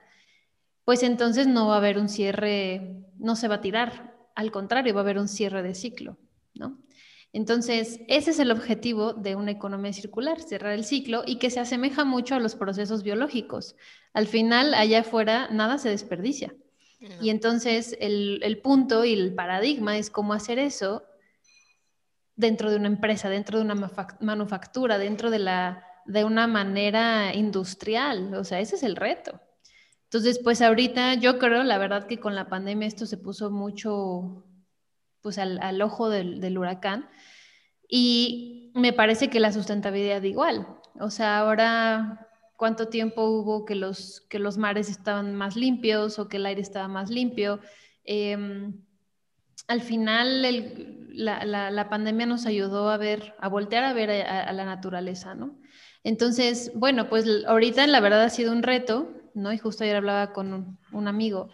pues 0.85 1.03
entonces 1.03 1.47
no 1.47 1.67
va 1.67 1.75
a 1.75 1.77
haber 1.77 1.97
un 1.97 2.09
cierre, 2.09 3.05
no 3.17 3.35
se 3.35 3.47
va 3.47 3.55
a 3.55 3.61
tirar, 3.61 4.15
al 4.35 4.51
contrario, 4.51 4.93
va 4.93 5.01
a 5.01 5.03
haber 5.03 5.17
un 5.17 5.27
cierre 5.27 5.63
de 5.63 5.75
ciclo, 5.75 6.17
¿no? 6.53 6.79
Entonces, 7.31 7.99
ese 8.07 8.29
es 8.29 8.39
el 8.39 8.51
objetivo 8.51 9.13
de 9.13 9.35
una 9.35 9.49
economía 9.49 9.91
circular, 9.91 10.39
cerrar 10.39 10.73
el 10.73 10.85
ciclo 10.85 11.23
y 11.25 11.37
que 11.37 11.49
se 11.49 11.59
asemeja 11.59 12.03
mucho 12.03 12.35
a 12.35 12.39
los 12.39 12.53
procesos 12.53 13.01
biológicos. 13.01 13.75
Al 14.13 14.27
final, 14.27 14.75
allá 14.75 14.99
afuera, 14.99 15.49
nada 15.51 15.79
se 15.79 15.89
desperdicia. 15.89 16.53
Y 17.21 17.31
entonces, 17.31 17.97
el, 17.99 18.39
el 18.43 18.59
punto 18.59 19.03
y 19.03 19.13
el 19.13 19.33
paradigma 19.33 19.97
es 19.97 20.09
cómo 20.09 20.31
hacer 20.33 20.57
eso 20.57 21.03
dentro 22.35 22.69
de 22.69 22.77
una 22.77 22.87
empresa, 22.87 23.29
dentro 23.29 23.57
de 23.57 23.65
una 23.65 23.75
manufactura, 24.21 24.97
dentro 24.97 25.29
de 25.29 25.39
la 25.39 25.85
de 26.05 26.23
una 26.25 26.47
manera 26.47 27.33
industrial. 27.33 28.33
O 28.35 28.43
sea, 28.43 28.59
ese 28.59 28.75
es 28.75 28.83
el 28.83 28.95
reto. 28.95 29.39
Entonces, 30.13 30.39
pues 30.43 30.61
ahorita 30.61 31.15
yo 31.15 31.39
creo, 31.39 31.63
la 31.63 31.79
verdad 31.79 32.05
que 32.05 32.19
con 32.19 32.35
la 32.35 32.47
pandemia 32.47 32.87
esto 32.87 33.07
se 33.07 33.17
puso 33.17 33.49
mucho, 33.49 34.45
pues 35.21 35.39
al, 35.39 35.81
ojo 35.81 36.09
del, 36.09 36.55
huracán. 36.55 37.09
Y 37.87 38.71
me 38.75 38.93
parece 38.93 39.29
que 39.29 39.39
la 39.39 39.51
sustentabilidad 39.51 40.21
igual. 40.21 40.67
O 40.99 41.09
sea, 41.09 41.39
ahora, 41.39 42.27
¿cuánto 42.57 42.89
tiempo 42.89 43.25
hubo 43.25 43.65
que 43.65 43.73
los, 43.73 44.21
que 44.29 44.37
los 44.37 44.57
mares 44.57 44.89
estaban 44.89 45.33
más 45.33 45.55
limpios 45.55 46.19
o 46.19 46.27
que 46.27 46.37
el 46.37 46.45
aire 46.45 46.61
estaba 46.61 46.87
más 46.87 47.09
limpio? 47.09 47.59
Em, 48.03 48.83
al 49.67 49.81
final, 49.81 50.43
la, 51.09 51.89
pandemia 51.89 52.27
nos 52.27 52.45
ayudó 52.45 52.91
a 52.91 52.97
ver, 52.97 53.33
a 53.39 53.47
voltear 53.47 53.83
a 53.83 53.93
ver 53.93 54.11
a 54.11 54.53
la 54.53 54.65
naturaleza, 54.65 55.33
¿no? 55.33 55.57
Entonces, 56.03 56.71
bueno, 56.75 57.09
pues 57.09 57.25
ahorita 57.47 57.87
la 57.87 57.99
verdad 57.99 58.23
ha 58.23 58.29
sido 58.29 58.51
un 58.51 58.63
reto, 58.63 59.11
¿no? 59.33 59.53
Y 59.53 59.57
justo 59.57 59.83
ayer 59.83 59.95
hablaba 59.95 60.33
con 60.33 60.77
un, 60.91 61.07
amigo. 61.07 61.49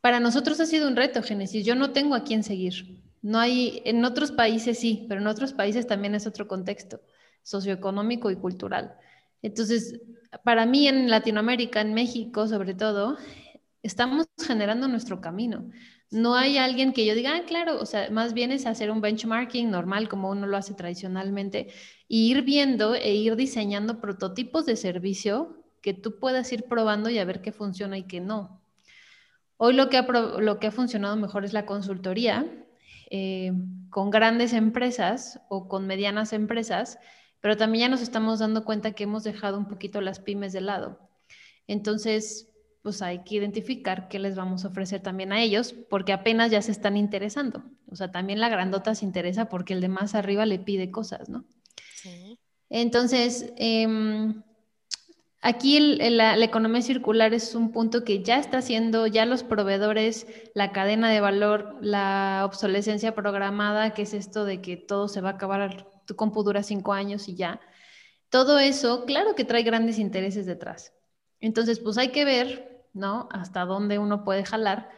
Para 0.00 0.20
nosotros 0.20 0.60
ha 0.60 0.66
sido 0.66 0.88
un 0.88 0.96
reto, 0.96 1.22
Génesis. 1.22 1.64
Yo 1.64 1.74
no 1.74 1.92
tengo 1.92 2.14
a 2.14 2.24
quién 2.24 2.42
seguir. 2.42 3.02
No 3.22 3.38
hay, 3.38 3.82
en 3.84 4.04
otros 4.04 4.32
países 4.32 4.78
sí, 4.78 5.06
pero 5.08 5.20
en 5.20 5.26
otros 5.26 5.52
países 5.52 5.86
también 5.86 6.14
es 6.14 6.26
otro 6.26 6.48
contexto 6.48 7.00
socioeconómico 7.42 8.30
y 8.30 8.36
cultural. 8.36 8.96
Entonces, 9.42 10.00
para 10.44 10.66
mí 10.66 10.88
en 10.88 11.08
Latinoamérica, 11.08 11.80
en 11.80 11.94
México 11.94 12.46
sobre 12.46 12.74
todo, 12.74 13.16
estamos 13.82 14.26
generando 14.46 14.88
nuestro 14.88 15.20
camino. 15.20 15.70
No 16.12 16.36
hay 16.36 16.58
alguien 16.58 16.92
que 16.92 17.06
yo 17.06 17.14
diga, 17.14 17.34
ah, 17.34 17.44
claro, 17.46 17.80
o 17.80 17.86
sea, 17.86 18.10
más 18.10 18.34
bien 18.34 18.52
es 18.52 18.66
hacer 18.66 18.90
un 18.90 19.00
benchmarking 19.00 19.70
normal 19.70 20.10
como 20.10 20.28
uno 20.28 20.46
lo 20.46 20.58
hace 20.58 20.74
tradicionalmente 20.74 21.68
y 22.06 22.30
ir 22.30 22.42
viendo 22.42 22.94
e 22.94 23.14
ir 23.14 23.34
diseñando 23.34 23.98
prototipos 23.98 24.66
de 24.66 24.76
servicio 24.76 25.64
que 25.80 25.94
tú 25.94 26.18
puedas 26.18 26.52
ir 26.52 26.64
probando 26.64 27.08
y 27.08 27.18
a 27.18 27.24
ver 27.24 27.40
qué 27.40 27.50
funciona 27.50 27.96
y 27.96 28.02
qué 28.02 28.20
no. 28.20 28.60
Hoy 29.56 29.72
lo 29.72 29.88
que 29.88 29.96
ha, 29.96 30.02
lo 30.02 30.58
que 30.58 30.66
ha 30.66 30.70
funcionado 30.70 31.16
mejor 31.16 31.46
es 31.46 31.54
la 31.54 31.64
consultoría 31.64 32.46
eh, 33.10 33.52
con 33.88 34.10
grandes 34.10 34.52
empresas 34.52 35.40
o 35.48 35.66
con 35.66 35.86
medianas 35.86 36.34
empresas, 36.34 36.98
pero 37.40 37.56
también 37.56 37.86
ya 37.86 37.88
nos 37.88 38.02
estamos 38.02 38.40
dando 38.40 38.66
cuenta 38.66 38.92
que 38.92 39.04
hemos 39.04 39.24
dejado 39.24 39.56
un 39.56 39.66
poquito 39.66 40.02
las 40.02 40.20
pymes 40.20 40.52
de 40.52 40.60
lado. 40.60 40.98
Entonces, 41.66 42.51
pues 42.82 43.00
hay 43.00 43.20
que 43.20 43.36
identificar 43.36 44.08
qué 44.08 44.18
les 44.18 44.34
vamos 44.34 44.64
a 44.64 44.68
ofrecer 44.68 45.00
también 45.00 45.32
a 45.32 45.40
ellos, 45.40 45.72
porque 45.88 46.12
apenas 46.12 46.50
ya 46.50 46.60
se 46.60 46.72
están 46.72 46.96
interesando. 46.96 47.62
O 47.88 47.94
sea, 47.94 48.10
también 48.10 48.40
la 48.40 48.48
grandota 48.48 48.94
se 48.94 49.04
interesa 49.04 49.48
porque 49.48 49.72
el 49.72 49.80
de 49.80 49.88
más 49.88 50.14
arriba 50.16 50.46
le 50.46 50.58
pide 50.58 50.90
cosas, 50.90 51.28
¿no? 51.28 51.44
Sí. 51.94 52.38
Entonces, 52.70 53.52
em, 53.56 54.42
aquí 55.42 55.78
la, 55.78 56.36
economía 56.42 56.82
circular 56.82 57.34
es 57.34 57.54
un 57.54 57.70
punto 57.70 58.02
que 58.02 58.22
ya 58.24 58.38
está 58.38 58.58
haciendo, 58.58 59.06
ya 59.06 59.26
los 59.26 59.44
proveedores, 59.44 60.26
la 60.54 60.72
cadena 60.72 61.10
de 61.10 61.20
valor, 61.20 61.76
la 61.82 62.42
obsolescencia 62.44 63.14
programada, 63.14 63.94
que 63.94 64.02
es 64.02 64.14
esto 64.14 64.44
de 64.44 64.60
que 64.60 64.76
todo 64.76 65.06
se 65.06 65.20
va 65.20 65.30
a 65.30 65.32
acabar, 65.32 65.86
tu 66.06 66.16
compu 66.16 66.42
dura 66.42 66.64
cinco 66.64 66.92
años 66.92 67.28
y 67.28 67.36
ya. 67.36 67.60
Todo 68.28 68.58
eso, 68.58 69.04
claro 69.04 69.34
que 69.36 69.44
trae 69.44 69.62
grandes 69.62 69.98
intereses 69.98 70.46
detrás. 70.46 70.94
Entonces, 71.40 71.78
pues 71.78 71.98
hay 71.98 72.08
que 72.08 72.24
ver 72.24 72.71
¿no? 72.92 73.28
Hasta 73.32 73.64
dónde 73.64 73.98
uno 73.98 74.24
puede 74.24 74.44
jalar 74.44 74.90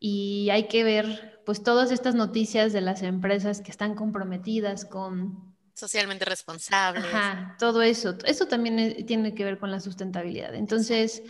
y 0.00 0.48
hay 0.50 0.68
que 0.68 0.84
ver 0.84 1.40
pues 1.44 1.62
todas 1.62 1.90
estas 1.90 2.14
noticias 2.14 2.72
de 2.72 2.80
las 2.80 3.02
empresas 3.02 3.60
que 3.60 3.70
están 3.70 3.94
comprometidas 3.94 4.84
con 4.84 5.54
socialmente 5.74 6.24
responsables. 6.24 7.04
Ajá, 7.04 7.56
todo 7.58 7.82
eso. 7.82 8.16
Eso 8.24 8.46
también 8.46 9.06
tiene 9.06 9.34
que 9.34 9.44
ver 9.44 9.58
con 9.58 9.70
la 9.70 9.80
sustentabilidad. 9.80 10.54
Entonces, 10.54 11.22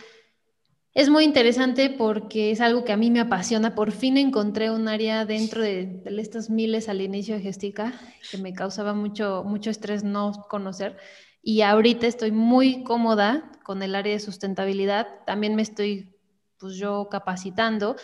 es 0.93 1.09
muy 1.09 1.23
interesante 1.23 1.89
porque 1.91 2.51
es 2.51 2.59
algo 2.59 2.83
que 2.83 2.91
a 2.91 2.97
mí 2.97 3.11
me 3.11 3.19
apasiona. 3.19 3.75
Por 3.75 3.91
fin 3.91 4.17
encontré 4.17 4.71
un 4.71 4.87
área 4.87 5.25
dentro 5.25 5.61
de, 5.61 5.85
de 5.85 6.21
estos 6.21 6.49
miles 6.49 6.89
al 6.89 7.01
inicio 7.01 7.35
de 7.35 7.41
Gestica 7.41 7.93
que 8.31 8.39
me 8.39 8.53
causaba 8.53 8.93
mucho, 8.93 9.43
mucho 9.45 9.69
estrés 9.69 10.03
no 10.03 10.47
conocer 10.49 10.97
y 11.41 11.61
ahorita 11.61 12.07
estoy 12.07 12.31
muy 12.31 12.83
cómoda 12.83 13.51
con 13.63 13.81
el 13.83 13.95
área 13.95 14.13
de 14.13 14.19
sustentabilidad. 14.19 15.07
También 15.25 15.55
me 15.55 15.61
estoy, 15.61 16.15
pues 16.57 16.75
yo 16.75 17.07
capacitando. 17.09 17.95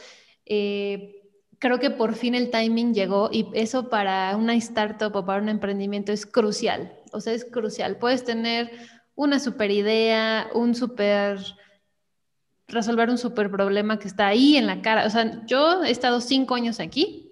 Eh, 0.45 1.21
creo 1.60 1.80
que 1.80 1.89
por 1.89 2.13
fin 2.13 2.36
el 2.36 2.52
timing 2.52 2.93
llegó 2.93 3.30
y 3.32 3.48
eso 3.54 3.89
para 3.89 4.36
una 4.38 4.56
startup 4.56 5.15
o 5.15 5.26
para 5.26 5.41
un 5.41 5.50
emprendimiento 5.50 6.12
es 6.12 6.26
crucial. 6.26 6.93
O 7.12 7.19
sea, 7.19 7.34
es 7.34 7.45
crucial. 7.45 7.98
Puedes 7.98 8.24
tener 8.24 8.71
una 9.15 9.39
super 9.39 9.71
idea, 9.71 10.48
un 10.54 10.76
super 10.76 11.39
resolver 12.67 13.10
un 13.10 13.17
super 13.17 13.52
problema 13.52 14.00
que 14.00 14.08
está 14.08 14.28
ahí 14.28 14.58
en 14.58 14.67
la 14.67 14.82
cara. 14.82 15.06
O 15.06 15.10
sea, 15.10 15.45
yo 15.45 15.84
he 15.84 15.91
estado 15.91 16.21
cinco 16.21 16.56
años 16.56 16.80
aquí 16.80 17.32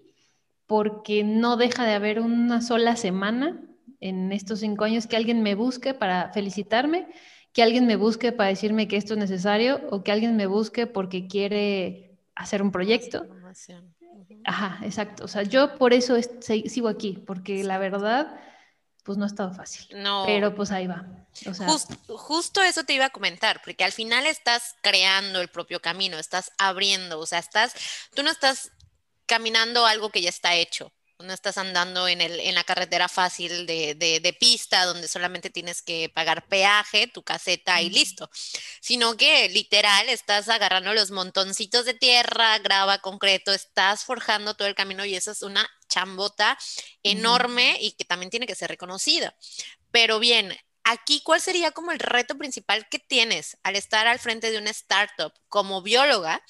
porque 0.68 1.24
no 1.24 1.58
deja 1.58 1.86
de 1.86 1.94
haber 1.94 2.20
una 2.20 2.62
sola 2.62 2.96
semana 2.96 3.62
en 4.04 4.34
estos 4.34 4.60
cinco 4.60 4.84
años 4.84 5.08
que 5.08 5.16
alguien 5.16 5.42
me 5.42 5.56
busque 5.56 5.94
para 5.94 6.30
felicitarme, 6.34 7.08
que 7.54 7.64
alguien 7.64 7.88
me 7.88 7.96
busque 7.96 8.34
para 8.34 8.50
decirme 8.50 8.90
que 8.90 8.98
esto 8.98 9.14
es 9.14 9.20
necesario 9.20 9.80
o 9.92 10.04
que 10.04 10.12
alguien 10.12 10.36
me 10.36 10.46
busque 10.46 10.88
porque 10.88 11.28
quiere 11.28 12.20
hacer 12.36 12.62
un 12.62 12.72
proyecto. 12.72 13.26
Ajá, 14.44 14.80
exacto. 14.84 15.24
O 15.24 15.28
sea, 15.30 15.44
yo 15.44 15.78
por 15.78 15.94
eso 15.94 16.18
sigo 16.42 16.90
aquí, 16.90 17.24
porque 17.26 17.64
la 17.64 17.78
verdad 17.78 18.40
pues 19.04 19.18
no 19.18 19.24
ha 19.24 19.28
estado 19.28 19.54
fácil. 19.54 19.88
No. 19.96 20.24
Pero 20.26 20.54
pues 20.54 20.72
ahí 20.72 20.88
va. 20.88 21.06
justo 22.08 22.62
eso 22.62 22.84
te 22.84 22.94
iba 22.94 23.06
a 23.06 23.10
comentar, 23.10 23.62
porque 23.64 23.86
al 23.86 23.94
final 23.94 24.26
estás 24.26 24.76
creando 24.82 25.40
el 25.40 25.48
propio 25.48 25.80
camino, 25.82 26.18
estás 26.18 26.52
abriendo, 26.58 27.20
o 27.20 27.26
sea, 27.26 27.40
estás, 27.40 27.74
tú 28.14 28.24
no 28.24 28.32
estás 28.32 28.72
caminando 29.26 29.86
algo 29.86 30.10
que 30.10 30.22
ya 30.22 30.30
está 30.30 30.56
hecho, 30.56 30.92
no 31.24 31.34
estás 31.34 31.58
andando 31.58 32.08
en, 32.08 32.22
el, 32.22 32.40
en 32.40 32.56
la 32.56 32.64
carretera 32.64 33.08
fácil 33.08 33.66
de, 33.66 33.96
de, 33.96 34.34
pista 34.34 34.86
donde 34.86 35.08
solamente 35.08 35.50
tienes 35.50 35.82
que 35.82 36.10
pagar 36.10 36.48
peaje, 36.48 37.08
tu 37.08 37.24
caseta 37.24 37.82
y 37.82 37.90
listo, 37.90 38.30
sino 38.82 39.18
que 39.18 39.50
literal 39.50 40.10
estás 40.10 40.50
agarrando 40.50 40.94
los 40.94 41.12
montoncitos 41.12 41.86
de 41.86 41.94
tierra, 41.94 42.60
grava, 42.60 43.00
concreto, 43.00 43.54
estás 43.54 44.04
forjando 44.04 44.54
todo 44.56 44.68
el 44.68 44.76
camino 44.76 45.06
y 45.06 45.16
eso 45.16 45.32
es 45.32 45.42
una 45.42 45.68
chambota 45.88 46.58
enorme 47.04 47.78
y 47.80 47.94
que 47.94 48.06
también 48.06 48.30
tiene 48.30 48.48
que 48.48 48.56
ser 48.56 48.70
reconocida. 48.70 49.36
Pero 49.92 50.20
bien, 50.20 50.56
aquí, 50.84 51.22
¿cuál 51.22 51.42
sería 51.42 51.72
como 51.72 51.92
el 51.92 52.00
reto 52.00 52.38
principal 52.38 52.88
que 52.90 53.00
tienes 53.00 53.58
al 53.64 53.76
estar 53.76 54.08
al 54.08 54.20
frente 54.20 54.52
de 54.52 54.58
una 54.58 54.72
startup 54.72 55.34
como 55.50 55.82
bióloga? 55.82 56.44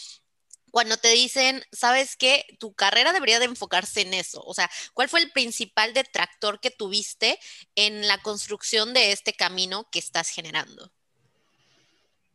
Cuando 0.73 0.97
te 0.97 1.09
dicen, 1.09 1.61
sabes 1.71 2.15
que 2.15 2.47
tu 2.57 2.73
carrera 2.73 3.13
debería 3.13 3.37
de 3.37 3.45
enfocarse 3.45 4.01
en 4.01 4.15
eso. 4.15 4.41
O 4.43 4.55
sea, 4.55 4.67
¿cuál 4.95 5.07
fue 5.07 5.19
el 5.19 5.29
principal 5.29 5.93
detractor 5.93 6.59
que 6.59 6.71
tuviste 6.71 7.37
en 7.75 8.07
la 8.07 8.17
construcción 8.17 8.91
de 8.91 9.11
este 9.11 9.33
camino 9.33 9.87
que 9.91 9.99
estás 9.99 10.29
generando? 10.29 10.91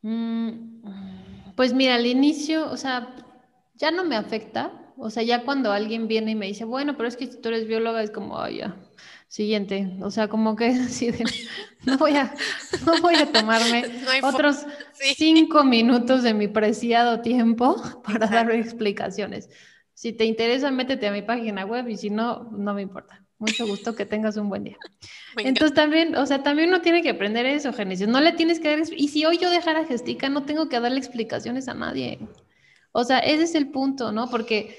Mm, 0.03 1.55
pues 1.57 1.72
mira, 1.72 1.96
al 1.96 2.07
inicio, 2.07 2.70
o 2.70 2.77
sea, 2.77 3.12
ya 3.74 3.90
no 3.90 4.05
me 4.05 4.14
afecta. 4.14 4.70
O 4.96 5.11
sea, 5.11 5.24
ya 5.24 5.42
cuando 5.42 5.72
alguien 5.72 6.07
viene 6.07 6.31
y 6.31 6.37
me 6.37 6.46
dice, 6.46 6.64
bueno, 6.64 6.96
pero 6.96 7.09
es 7.09 7.16
que 7.16 7.27
tú 7.27 7.48
eres 7.48 7.66
bióloga, 7.66 8.05
es 8.05 8.12
como, 8.12 8.40
ay, 8.40 8.59
ya, 8.59 8.77
siguiente. 9.29 9.97
O 10.01 10.11
sea, 10.11 10.29
como 10.29 10.57
que 10.57 10.73
no, 11.87 11.99
voy 11.99 12.17
a, 12.17 12.35
no 12.85 13.01
voy 13.01 13.14
a 13.14 13.31
tomarme 13.31 13.85
otros 14.23 14.67
cinco 15.17 15.62
minutos 15.64 16.23
de 16.23 16.35
mi 16.35 16.49
preciado 16.49 17.21
tiempo 17.21 17.77
para 18.05 18.27
dar 18.27 18.51
explicaciones. 18.51 19.49
Si 19.95 20.12
te 20.12 20.25
interesa, 20.25 20.71
métete 20.71 21.09
a 21.09 21.12
mi 21.12 21.23
página 21.23 21.64
web 21.64 21.88
y 21.88 21.97
si 21.97 22.11
no, 22.11 22.51
no 22.53 22.75
me 22.75 22.83
importa. 22.83 23.25
Mucho 23.41 23.69
gusto, 23.69 23.95
que 23.95 24.05
tengas 24.05 24.37
un 24.37 24.49
buen 24.49 24.64
día. 24.64 24.77
Entonces 25.37 25.73
también, 25.73 26.17
o 26.17 26.27
sea, 26.27 26.43
también 26.43 26.71
uno 26.71 26.81
tiene 26.81 27.03
que 27.03 27.11
aprender 27.11 27.47
eso, 27.47 27.73
Genesis. 27.73 28.09
No 28.09 28.21
le 28.21 28.33
tienes 28.33 28.59
que 28.59 28.69
dar, 28.69 28.81
y 28.97 29.09
si 29.09 29.25
hoy 29.27 29.38
yo 29.38 29.49
dejara 29.49 29.85
Gestica, 29.85 30.29
no 30.29 30.43
tengo 30.43 30.69
que 30.69 30.81
darle 30.81 30.99
explicaciones 30.99 31.69
a 31.69 31.75
nadie. 31.75 32.19
O 32.91 33.05
sea, 33.05 33.21
ese 33.21 33.45
es 33.45 33.55
el 33.55 33.71
punto, 33.71 34.11
¿no? 34.11 34.29
Porque, 34.29 34.77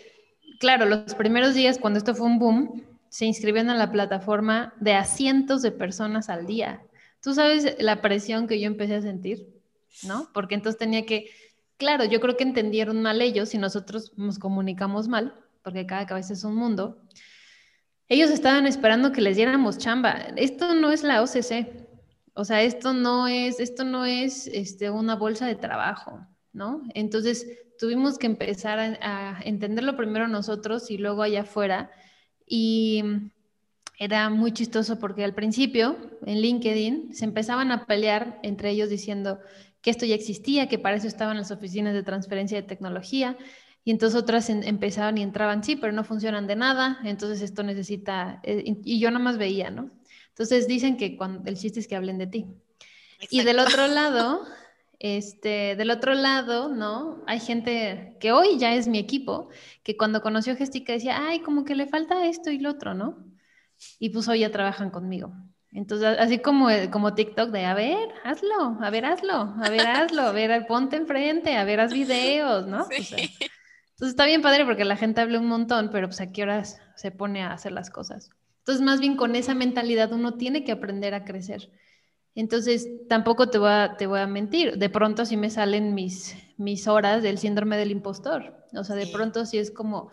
claro, 0.59 0.85
los 0.85 1.15
primeros 1.15 1.53
días 1.53 1.77
cuando 1.77 1.99
esto 1.99 2.13
fue 2.13 2.27
un 2.27 2.37
boom, 2.37 2.88
se 3.09 3.25
inscribieron 3.25 3.69
a 3.71 3.75
la 3.75 3.91
plataforma 3.91 4.73
de 4.79 4.93
a 4.93 5.03
cientos 5.03 5.61
de 5.61 5.71
personas 5.71 6.29
al 6.29 6.45
día. 6.45 6.83
Tú 7.21 7.33
sabes 7.33 7.75
la 7.79 8.01
presión 8.01 8.47
que 8.47 8.59
yo 8.59 8.67
empecé 8.67 8.95
a 8.95 9.01
sentir, 9.01 9.49
¿no? 10.03 10.29
Porque 10.33 10.55
entonces 10.55 10.79
tenía 10.79 11.05
que, 11.05 11.29
claro, 11.77 12.05
yo 12.05 12.21
creo 12.21 12.37
que 12.37 12.43
entendieron 12.43 13.01
mal 13.01 13.21
ellos 13.21 13.53
y 13.53 13.57
nosotros 13.57 14.13
nos 14.15 14.39
comunicamos 14.39 15.07
mal, 15.07 15.33
porque 15.63 15.85
cada 15.85 16.05
cabeza 16.05 16.33
es 16.33 16.43
un 16.43 16.55
mundo. 16.55 17.01
Ellos 18.07 18.29
estaban 18.29 18.65
esperando 18.65 19.11
que 19.11 19.21
les 19.21 19.35
diéramos 19.35 19.77
chamba. 19.77 20.11
Esto 20.35 20.73
no 20.75 20.91
es 20.91 21.03
la 21.03 21.21
OCC. 21.21 21.87
O 22.33 22.45
sea, 22.45 22.61
esto 22.61 22.93
no 22.93 23.27
es, 23.27 23.59
esto 23.59 23.83
no 23.83 24.05
es 24.05 24.47
este, 24.47 24.89
una 24.89 25.15
bolsa 25.15 25.45
de 25.45 25.55
trabajo, 25.55 26.25
¿no? 26.53 26.83
Entonces 26.93 27.45
tuvimos 27.77 28.17
que 28.17 28.27
empezar 28.27 28.79
a, 28.79 29.37
a 29.37 29.41
entenderlo 29.41 29.97
primero 29.97 30.27
nosotros 30.27 30.89
y 30.89 30.97
luego 30.97 31.21
allá 31.21 31.41
afuera 31.41 31.91
y 32.49 33.03
era 33.99 34.29
muy 34.29 34.51
chistoso 34.51 34.99
porque 34.99 35.23
al 35.23 35.35
principio 35.35 35.95
en 36.25 36.41
LinkedIn 36.41 37.13
se 37.13 37.25
empezaban 37.25 37.71
a 37.71 37.85
pelear 37.85 38.39
entre 38.43 38.71
ellos 38.71 38.89
diciendo 38.89 39.39
que 39.81 39.91
esto 39.91 40.05
ya 40.05 40.15
existía, 40.15 40.67
que 40.67 40.79
para 40.79 40.97
eso 40.97 41.07
estaban 41.07 41.37
las 41.37 41.51
oficinas 41.51 41.93
de 41.93 42.03
transferencia 42.03 42.59
de 42.59 42.67
tecnología. 42.67 43.37
Y 43.85 43.91
entonces 43.91 44.19
otras 44.19 44.49
empezaban 44.49 45.17
y 45.17 45.21
entraban, 45.21 45.63
sí, 45.63 45.75
pero 45.75 45.93
no 45.93 46.03
funcionan 46.03 46.47
de 46.47 46.55
nada, 46.55 46.99
entonces 47.05 47.41
esto 47.41 47.63
necesita, 47.63 48.41
eh, 48.43 48.75
y 48.83 48.99
yo 48.99 49.09
más 49.11 49.37
veía, 49.37 49.69
¿no? 49.69 49.89
Entonces 50.29 50.67
dicen 50.67 50.97
que 50.97 51.15
cuando, 51.15 51.49
el 51.49 51.57
chiste 51.57 51.79
es 51.79 51.87
que 51.87 51.95
hablen 51.95 52.17
de 52.17 52.27
ti. 52.27 52.45
Y 53.29 53.43
del 53.43 53.59
otro 53.59 53.87
lado, 53.87 54.41
este, 54.99 55.75
del 55.77 55.91
otro 55.91 56.13
lado, 56.13 56.67
¿no? 56.67 57.23
Hay 57.25 57.39
gente 57.39 58.17
que 58.19 58.33
hoy 58.33 58.57
ya 58.57 58.75
es 58.75 58.87
mi 58.87 58.99
equipo, 58.99 59.49
que 59.83 59.97
cuando 59.97 60.21
conoció 60.21 60.55
Gestica 60.55 60.93
decía, 60.93 61.17
ay, 61.27 61.39
como 61.39 61.63
que 61.63 61.75
le 61.75 61.87
falta 61.87 62.25
esto 62.27 62.51
y 62.51 62.59
lo 62.59 62.71
otro, 62.71 62.93
¿no? 62.93 63.25
Y 63.97 64.09
pues 64.09 64.27
hoy 64.27 64.39
ya 64.39 64.51
trabajan 64.51 64.91
conmigo. 64.91 65.33
Entonces, 65.71 66.17
así 66.19 66.39
como, 66.39 66.67
como 66.91 67.13
TikTok 67.13 67.51
de, 67.51 67.65
a 67.65 67.73
ver, 67.73 68.09
hazlo, 68.23 68.77
a 68.81 68.89
ver, 68.89 69.05
hazlo, 69.05 69.33
a 69.33 69.69
ver, 69.69 69.87
hazlo, 69.87 70.23
a 70.23 70.31
ver, 70.31 70.65
ponte 70.67 70.97
enfrente, 70.97 71.55
a 71.55 71.63
ver, 71.63 71.79
haz 71.79 71.93
videos, 71.93 72.67
¿no? 72.67 72.87
entonces 72.89 73.39
está 73.99 74.25
bien 74.25 74.41
padre 74.41 74.65
porque 74.65 74.83
la 74.83 74.97
gente 74.97 75.21
habla 75.21 75.39
un 75.39 75.47
montón, 75.47 75.89
pero 75.91 76.07
pues 76.07 76.19
a 76.21 76.31
qué 76.31 76.43
horas 76.43 76.81
se 76.95 77.11
pone 77.11 77.43
a 77.43 77.53
hacer 77.53 77.71
las 77.71 77.89
cosas. 77.89 78.31
Entonces, 78.59 78.83
más 78.83 78.99
bien 78.99 79.15
con 79.15 79.35
esa 79.35 79.53
mentalidad 79.53 80.11
uno 80.11 80.33
tiene 80.33 80.63
que 80.63 80.71
aprender 80.71 81.13
a 81.13 81.23
crecer. 81.23 81.71
Entonces, 82.35 82.87
tampoco 83.07 83.49
te 83.49 83.57
voy 83.57 83.69
a, 83.69 83.95
te 83.97 84.07
voy 84.07 84.19
a 84.19 84.27
mentir. 84.27 84.77
De 84.77 84.89
pronto 84.89 85.25
sí 85.25 85.37
me 85.37 85.49
salen 85.49 85.93
mis, 85.93 86.35
mis 86.57 86.87
horas 86.87 87.23
del 87.23 87.37
síndrome 87.37 87.77
del 87.77 87.91
impostor. 87.91 88.65
O 88.73 88.83
sea, 88.83 88.95
de 88.95 89.07
pronto 89.07 89.45
sí 89.45 89.57
es 89.57 89.71
como, 89.71 90.11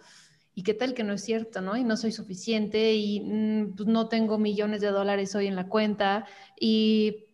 ¿y 0.54 0.62
qué 0.62 0.74
tal 0.74 0.94
que 0.94 1.04
no 1.04 1.12
es 1.12 1.22
cierto, 1.22 1.60
no? 1.60 1.76
Y 1.76 1.84
no 1.84 1.96
soy 1.96 2.12
suficiente 2.12 2.94
y 2.94 3.20
mm, 3.20 3.76
pues, 3.76 3.88
no 3.88 4.08
tengo 4.08 4.38
millones 4.38 4.80
de 4.80 4.88
dólares 4.88 5.34
hoy 5.34 5.46
en 5.46 5.56
la 5.56 5.68
cuenta 5.68 6.26
y 6.58 7.24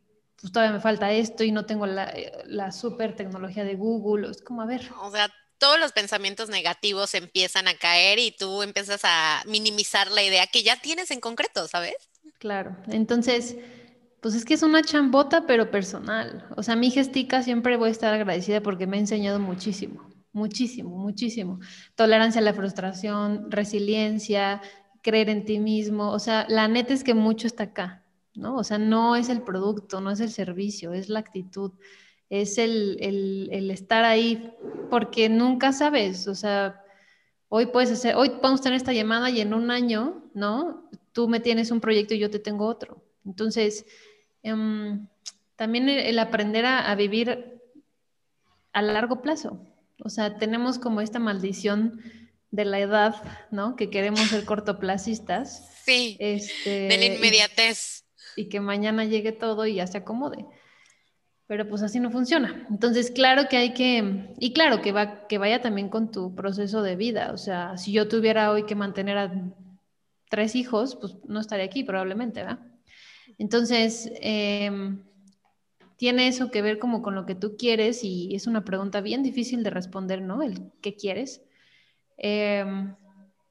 pues 0.40 0.52
todavía 0.52 0.74
me 0.74 0.80
falta 0.80 1.12
esto 1.12 1.44
y 1.44 1.52
no 1.52 1.64
tengo 1.66 1.86
la, 1.86 2.10
eh, 2.10 2.32
la 2.46 2.72
super 2.72 3.14
tecnología 3.14 3.64
de 3.64 3.76
Google. 3.76 4.28
Es 4.28 4.42
como, 4.42 4.62
a 4.62 4.66
ver. 4.66 4.90
O 5.00 5.10
sea, 5.12 5.30
todos 5.58 5.78
los 5.78 5.92
pensamientos 5.92 6.48
negativos 6.48 7.14
empiezan 7.14 7.68
a 7.68 7.74
caer 7.74 8.18
y 8.18 8.32
tú 8.32 8.62
empiezas 8.62 9.02
a 9.04 9.44
minimizar 9.46 10.10
la 10.10 10.24
idea 10.24 10.48
que 10.48 10.64
ya 10.64 10.74
tienes 10.80 11.12
en 11.12 11.20
concreto, 11.20 11.68
¿sabes? 11.68 11.94
Claro. 12.40 12.76
Entonces 12.88 13.56
pues 14.22 14.36
es 14.36 14.44
que 14.44 14.54
es 14.54 14.62
una 14.62 14.82
chambota, 14.82 15.46
pero 15.48 15.72
personal. 15.72 16.46
O 16.56 16.62
sea, 16.62 16.76
mi 16.76 16.92
gestica 16.92 17.42
siempre 17.42 17.76
voy 17.76 17.88
a 17.88 17.90
estar 17.90 18.14
agradecida 18.14 18.62
porque 18.62 18.86
me 18.86 18.96
ha 18.96 19.00
enseñado 19.00 19.40
muchísimo, 19.40 20.08
muchísimo, 20.32 20.96
muchísimo. 20.96 21.58
Tolerancia 21.96 22.40
a 22.40 22.44
la 22.44 22.54
frustración, 22.54 23.50
resiliencia, 23.50 24.62
creer 25.02 25.28
en 25.28 25.44
ti 25.44 25.58
mismo. 25.58 26.12
O 26.12 26.20
sea, 26.20 26.46
la 26.48 26.68
neta 26.68 26.94
es 26.94 27.02
que 27.02 27.14
mucho 27.14 27.48
está 27.48 27.64
acá, 27.64 28.04
¿no? 28.34 28.54
O 28.54 28.62
sea, 28.62 28.78
no 28.78 29.16
es 29.16 29.28
el 29.28 29.42
producto, 29.42 30.00
no 30.00 30.12
es 30.12 30.20
el 30.20 30.30
servicio, 30.30 30.92
es 30.92 31.08
la 31.08 31.18
actitud, 31.18 31.72
es 32.30 32.58
el, 32.58 32.98
el 33.00 33.70
estar 33.72 34.04
ahí, 34.04 34.52
porque 34.88 35.28
nunca 35.30 35.72
sabes, 35.72 36.28
o 36.28 36.36
sea, 36.36 36.80
hoy 37.48 37.66
puedes 37.66 37.90
hacer, 37.90 38.14
hoy 38.14 38.30
podemos 38.30 38.60
tener 38.60 38.76
esta 38.76 38.92
llamada 38.92 39.30
y 39.30 39.40
en 39.40 39.52
un 39.52 39.72
año, 39.72 40.30
¿no? 40.32 40.88
Tú 41.10 41.26
me 41.26 41.40
tienes 41.40 41.72
un 41.72 41.80
proyecto 41.80 42.14
y 42.14 42.20
yo 42.20 42.30
te 42.30 42.38
tengo 42.38 42.66
otro. 42.66 43.02
Entonces, 43.24 43.84
Em, 44.42 45.06
también 45.56 45.88
el, 45.88 46.18
aprender 46.18 46.66
a, 46.66 46.94
vivir 46.94 47.60
a 48.72 48.82
largo 48.82 49.22
plazo. 49.22 49.60
O 50.02 50.08
sea, 50.08 50.38
tenemos 50.38 50.78
como 50.78 51.00
esta 51.00 51.18
maldición 51.18 52.00
de 52.50 52.64
la 52.64 52.80
edad, 52.80 53.14
¿no? 53.50 53.76
Que 53.76 53.90
queremos 53.90 54.20
ser 54.22 54.44
cortoplacistas. 54.44 55.70
Sí. 55.84 56.16
Este, 56.18 56.88
de 56.88 56.98
la 56.98 57.04
inmediatez. 57.06 58.04
Y, 58.36 58.48
que 58.48 58.60
mañana 58.60 59.04
llegue 59.04 59.32
todo 59.32 59.66
y 59.66 59.74
ya 59.76 59.86
se 59.86 59.98
acomode. 59.98 60.44
Pero 61.46 61.68
pues 61.68 61.82
así 61.82 62.00
no 62.00 62.10
funciona. 62.10 62.66
Entonces, 62.70 63.10
claro 63.10 63.48
que 63.48 63.56
hay 63.58 63.74
que, 63.74 64.34
y 64.40 64.52
claro 64.52 64.80
que, 64.80 64.92
va, 64.92 65.26
que 65.28 65.38
vaya 65.38 65.60
también 65.60 65.88
con 65.88 66.10
tu 66.10 66.34
proceso 66.34 66.82
de 66.82 66.96
vida. 66.96 67.30
O 67.32 67.36
sea, 67.36 67.76
si 67.76 67.92
yo 67.92 68.08
tuviera 68.08 68.50
hoy 68.50 68.64
que 68.64 68.74
mantener 68.74 69.18
a 69.18 69.32
tres 70.28 70.56
hijos, 70.56 70.96
pues 70.96 71.14
no 71.26 71.40
estaría 71.40 71.66
aquí 71.66 71.84
probablemente, 71.84 72.42
¿verdad? 72.42 72.71
Entonces, 73.42 74.08
em, 74.20 75.02
tiene 75.96 76.28
eso 76.28 76.52
que 76.52 76.62
ver 76.62 76.78
como 76.78 77.02
con 77.02 77.16
lo 77.16 77.26
que 77.26 77.34
tú 77.34 77.56
quieres 77.56 78.04
y 78.04 78.36
es 78.36 78.46
una 78.46 78.64
pregunta 78.64 79.00
bien 79.00 79.24
difícil 79.24 79.64
de 79.64 79.70
responder, 79.70 80.22
¿no? 80.22 80.42
El 80.42 80.70
qué 80.80 80.94
quieres. 80.94 81.42
Em, 82.18 82.94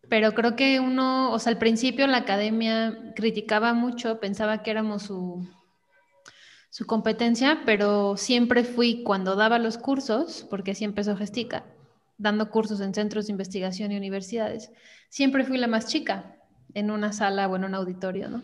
pero 0.08 0.34
creo 0.34 0.56
que 0.56 0.80
uno, 0.80 1.34
o 1.34 1.40
sea, 1.40 1.52
al 1.52 1.58
principio 1.58 2.08
la 2.08 2.20
academia 2.20 3.14
criticaba 3.18 3.74
mucho, 3.74 4.22
pensaba 4.22 4.64
que 4.64 4.72
éramos 4.72 5.04
su, 5.04 5.46
su 6.70 6.86
competencia, 6.86 7.64
pero 7.66 8.16
siempre 8.16 8.64
fui 8.64 9.04
cuando 9.04 9.36
daba 9.36 9.60
los 9.60 9.78
cursos, 9.78 10.48
porque 10.50 10.72
así 10.72 10.86
empezó 10.86 11.18
Gestica, 11.18 11.66
dando 12.18 12.50
cursos 12.50 12.80
en 12.80 12.94
centros 12.94 13.28
de 13.28 13.34
investigación 13.34 13.92
y 13.92 13.98
universidades, 13.98 14.72
siempre 15.10 15.44
fui 15.44 15.58
la 15.58 15.68
más 15.68 15.88
chica 15.88 16.38
en 16.76 16.92
una 16.92 17.12
sala 17.12 17.50
o 17.50 17.58
en 17.58 17.66
un 17.66 17.76
auditorio, 17.76 18.30
¿no? 18.30 18.42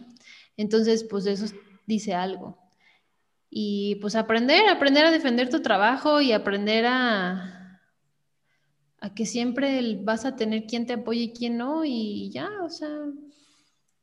Entonces, 0.58 1.04
pues 1.04 1.26
eso 1.28 1.46
dice 1.86 2.14
algo. 2.14 2.58
Y 3.50 3.96
pues 4.02 4.16
aprender, 4.16 4.68
aprender 4.70 5.06
a 5.06 5.12
defender 5.12 5.50
tu 5.50 5.62
trabajo 5.62 6.22
y 6.22 6.32
aprender 6.34 6.86
a, 6.88 7.82
a 9.00 9.14
que 9.14 9.26
siempre 9.26 9.98
vas 10.04 10.26
a 10.26 10.36
tener 10.36 10.66
quien 10.66 10.86
te 10.86 10.94
apoye 10.94 11.22
y 11.22 11.34
quien 11.34 11.58
no, 11.58 11.86
y 11.86 12.30
ya, 12.32 12.50
o 12.64 12.70
sea, 12.70 12.90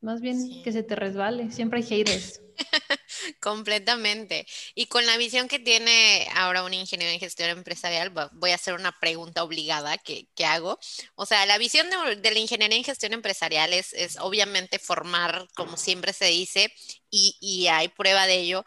Más 0.01 0.21
bien 0.21 0.61
que 0.63 0.71
se 0.71 0.83
te 0.83 0.95
resbale. 0.95 1.51
Siempre 1.51 1.79
hay 1.79 1.85
haters. 1.85 2.41
Completamente. 3.39 4.45
Y 4.73 4.87
con 4.87 5.05
la 5.05 5.17
visión 5.17 5.47
que 5.47 5.59
tiene 5.59 6.27
ahora 6.35 6.63
un 6.63 6.73
ingeniero 6.73 7.11
en 7.13 7.19
gestión 7.19 7.49
empresarial, 7.49 8.11
voy 8.33 8.51
a 8.51 8.55
hacer 8.55 8.73
una 8.73 8.97
pregunta 8.99 9.43
obligada 9.43 9.97
que, 9.97 10.27
hago. 10.45 10.79
O 11.15 11.25
sea, 11.25 11.45
la 11.45 11.57
visión 11.57 11.87
de, 11.89 12.31
la 12.31 12.39
ingeniería 12.39 12.77
en 12.77 12.83
gestión 12.83 13.13
empresarial 13.13 13.73
es, 13.73 13.93
obviamente 14.19 14.79
formar, 14.79 15.47
como 15.55 15.77
siempre 15.77 16.13
se 16.13 16.25
dice, 16.25 16.73
y, 17.09 17.37
y 17.39 17.67
hay 17.67 17.87
prueba 17.89 18.27
de 18.27 18.35
ello, 18.35 18.65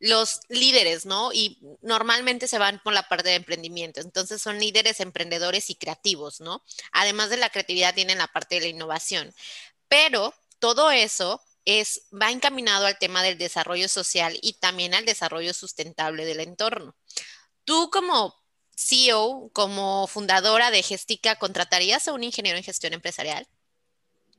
los 0.00 0.40
líderes, 0.48 1.04
¿no? 1.06 1.30
Y 1.32 1.58
normalmente 1.82 2.48
se 2.48 2.58
van 2.58 2.80
por 2.82 2.94
la 2.94 3.08
parte 3.08 3.28
de 3.28 3.34
emprendimiento. 3.36 4.00
Entonces 4.00 4.40
son 4.42 4.58
líderes 4.58 5.00
emprendedores 5.00 5.70
y 5.70 5.74
creativos, 5.76 6.40
¿no? 6.40 6.64
Además 6.92 7.30
de 7.30 7.36
la 7.36 7.50
creatividad, 7.50 7.94
tienen 7.94 8.18
la 8.18 8.28
parte 8.28 8.56
de 8.56 8.62
la 8.62 8.68
innovación. 8.68 9.34
Pero 9.88 10.34
todo 10.58 10.90
eso 10.90 11.42
es, 11.64 12.06
va 12.10 12.30
encaminado 12.30 12.86
al 12.86 12.98
tema 12.98 13.22
del 13.22 13.38
desarrollo 13.38 13.88
social 13.88 14.38
y 14.42 14.54
también 14.54 14.94
al 14.94 15.04
desarrollo 15.04 15.54
sustentable 15.54 16.24
del 16.24 16.40
entorno. 16.40 16.94
Tú 17.64 17.90
como 17.90 18.34
CEO, 18.76 19.50
como 19.52 20.06
fundadora 20.06 20.70
de 20.70 20.82
Gestica, 20.82 21.36
¿contratarías 21.36 22.08
a 22.08 22.12
un 22.12 22.24
ingeniero 22.24 22.56
en 22.56 22.64
gestión 22.64 22.94
empresarial? 22.94 23.46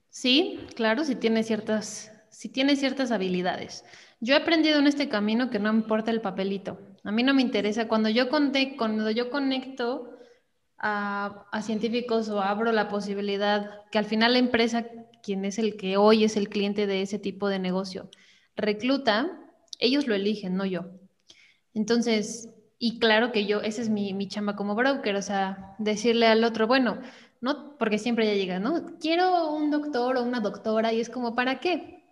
Sí, 0.10 0.60
claro, 0.76 1.06
si 1.06 1.16
tiene 1.16 1.44
ciertas, 1.44 2.12
si 2.30 2.50
tiene 2.50 2.76
ciertas 2.76 3.12
habilidades. 3.12 3.86
Yo 4.20 4.36
he 4.36 4.38
aprendido 4.38 4.80
en 4.80 4.88
este 4.88 5.10
camino 5.10 5.50
que 5.50 5.60
no 5.60 5.72
importa 5.72 6.12
el 6.12 6.22
papelito. 6.22 6.80
A 7.04 7.12
mí 7.12 7.24
no 7.24 7.34
me 7.34 7.42
interesa. 7.42 7.88
Cuando 7.88 8.10
yo, 8.10 8.30
cuando 8.30 9.10
yo 9.10 9.30
conecto 9.30 10.18
a, 10.78 11.48
a, 11.52 11.62
científicos 11.62 12.30
o 12.30 12.42
abro 12.42 12.72
la 12.72 12.90
posibilidad 12.90 13.82
que 13.92 14.00
al 14.00 14.06
final 14.06 14.34
la 14.34 14.40
empresa 14.40 14.86
quien 15.22 15.46
es 15.46 15.60
el 15.60 15.78
que 15.78 15.98
hoy 15.98 16.24
es 16.24 16.38
el 16.38 16.50
cliente 16.50 16.88
de 16.88 17.02
ese 17.02 17.20
tipo 17.20 17.50
de 17.50 17.60
negocio, 17.60 18.10
recluta, 18.56 19.40
ellos 19.80 20.08
lo 20.08 20.16
eligen, 20.16 20.56
no 20.56 20.66
yo. 20.66 20.86
Entonces, 21.74 22.50
y 22.78 23.00
claro 23.00 23.32
que 23.32 23.46
yo, 23.46 23.62
esa 23.62 23.82
es 23.82 23.90
mi, 23.90 24.14
mi 24.14 24.28
chamba 24.28 24.56
como 24.56 24.76
broker, 24.76 25.16
o 25.16 25.22
sea, 25.22 25.76
decirle 25.80 26.28
al 26.28 26.44
otro, 26.44 26.68
bueno, 26.68 27.00
no, 27.42 27.78
porque 27.78 27.98
siempre 27.98 28.28
ya 28.28 28.34
llega, 28.34 28.60
¿no? 28.60 28.98
Quiero 29.00 29.52
un 29.52 29.72
doctor 29.72 30.18
o 30.18 30.24
una 30.24 30.40
doctora 30.40 30.94
y 30.94 31.00
es 31.00 31.10
como, 31.10 31.36
¿para 31.36 31.60
qué? 31.60 32.06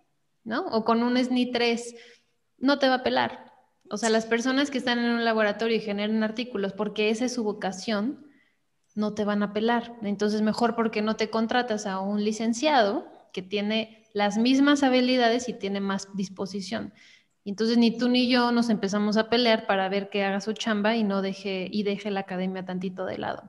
¿No? 0.44 0.66
O 0.66 0.84
con 0.84 1.02
un 1.02 1.16
SNI 1.16 1.52
3, 1.52 1.94
no 2.58 2.78
te 2.78 2.88
va 2.88 2.96
a 2.96 3.02
pelar. 3.02 3.52
O 3.90 3.96
sea, 3.96 4.10
las 4.10 4.26
personas 4.26 4.70
que 4.70 4.78
están 4.78 4.98
en 4.98 5.10
un 5.10 5.24
laboratorio 5.24 5.76
y 5.76 5.80
generan 5.80 6.22
artículos 6.22 6.72
porque 6.72 7.10
esa 7.10 7.24
es 7.24 7.34
su 7.34 7.44
vocación, 7.44 8.26
no 9.00 9.14
te 9.14 9.24
van 9.24 9.42
a 9.42 9.52
pelar. 9.52 9.96
Entonces, 10.02 10.42
mejor 10.42 10.76
porque 10.76 11.02
no 11.02 11.16
te 11.16 11.30
contratas 11.30 11.86
a 11.86 11.98
un 11.98 12.22
licenciado 12.22 13.06
que 13.32 13.42
tiene 13.42 14.04
las 14.12 14.38
mismas 14.38 14.82
habilidades 14.82 15.48
y 15.48 15.54
tiene 15.54 15.80
más 15.80 16.08
disposición. 16.14 16.92
Entonces, 17.44 17.78
ni 17.78 17.96
tú 17.96 18.08
ni 18.08 18.28
yo 18.28 18.52
nos 18.52 18.68
empezamos 18.68 19.16
a 19.16 19.30
pelear 19.30 19.66
para 19.66 19.88
ver 19.88 20.10
que 20.10 20.22
haga 20.22 20.40
su 20.40 20.52
chamba 20.52 20.94
y 20.96 21.02
no 21.02 21.22
deje, 21.22 21.68
y 21.70 21.82
deje 21.82 22.10
la 22.10 22.20
academia 22.20 22.64
tantito 22.64 23.06
de 23.06 23.18
lado. 23.18 23.42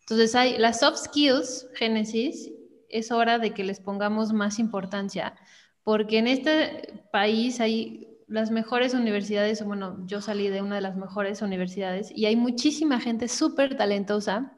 Entonces, 0.00 0.34
hay 0.34 0.56
las 0.58 0.80
soft 0.80 0.98
skills, 0.98 1.68
Génesis, 1.74 2.50
es 2.88 3.10
hora 3.10 3.38
de 3.38 3.50
que 3.52 3.64
les 3.64 3.80
pongamos 3.80 4.32
más 4.32 4.60
importancia, 4.60 5.34
porque 5.82 6.18
en 6.18 6.28
este 6.28 7.04
país 7.10 7.60
hay 7.60 8.06
las 8.28 8.50
mejores 8.50 8.94
universidades, 8.94 9.64
bueno, 9.64 10.04
yo 10.06 10.20
salí 10.20 10.48
de 10.48 10.62
una 10.62 10.76
de 10.76 10.80
las 10.80 10.96
mejores 10.96 11.42
universidades 11.42 12.10
y 12.14 12.26
hay 12.26 12.36
muchísima 12.36 13.00
gente 13.00 13.28
súper 13.28 13.76
talentosa 13.76 14.55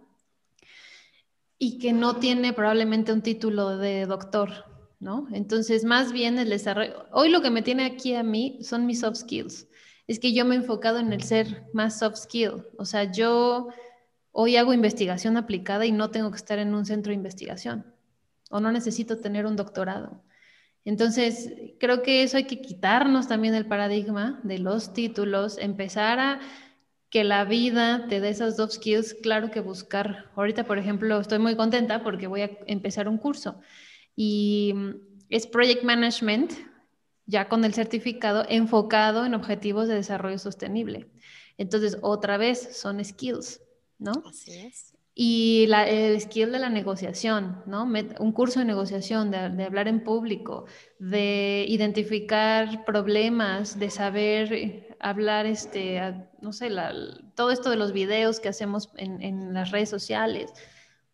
y 1.59 1.79
que 1.79 1.92
no 1.92 2.16
tiene 2.16 2.53
probablemente 2.53 3.12
un 3.12 3.23
título 3.23 3.77
de 3.77 4.07
doctor, 4.07 4.51
¿no? 5.01 5.27
Entonces, 5.33 5.85
más 5.85 6.12
bien 6.12 6.38
el 6.38 6.51
desarrollo, 6.51 7.07
hoy 7.12 7.31
lo 7.31 7.42
que 7.42 7.51
me 7.51 7.62
tiene 7.62 7.85
aquí 7.85 8.14
a 8.14 8.23
mí 8.23 8.59
son 8.62 8.87
mis 8.87 9.01
soft 9.01 9.16
skills. 9.16 9.66
Es 10.07 10.18
que 10.18 10.33
yo 10.33 10.44
me 10.44 10.55
he 10.55 10.59
enfocado 10.59 10.99
en 10.99 11.12
el 11.12 11.23
ser 11.23 11.66
más 11.73 11.99
soft 11.99 12.16
skill. 12.16 12.64
O 12.79 12.85
sea, 12.85 13.11
yo 13.11 13.68
hoy 14.33 14.57
hago 14.57 14.73
investigación 14.73 15.37
aplicada 15.37 15.85
y 15.85 15.92
no 15.92 16.11
tengo 16.11 16.31
que 16.31 16.37
estar 16.37 16.59
en 16.59 16.75
un 16.75 16.87
centro 16.87 17.11
de 17.11 17.16
investigación 17.16 17.94
o 18.51 18.61
no 18.61 18.73
necesito 18.73 19.18
tener 19.18 19.47
un 19.47 19.57
doctorado. 19.57 20.23
Entonces, 20.85 21.53
creo 21.79 22.03
que 22.03 22.23
eso 22.23 22.37
hay 22.38 22.44
que 22.44 22.62
quitarnos 22.62 23.29
también 23.29 23.55
el 23.55 23.66
paradigma 23.66 24.40
de 24.42 24.59
los 24.59 24.94
títulos, 24.94 25.59
empezar 25.59 26.18
a 26.18 26.40
que 27.11 27.25
la 27.25 27.44
vida 27.44 28.07
te 28.09 28.21
dé 28.21 28.29
esas 28.29 28.57
dos 28.57 28.75
skills, 28.75 29.14
claro 29.14 29.51
que 29.51 29.61
buscar. 29.61 30.31
Ahorita, 30.37 30.64
por 30.64 30.79
ejemplo, 30.79 31.18
estoy 31.21 31.38
muy 31.38 31.57
contenta 31.57 32.03
porque 32.03 32.27
voy 32.27 32.42
a 32.42 32.51
empezar 32.66 33.09
un 33.09 33.18
curso 33.18 33.61
y 34.14 34.73
mm, 34.75 34.90
es 35.31 35.47
Project 35.47 35.85
Management, 35.85 36.53
ya 37.27 37.49
con 37.49 37.64
el 37.64 37.75
certificado 37.75 38.44
enfocado 38.49 39.25
en 39.25 39.35
objetivos 39.35 39.88
de 39.88 39.94
desarrollo 39.94 40.38
sostenible. 40.38 41.09
Entonces, 41.57 41.99
otra 42.03 42.37
vez, 42.37 42.77
son 42.77 43.05
skills, 43.05 43.61
¿no? 43.99 44.12
Así 44.27 44.53
es. 44.53 44.94
Y 45.14 45.66
la, 45.68 45.88
el 45.88 46.21
skill 46.21 46.53
de 46.53 46.59
la 46.61 46.71
negociación, 46.71 47.62
¿no? 47.66 47.85
Un 48.21 48.33
curso 48.33 48.61
de 48.61 48.66
negociación, 48.66 49.31
de, 49.31 49.51
de 49.51 49.64
hablar 49.64 49.88
en 49.88 50.05
público, 50.05 50.66
de 50.99 51.66
identificar 51.68 52.85
problemas, 52.85 53.79
de 53.79 53.90
saber 53.90 54.88
hablar, 55.01 55.47
este, 55.47 56.01
no 56.41 56.53
sé, 56.53 56.71
todo 57.35 57.51
esto 57.51 57.71
de 57.71 57.77
los 57.77 57.93
videos 57.93 58.41
que 58.41 58.49
hacemos 58.49 58.91
en, 58.97 59.55
las 59.55 59.71
redes 59.71 59.89
sociales. 59.89 60.53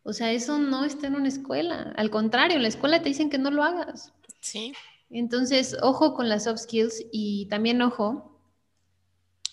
O 0.03 0.13
sea, 0.13 0.33
eso 0.33 0.59
no 0.59 0.85
está 0.85 1.07
en 1.07 1.17
una 1.17 1.29
escuela. 1.29 1.93
Al 1.97 2.11
contrario, 2.11 2.57
en 2.57 2.63
la 2.63 2.69
escuela 2.69 3.03
te 3.03 3.09
dicen 3.09 3.31
que 3.31 3.39
no 3.39 3.51
lo 3.51 3.63
hagas. 3.63 4.13
Sí. 4.41 4.73
Entonces, 5.11 5.77
ojo 5.83 6.15
con 6.15 6.29
las 6.29 6.45
soft 6.45 6.61
skills 6.61 7.07
y 7.13 7.47
también 7.47 7.81
ojo, 7.83 8.41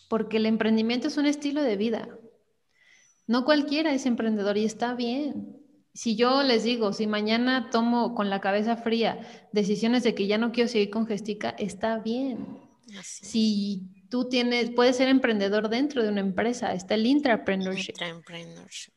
porque 0.10 0.38
el 0.38 0.46
emprendimiento 0.46 1.08
es 1.08 1.18
un 1.18 1.26
estilo 1.26 1.62
de 1.62 1.78
vida. 1.78 2.10
No 3.28 3.46
cualquiera 3.46 3.94
es 3.94 4.06
emprendedor 4.06 4.58
y 4.58 4.66
está 4.66 4.94
bien. 4.94 5.58
Si 5.94 6.16
yo 6.16 6.44
les 6.44 6.64
digo, 6.64 6.94
si 6.94 7.06
mañana 7.06 7.70
tomo 7.70 8.16
con 8.16 8.30
la 8.30 8.42
cabeza 8.42 8.78
fría 8.78 9.20
decisiones 9.52 10.04
de 10.04 10.16
que 10.16 10.28
ya 10.28 10.38
no 10.38 10.52
quiero 10.52 10.70
seguir 10.70 10.90
con 10.90 11.06
Gestica, 11.06 11.50
está 11.52 12.00
bien. 12.00 12.60
Si 13.04 14.01
tú 14.12 14.28
tienes, 14.28 14.70
puedes 14.72 14.98
ser 14.98 15.08
emprendedor 15.08 15.70
dentro 15.70 16.04
de 16.04 16.10
una 16.10 16.20
empresa, 16.20 16.74
está 16.74 16.96
el 16.96 17.06
intrapreneurship. 17.06 17.96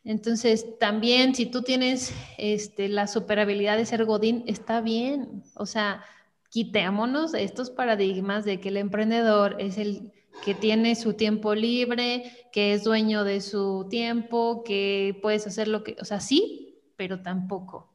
Entonces, 0.02 0.76
también 0.80 1.36
si 1.36 1.46
tú 1.46 1.62
tienes 1.62 2.12
este, 2.36 2.88
la 2.88 3.06
super 3.06 3.38
habilidad 3.38 3.76
de 3.76 3.86
ser 3.86 4.04
Godín, 4.04 4.42
está 4.48 4.80
bien. 4.80 5.44
O 5.54 5.66
sea, 5.66 6.02
quitémonos 6.50 7.32
estos 7.32 7.70
paradigmas 7.70 8.44
de 8.44 8.60
que 8.60 8.70
el 8.70 8.76
emprendedor 8.76 9.56
es 9.60 9.78
el 9.78 10.12
que 10.44 10.52
tiene 10.52 10.96
su 10.96 11.14
tiempo 11.14 11.54
libre, 11.54 12.48
que 12.52 12.74
es 12.74 12.82
dueño 12.82 13.22
de 13.22 13.40
su 13.40 13.86
tiempo, 13.88 14.64
que 14.64 15.16
puedes 15.22 15.46
hacer 15.46 15.68
lo 15.68 15.84
que, 15.84 15.96
o 16.00 16.04
sea, 16.04 16.18
sí, 16.18 16.82
pero 16.96 17.22
tampoco. 17.22 17.93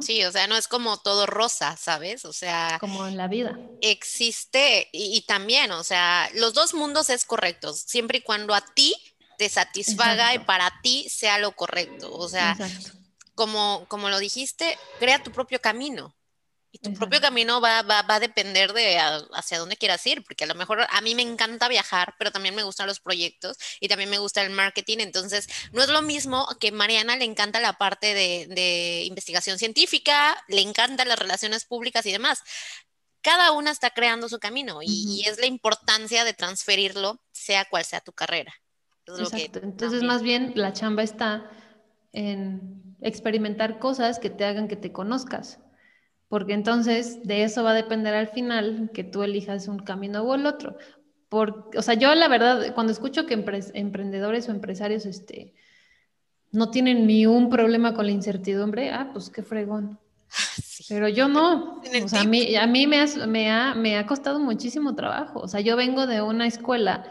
Sí, 0.00 0.24
o 0.24 0.32
sea, 0.32 0.46
no 0.46 0.56
es 0.56 0.68
como 0.68 0.98
todo 0.98 1.26
rosa, 1.26 1.76
¿sabes? 1.76 2.24
O 2.24 2.32
sea... 2.32 2.78
Como 2.80 3.06
en 3.06 3.16
la 3.16 3.28
vida. 3.28 3.58
Existe, 3.80 4.88
y, 4.92 5.22
también, 5.22 5.70
o 5.72 5.84
sea, 5.84 6.28
los 6.34 6.54
dos 6.54 6.74
mundos 6.74 7.10
es 7.10 7.24
correcto, 7.24 7.72
siempre 7.72 8.18
y 8.18 8.22
cuando 8.22 8.54
a 8.54 8.60
ti 8.60 8.94
te 9.38 9.48
satisfaga 9.48 10.34
y 10.34 10.40
para 10.40 10.72
ti 10.82 11.08
sea 11.08 11.38
lo 11.38 11.52
correcto. 11.52 12.12
O 12.12 12.28
sea, 12.28 12.56
como, 13.34 13.86
como 13.88 14.08
lo 14.08 14.18
dijiste, 14.18 14.76
crea 14.98 15.22
tu 15.22 15.30
propio 15.30 15.60
camino. 15.60 16.14
Y 16.70 16.78
tu 16.78 16.92
propio 16.92 17.20
camino 17.20 17.62
va, 17.62 17.80
va, 17.82 18.02
va, 18.02 18.16
a 18.16 18.20
depender 18.20 18.74
de 18.74 18.98
hacia 18.98 19.58
dónde 19.58 19.78
quieras 19.78 20.06
ir, 20.06 20.22
porque 20.22 20.44
a 20.44 20.46
lo 20.46 20.54
mejor 20.54 20.86
a 20.90 21.00
mí 21.00 21.14
me 21.14 21.22
encanta 21.22 21.66
viajar, 21.66 22.14
pero 22.18 22.30
también 22.30 22.54
me 22.54 22.62
gustan 22.62 22.86
los 22.86 23.00
proyectos 23.00 23.56
y 23.80 23.88
también 23.88 24.10
me 24.10 24.18
gusta 24.18 24.42
el 24.42 24.50
marketing. 24.50 24.98
Entonces, 25.00 25.48
no 25.72 25.82
es 25.82 25.88
lo 25.88 26.02
mismo 26.02 26.46
que 26.60 26.70
Mariana 26.70 27.16
le 27.16 27.24
encanta 27.24 27.60
la 27.60 27.78
parte 27.78 28.12
de, 28.12 28.46
de 28.50 29.04
investigación 29.04 29.58
científica, 29.58 30.36
le 30.48 30.60
encantan 30.60 31.08
las 31.08 31.18
relaciones 31.18 31.64
públicas 31.64 32.04
y 32.04 32.12
demás. 32.12 32.42
Cada 33.22 33.52
una 33.52 33.70
está 33.70 33.90
creando 33.90 34.28
su 34.28 34.38
camino 34.38 34.80
y, 34.82 35.24
es 35.26 35.38
la 35.38 35.46
importancia 35.46 36.24
de 36.24 36.34
transferirlo, 36.34 37.20
sea 37.32 37.64
cual 37.64 37.84
sea 37.84 38.00
tu 38.00 38.12
carrera. 38.12 38.54
Exacto. 39.06 39.60
Entonces, 39.62 40.02
más 40.02 40.22
bien, 40.22 40.52
la 40.54 40.74
chamba 40.74 41.02
está 41.02 41.50
en 42.12 42.96
experimentar 43.00 43.78
cosas 43.78 44.18
que 44.18 44.28
te 44.28 44.44
hagan 44.44 44.68
que 44.68 44.76
te 44.76 44.92
conozcas 44.92 45.58
porque 46.28 46.52
entonces 46.52 47.22
de 47.24 47.42
eso 47.42 47.64
va 47.64 47.70
a 47.70 47.74
depender 47.74 48.14
al 48.14 48.28
final 48.28 48.90
que 48.92 49.04
tú 49.04 49.22
elijas 49.22 49.68
un 49.68 49.78
camino 49.78 50.22
o 50.22 50.34
el 50.34 50.46
otro. 50.46 50.76
Por, 51.28 51.70
o 51.76 51.82
sea, 51.82 51.94
yo 51.94 52.14
la 52.14 52.28
verdad, 52.28 52.74
cuando 52.74 52.92
escucho 52.92 53.26
que 53.26 53.34
emprendedores 53.74 54.48
o 54.48 54.52
empresarios 54.52 55.06
este, 55.06 55.54
no 56.50 56.70
tienen 56.70 57.06
ni 57.06 57.26
un 57.26 57.50
problema 57.50 57.94
con 57.94 58.06
la 58.06 58.12
incertidumbre, 58.12 58.90
ah, 58.90 59.10
pues 59.12 59.30
qué 59.30 59.42
fregón. 59.42 59.98
Pero 60.88 61.08
yo 61.08 61.28
no. 61.28 61.80
O 62.02 62.08
sea, 62.08 62.22
a 62.22 62.24
mí, 62.24 62.56
a 62.56 62.66
mí 62.66 62.86
me, 62.86 63.04
me, 63.26 63.50
ha, 63.50 63.74
me 63.74 63.96
ha 63.98 64.06
costado 64.06 64.38
muchísimo 64.38 64.94
trabajo. 64.94 65.40
O 65.40 65.48
sea, 65.48 65.60
yo 65.60 65.76
vengo 65.76 66.06
de 66.06 66.22
una 66.22 66.46
escuela, 66.46 67.04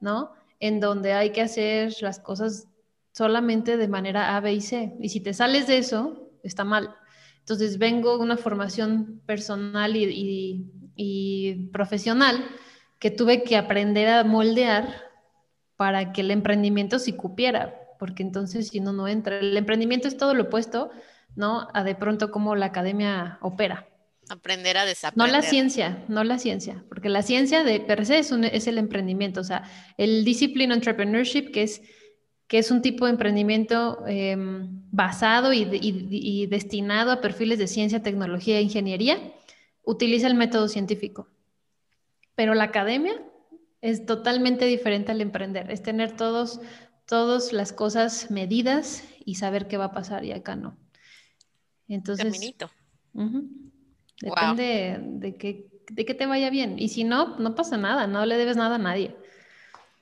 ¿no? 0.00 0.32
En 0.60 0.78
donde 0.78 1.12
hay 1.12 1.30
que 1.30 1.42
hacer 1.42 1.94
las 2.00 2.20
cosas 2.20 2.68
solamente 3.12 3.76
de 3.76 3.88
manera 3.88 4.36
A, 4.36 4.40
B 4.40 4.52
y 4.52 4.60
C. 4.60 4.94
Y 5.00 5.08
si 5.08 5.20
te 5.20 5.34
sales 5.34 5.66
de 5.66 5.78
eso, 5.78 6.30
está 6.42 6.64
mal. 6.64 6.94
Entonces 7.44 7.76
vengo 7.76 8.16
de 8.16 8.24
una 8.24 8.38
formación 8.38 9.20
personal 9.26 9.96
y, 9.96 10.66
y 10.96 11.68
profesional 11.72 12.42
que 12.98 13.10
tuve 13.10 13.42
que 13.42 13.58
aprender 13.58 14.08
a 14.08 14.24
moldear 14.24 14.88
para 15.76 16.10
que 16.10 16.22
el 16.22 16.30
emprendimiento 16.30 16.98
sí 16.98 17.12
cupiera, 17.12 17.74
porque 17.98 18.22
entonces 18.22 18.68
si 18.68 18.80
no, 18.80 18.94
no 18.94 19.08
entra. 19.08 19.40
El 19.40 19.54
emprendimiento 19.58 20.08
es 20.08 20.16
todo 20.16 20.32
lo 20.32 20.44
opuesto, 20.44 20.90
¿no? 21.36 21.68
A 21.74 21.84
de 21.84 21.94
pronto 21.94 22.30
cómo 22.30 22.56
la 22.56 22.66
academia 22.66 23.36
opera. 23.42 23.88
Aprender 24.30 24.78
a 24.78 24.86
desaprender. 24.86 25.30
No 25.30 25.36
la 25.36 25.42
ciencia, 25.42 26.02
no 26.08 26.24
la 26.24 26.38
ciencia, 26.38 26.82
porque 26.88 27.10
la 27.10 27.20
ciencia 27.20 27.62
de 27.62 27.80
per 27.80 28.06
se 28.06 28.20
es, 28.20 28.32
es 28.32 28.66
el 28.66 28.78
emprendimiento, 28.78 29.42
o 29.42 29.44
sea, 29.44 29.64
el 29.98 30.24
discipline 30.24 30.72
entrepreneurship, 30.72 31.50
que 31.52 31.64
es, 31.64 31.82
que 32.46 32.58
es 32.58 32.70
un 32.70 32.82
tipo 32.82 33.06
de 33.06 33.12
emprendimiento 33.12 34.04
em, 34.06 34.82
basado 34.90 35.52
y, 35.52 35.68
y 35.72 36.46
destinado 36.46 37.10
a 37.10 37.20
perfiles 37.20 37.58
de 37.58 37.66
ciencia, 37.66 38.02
tecnología 38.02 38.58
e 38.58 38.62
ingeniería, 38.62 39.18
utiliza 39.82 40.26
el 40.26 40.34
método 40.34 40.68
científico. 40.68 41.28
Pero 42.34 42.54
la 42.54 42.64
academia 42.64 43.22
es 43.80 44.06
totalmente 44.06 44.64
diferente 44.66 45.12
al 45.12 45.20
emprender, 45.20 45.70
es 45.70 45.82
tener 45.82 46.16
todos, 46.16 46.60
todas 47.06 47.52
las 47.52 47.72
cosas 47.72 48.30
medidas 48.30 49.04
y 49.24 49.36
saber 49.36 49.68
qué 49.68 49.76
va 49.76 49.86
a 49.86 49.92
pasar 49.92 50.24
y 50.24 50.32
acá 50.32 50.56
no. 50.56 50.76
Entonces, 51.86 52.54
depende 54.20 54.98
de, 55.02 55.36
que, 55.36 55.68
de 55.90 56.04
que 56.04 56.14
te 56.14 56.26
vaya 56.26 56.50
bien. 56.50 56.78
Y 56.78 56.88
si 56.88 57.04
no, 57.04 57.36
no 57.38 57.54
pasa 57.54 57.76
nada, 57.76 58.06
no 58.06 58.24
le 58.24 58.36
debes 58.36 58.56
nada 58.56 58.76
a 58.76 58.78
nadie. 58.78 59.14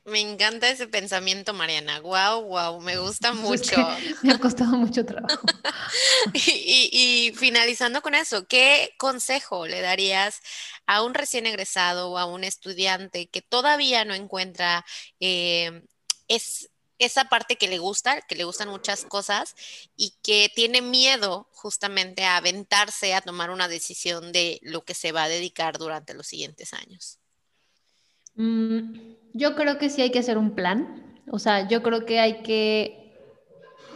Me 0.04 0.20
encanta 0.20 0.68
ese 0.68 0.88
pensamiento, 0.88 1.52
Mariana. 1.52 2.00
Wow, 2.00 2.42
wow, 2.42 2.80
me 2.80 2.96
gusta 2.98 3.32
mucho. 3.34 3.76
me 4.22 4.32
ha 4.32 4.38
costado 4.38 4.72
mucho 4.72 5.06
trabajo. 5.06 5.42
y, 6.34 7.32
finalizando 7.36 8.02
con 8.02 8.14
eso, 8.14 8.46
¿qué 8.46 8.94
consejo 8.98 9.66
le 9.66 9.80
darías 9.80 10.40
a 10.86 11.02
un 11.02 11.14
recién 11.14 11.46
egresado 11.46 12.10
o 12.10 12.18
a 12.18 12.26
un 12.26 12.42
estudiante 12.42 13.28
que 13.28 13.42
todavía 13.42 14.04
no 14.04 14.14
encuentra 14.14 14.84
eh, 15.20 15.82
es, 16.26 16.70
esa 16.98 17.24
parte 17.26 17.56
que 17.56 17.68
le 17.68 17.78
gusta, 17.78 18.22
que 18.22 18.34
le 18.34 18.44
gustan 18.44 18.68
muchas 18.68 19.04
cosas 19.04 19.54
y 19.96 20.14
que 20.22 20.50
tiene 20.54 20.82
miedo 20.82 21.48
justamente 21.52 22.24
a 22.24 22.36
aventarse 22.36 23.14
a 23.14 23.20
tomar 23.20 23.50
una 23.50 23.68
decisión 23.68 24.32
de 24.32 24.58
lo 24.62 24.84
que 24.84 24.94
se 24.94 25.12
va 25.12 25.24
a 25.24 25.28
dedicar 25.28 25.78
durante 25.78 26.14
los 26.14 26.26
siguientes 26.26 26.72
años? 26.72 27.21
Mm, 28.34 28.92
yo 29.34 29.54
creo 29.54 29.78
que 29.78 29.90
sí 29.90 30.02
hay 30.02 30.10
que 30.10 30.18
hacer 30.18 30.38
un 30.38 30.54
plan. 30.54 31.20
O 31.30 31.38
sea, 31.38 31.68
yo 31.68 31.82
creo 31.82 32.04
que 32.04 32.20
hay 32.20 32.42
que 32.42 33.14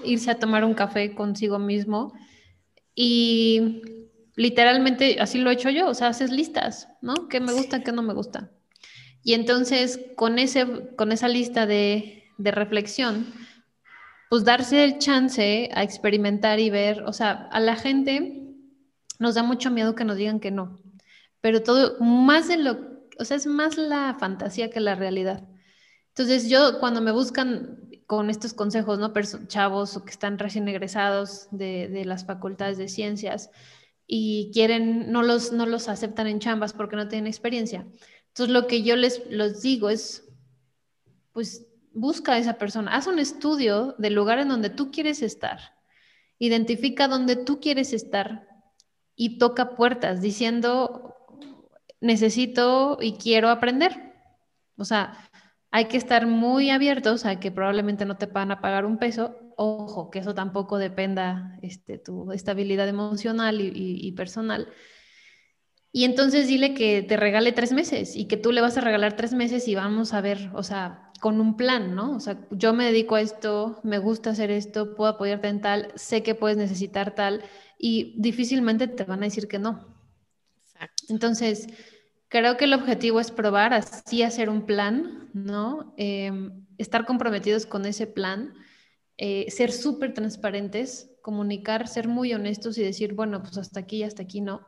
irse 0.05 0.31
a 0.31 0.39
tomar 0.39 0.65
un 0.65 0.75
café 0.75 1.15
consigo 1.15 1.59
mismo 1.59 2.13
y 2.95 3.83
literalmente 4.37 5.21
así 5.21 5.39
lo 5.39 5.51
he 5.51 5.55
hecho 5.55 5.71
yo. 5.71 5.89
O 5.89 5.95
sea, 5.95 6.09
haces 6.09 6.31
listas, 6.31 6.89
¿no? 7.03 7.29
¿Qué 7.29 7.41
me 7.41 7.53
gusta, 7.53 7.83
qué 7.83 7.93
no 7.93 8.03
me 8.03 8.15
gusta? 8.15 8.51
Y 9.23 9.35
entonces 9.35 10.01
con, 10.17 10.39
ese, 10.39 10.95
con 10.97 11.13
esa 11.13 11.29
lista 11.29 11.67
de, 11.67 12.25
de 12.39 12.51
reflexión, 12.53 13.27
pues 14.29 14.45
darse 14.45 14.85
el 14.85 14.99
chance 14.99 15.71
a 15.75 15.83
experimentar 15.83 16.61
y 16.61 16.71
ver, 16.71 17.03
o 17.03 17.13
sea, 17.13 17.49
a 17.51 17.61
la 17.61 17.77
gente 17.77 18.55
nos 19.19 19.35
da 19.35 19.43
mucho 19.43 19.71
miedo 19.71 19.95
que 19.95 20.05
nos 20.05 20.17
digan 20.17 20.41
que 20.41 20.51
no, 20.51 20.79
pero 21.41 21.63
todo, 21.63 21.99
más 22.01 22.49
de 22.49 22.59
lo 22.59 22.96
o 23.19 23.25
sea, 23.25 23.37
es 23.37 23.47
más 23.47 23.77
la 23.77 24.17
fantasía 24.19 24.71
que 24.71 24.81
la 24.81 24.95
realidad. 24.95 25.49
Entonces 26.09 26.49
yo 26.49 26.81
cuando 26.81 27.01
me 27.01 27.13
buscan 27.13 27.91
con 28.07 28.31
estos 28.31 28.55
consejos, 28.55 28.99
¿no? 28.99 29.13
chavos 29.49 29.97
o 29.97 30.05
que 30.05 30.13
están 30.13 30.39
recién 30.39 30.69
egresados 30.69 31.49
de, 31.51 32.05
las 32.05 32.25
facultades 32.25 32.79
de 32.79 32.89
ciencias 32.89 33.51
y 34.07 34.51
quieren, 34.55 35.11
no 35.11 35.23
los, 35.23 35.53
no 35.53 35.67
los 35.67 35.89
aceptan 35.89 36.29
en 36.29 36.39
chambas 36.39 36.73
porque 36.73 36.97
no 36.97 37.09
tienen 37.09 37.27
experiencia. 37.27 37.87
Entonces 38.29 38.53
lo 38.53 38.67
que 38.67 38.83
yo 38.83 38.97
les, 38.97 39.27
les 39.29 39.61
digo 39.61 39.91
es, 39.91 40.25
pues 41.33 41.67
busca 41.93 42.35
a 42.35 42.39
esa 42.39 42.55
persona, 42.55 42.95
haz 42.95 43.07
un 43.07 43.19
estudio 43.19 43.95
del 43.99 44.15
lugar 44.15 44.39
en 44.39 44.49
donde 44.49 44.71
tú 44.71 44.91
quieres 44.91 45.23
estar, 45.23 45.59
identifica 46.39 47.09
dónde 47.09 47.37
tú 47.37 47.59
quieres 47.61 47.93
estar 47.93 48.47
y 49.17 49.39
toca 49.39 49.75
puertas 49.75 50.21
diciendo, 50.21 51.16
necesito 52.01 52.99
y 53.01 53.15
quiero 53.15 53.49
aprender. 53.49 54.15
O 54.77 54.85
sea, 54.85 55.17
hay 55.71 55.87
que 55.87 55.97
estar 55.97 56.27
muy 56.27 56.71
abiertos 56.71 57.27
a 57.27 57.39
que 57.41 57.51
probablemente 57.51 58.05
no 58.05 58.17
te 58.17 58.27
van 58.27 58.51
a 58.51 58.61
pagar 58.61 58.87
un 58.87 58.99
peso. 58.99 59.37
Ojo, 59.57 60.11
que 60.11 60.21
eso 60.21 60.35
tampoco 60.35 60.79
dependa 60.79 61.59
este, 61.63 61.99
tu 61.99 62.33
estabilidad 62.33 62.89
emocional 62.89 63.61
y, 63.61 64.13
personal. 64.13 64.69
Y 65.93 66.05
entonces 66.05 66.47
dile 66.47 66.75
que 66.75 67.03
te 67.03 67.17
regale 67.17 67.53
tres 67.53 67.73
meses 67.73 68.17
y 68.17 68.27
que 68.27 68.37
tú 68.37 68.53
le 68.53 68.61
vas 68.61 68.77
a 68.77 68.83
regalar 68.83 69.17
tres 69.17 69.33
meses 69.33 69.67
y 69.67 69.75
vamos 69.75 70.13
a 70.13 70.21
ver, 70.21 70.51
o 70.55 70.63
sea, 70.63 71.11
con 71.21 71.41
un 71.41 71.57
plan, 71.57 71.95
¿no? 71.95 72.17
O 72.17 72.21
sea, 72.21 72.39
yo 72.51 72.75
me 72.75 72.85
dedico 72.85 73.15
a 73.15 73.23
esto, 73.23 73.81
me 73.83 73.99
gusta 73.99 74.31
hacer 74.31 74.51
esto, 74.51 74.95
puedo 74.95 75.11
apoyarte 75.11 75.49
en 75.49 75.63
tal, 75.63 75.93
sé 75.95 76.23
que 76.23 76.35
puedes 76.35 76.59
necesitar 76.59 77.15
tal 77.15 77.43
y 77.79 78.15
difícilmente 78.21 78.89
te 78.89 79.05
van 79.05 79.23
a 79.23 79.27
decir 79.27 79.49
que 79.49 79.59
no. 79.59 79.96
Entonces, 81.09 81.69
creo 82.29 82.57
que 82.57 82.65
el 82.65 82.75
objetivo 82.75 83.21
es 83.21 83.31
probar, 83.31 83.73
así 83.75 84.23
hacer 84.23 84.49
un 84.51 84.67
plan, 84.67 85.31
¿no? 85.33 85.95
Em, 85.97 86.67
estar 86.79 87.07
comprometidos 87.07 87.67
con 87.67 87.87
ese 87.87 88.07
plan, 88.07 88.55
eh, 89.19 89.47
ser 89.51 89.73
súper 89.73 90.13
transparentes, 90.15 91.11
comunicar, 91.23 91.89
ser 91.89 92.09
muy 92.09 92.35
honestos 92.35 92.79
y 92.79 92.83
decir, 92.83 93.15
bueno, 93.15 93.43
pues 93.43 93.57
hasta 93.59 93.81
aquí, 93.81 94.03
hasta 94.03 94.23
aquí 94.23 94.41
no. 94.41 94.67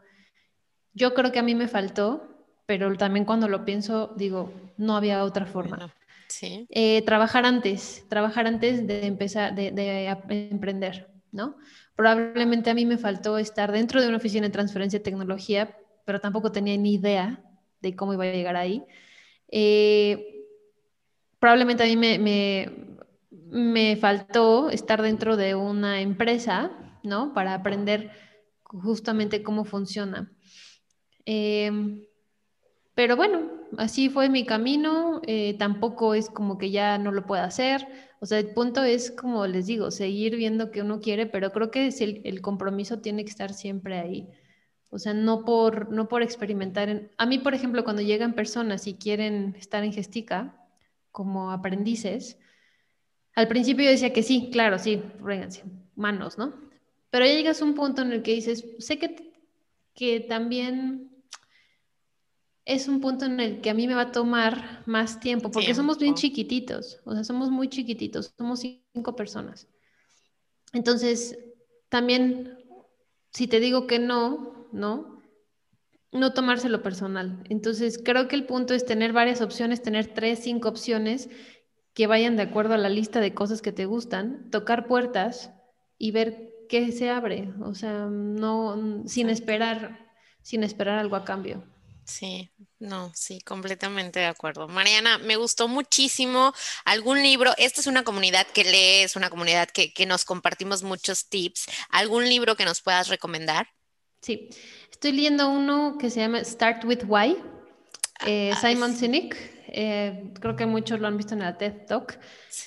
Yo 0.95 1.15
creo 1.15 1.33
que 1.33 1.39
a 1.39 1.43
mí 1.43 1.55
me 1.55 1.69
faltó, 1.69 2.47
pero 2.67 2.95
también 2.97 3.25
cuando 3.25 3.49
lo 3.49 3.65
pienso, 3.65 4.15
digo, 4.17 4.53
no 4.77 4.97
había 4.97 5.23
otra 5.25 5.47
forma. 5.47 5.95
sí. 6.29 6.67
Eh, 6.71 7.03
trabajar 7.03 7.47
antes, 7.47 8.05
trabajar 8.09 8.47
antes 8.47 8.87
de 8.87 9.07
empezar, 9.07 9.55
de, 9.55 9.71
de 9.71 10.09
emprender, 10.51 11.09
¿no? 11.33 11.57
Probablemente 11.95 12.71
a 12.71 12.75
mí 12.75 12.87
me 12.87 12.99
faltó 12.99 13.39
estar 13.39 13.73
dentro 13.73 14.01
de 14.01 14.09
una 14.09 14.19
oficina 14.19 14.47
de 14.47 14.53
transferencia 14.53 14.99
de 14.99 15.05
tecnología 15.05 15.77
pero 16.09 16.23
tampoco 16.23 16.51
tenía 16.51 16.75
ni 16.79 16.95
idea 16.95 17.39
de 17.83 17.95
cómo 17.95 18.15
iba 18.15 18.25
a 18.25 18.33
llegar 18.33 18.57
ahí. 18.57 18.83
Eh, 19.53 20.47
probablemente 21.39 21.83
a 21.83 21.87
mí 21.87 21.97
me, 23.51 23.97
faltó 23.97 24.71
estar 24.71 25.03
dentro 25.03 25.37
de 25.37 25.55
una 25.55 26.01
empresa, 26.01 26.71
¿no? 27.03 27.35
Para 27.35 27.53
aprender 27.53 28.11
justamente 28.65 29.43
cómo 29.43 29.67
funciona. 29.67 30.33
Eh, 31.27 31.71
pero 32.95 33.15
bueno, 33.15 33.51
así 33.77 34.09
fue 34.09 34.31
mi 34.31 34.47
camino, 34.47 35.21
eh, 35.27 35.57
tampoco 35.59 36.15
es 36.15 36.31
como 36.31 36.57
que 36.57 36.71
ya 36.71 36.97
no 36.97 37.13
lo 37.13 37.27
pueda 37.27 37.45
hacer, 37.45 37.87
o 38.21 38.25
sea, 38.25 38.39
el 38.39 38.55
punto 38.55 38.83
es, 38.83 39.11
como 39.11 39.47
les 39.47 39.67
digo, 39.67 39.91
seguir 39.91 40.37
viendo 40.37 40.71
que 40.71 40.81
uno 40.81 41.01
quiere, 41.01 41.27
pero 41.27 41.53
creo 41.53 41.71
que 41.71 41.89
el 42.25 42.41
compromiso 42.41 43.01
tiene 43.01 43.27
que 43.27 43.31
estar 43.31 43.53
siempre 43.53 43.99
ahí. 43.99 44.27
O 44.91 44.99
sea, 44.99 45.13
no 45.13 45.45
por, 45.45 45.91
no 45.91 46.09
por 46.09 46.23
experimentar. 46.23 47.11
A 47.19 47.27
mí, 47.27 47.39
por 47.39 47.55
ejemplo, 47.55 47.85
cuando 47.85 48.03
llegan 48.03 48.35
personas 48.35 48.87
y 48.87 48.95
quieren 48.95 49.55
estar 49.59 49.85
en 49.85 49.93
Gestica 49.93 50.57
como 51.13 51.51
aprendices, 51.51 52.39
al 53.35 53.49
principio 53.49 53.85
yo 53.85 53.91
decía 53.91 54.13
que 54.13 54.23
sí, 54.23 54.49
claro, 54.51 54.79
sí, 54.79 55.03
vénganse, 55.21 55.65
manos, 55.95 56.39
¿no? 56.39 56.55
Pero 57.11 57.27
ya 57.27 57.33
llegas 57.33 57.61
a 57.61 57.65
un 57.65 57.75
punto 57.75 58.03
en 58.03 58.13
el 58.13 58.23
que 58.23 58.35
dices, 58.35 58.65
sé 58.79 58.99
que, 58.99 59.33
que 59.95 60.21
también 60.21 61.11
es 62.65 62.87
un 62.87 63.01
punto 63.01 63.25
en 63.25 63.41
el 63.41 63.61
que 63.61 63.71
a 63.71 63.75
mí 63.75 63.87
me 63.87 63.95
va 63.95 64.03
a 64.03 64.13
tomar 64.13 64.83
más 64.87 65.21
tiempo, 65.21 65.51
porque 65.51 65.75
somos 65.75 65.99
bien 65.99 66.15
chiquititos, 66.15 67.01
o 67.05 67.15
sea, 67.15 67.25
somos 67.25 67.51
muy 67.51 67.69
chiquititos, 67.69 68.35
somos 68.37 68.61
cinco 68.61 69.17
personas. 69.17 69.67
Entonces, 70.73 71.39
también, 71.89 72.59
si 73.31 73.47
te 73.47 73.61
digo 73.61 73.87
que 73.87 73.99
no, 73.99 74.58
¿no? 74.73 75.23
No 76.13 76.33
tomárselo 76.33 76.83
personal. 76.83 77.43
Entonces, 77.49 78.01
creo 78.03 78.29
que 78.29 78.37
el 78.37 78.47
punto 78.47 78.75
es 78.75 78.87
tener 78.87 79.13
varias 79.13 79.41
opciones, 79.41 79.83
tener 79.83 80.15
tres, 80.15 80.41
cinco 80.43 80.69
opciones 80.69 81.29
que 81.95 82.07
vayan 82.07 82.37
de 82.37 82.43
acuerdo 82.43 82.75
a 82.75 82.79
la 82.79 82.89
lista 82.89 83.21
de 83.21 83.35
cosas 83.35 83.61
que 83.61 83.73
te 83.73 83.85
gustan, 83.85 84.51
tocar 84.51 84.87
puertas 84.87 85.51
y 85.99 86.13
ver 86.13 86.55
qué 86.69 86.93
se 86.93 87.11
abre, 87.11 87.53
o 87.61 87.75
sea, 87.75 88.07
no 88.07 89.03
sin 89.07 89.31
esperar, 89.31 90.13
sin 90.43 90.63
esperar 90.63 90.99
algo 90.99 91.17
a 91.17 91.25
cambio. 91.25 91.65
Sí, 92.05 92.51
no, 92.79 93.13
sí, 93.15 93.41
completamente 93.41 94.21
de 94.21 94.27
acuerdo. 94.27 94.67
Mariana, 94.67 95.19
me 95.19 95.37
gustó 95.37 95.69
muchísimo 95.69 96.55
algún 96.87 97.23
libro. 97.23 97.53
Esta 97.59 97.81
es 97.83 97.87
una 97.87 98.03
comunidad 98.03 98.47
que 98.47 98.65
lee, 98.65 99.03
es 99.03 99.15
una 99.15 99.29
comunidad 99.29 99.69
que, 99.69 99.93
que 99.93 100.07
nos 100.07 100.25
compartimos 100.25 100.83
muchos 100.83 101.29
tips. 101.29 101.67
¿Algún 101.91 102.27
libro 102.27 102.57
que 102.57 102.65
nos 102.65 102.81
puedas 102.81 103.09
recomendar? 103.09 103.69
Sí, 104.21 104.49
estoy 104.91 105.13
leyendo 105.13 105.49
uno 105.49 105.97
que 105.99 106.11
se 106.11 106.21
llama 106.21 106.45
Start 106.45 106.85
with 106.85 107.05
Why, 107.07 107.37
eh, 108.27 108.51
ah, 108.53 108.61
Simon 108.61 108.95
Sinek. 108.95 109.37
Eh, 109.69 110.33
creo 110.41 110.57
que 110.57 110.67
muchos 110.67 110.99
lo 110.99 111.07
han 111.07 111.17
visto 111.17 111.35
en 111.35 111.41
la 111.41 111.59
TED 111.59 111.87
Talk. 111.87 112.19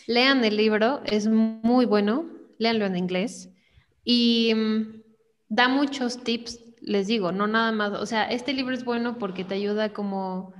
Lean 0.07 0.45
el 0.45 0.55
libro, 0.55 1.01
es 1.05 1.27
muy 1.27 1.85
bueno, 1.85 2.25
léanlo 2.57 2.85
en 2.85 2.95
inglés. 2.95 3.49
Y 4.03 4.53
mm, 4.55 5.01
da 5.49 5.67
muchos 5.67 6.23
tips, 6.23 6.59
les 6.81 7.07
digo, 7.07 7.31
no 7.31 7.47
nada 7.47 7.71
más, 7.71 7.91
o 7.93 8.05
sea, 8.05 8.23
este 8.25 8.53
libro 8.53 8.73
es 8.73 8.85
bueno 8.85 9.17
porque 9.17 9.43
te 9.43 9.55
ayuda 9.55 9.93
como 9.93 10.53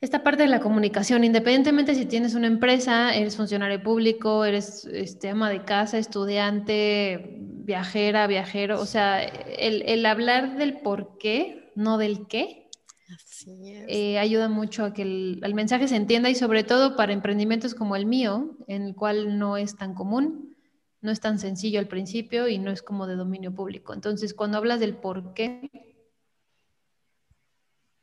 esta 0.00 0.24
parte 0.24 0.42
de 0.42 0.48
la 0.48 0.60
comunicación, 0.60 1.22
independientemente 1.22 1.94
si 1.94 2.06
tienes 2.06 2.34
una 2.34 2.48
empresa, 2.48 3.14
eres 3.14 3.36
funcionario 3.36 3.80
público, 3.82 4.44
eres 4.44 4.84
este, 4.86 5.28
ama 5.28 5.48
de 5.48 5.64
casa, 5.64 5.96
estudiante, 5.96 7.38
viajera, 7.64 8.26
viajero, 8.26 8.80
o 8.80 8.86
sea, 8.86 9.22
el, 9.22 10.04
hablar 10.06 10.56
del 10.56 10.80
por 10.80 11.18
qué, 11.18 11.70
no 11.74 11.98
del 11.98 12.26
qué, 12.26 12.68
eh, 13.88 14.18
ayuda 14.18 14.48
mucho 14.48 14.84
a 14.84 14.92
que 14.92 15.02
el, 15.02 15.54
mensaje 15.54 15.88
se 15.88 15.96
entienda 15.96 16.30
y 16.30 16.34
sobre 16.34 16.64
todo 16.64 16.96
para 16.96 17.12
emprendimientos 17.12 17.74
como 17.74 17.96
el 17.96 18.06
mío, 18.06 18.56
en 18.66 18.82
el 18.82 18.94
cual 18.94 19.38
no 19.38 19.56
es 19.56 19.76
tan 19.76 19.94
común, 19.94 20.56
no 21.00 21.10
es 21.10 21.20
tan 21.20 21.38
sencillo 21.38 21.80
al 21.80 21.88
principio 21.88 22.48
y 22.48 22.58
no 22.58 22.70
es 22.70 22.82
como 22.82 23.06
de 23.06 23.16
dominio 23.16 23.54
público. 23.54 23.92
Entonces, 23.92 24.34
cuando 24.34 24.58
hablas 24.58 24.80
del 24.80 24.94
por 24.94 25.34
qué, 25.34 25.70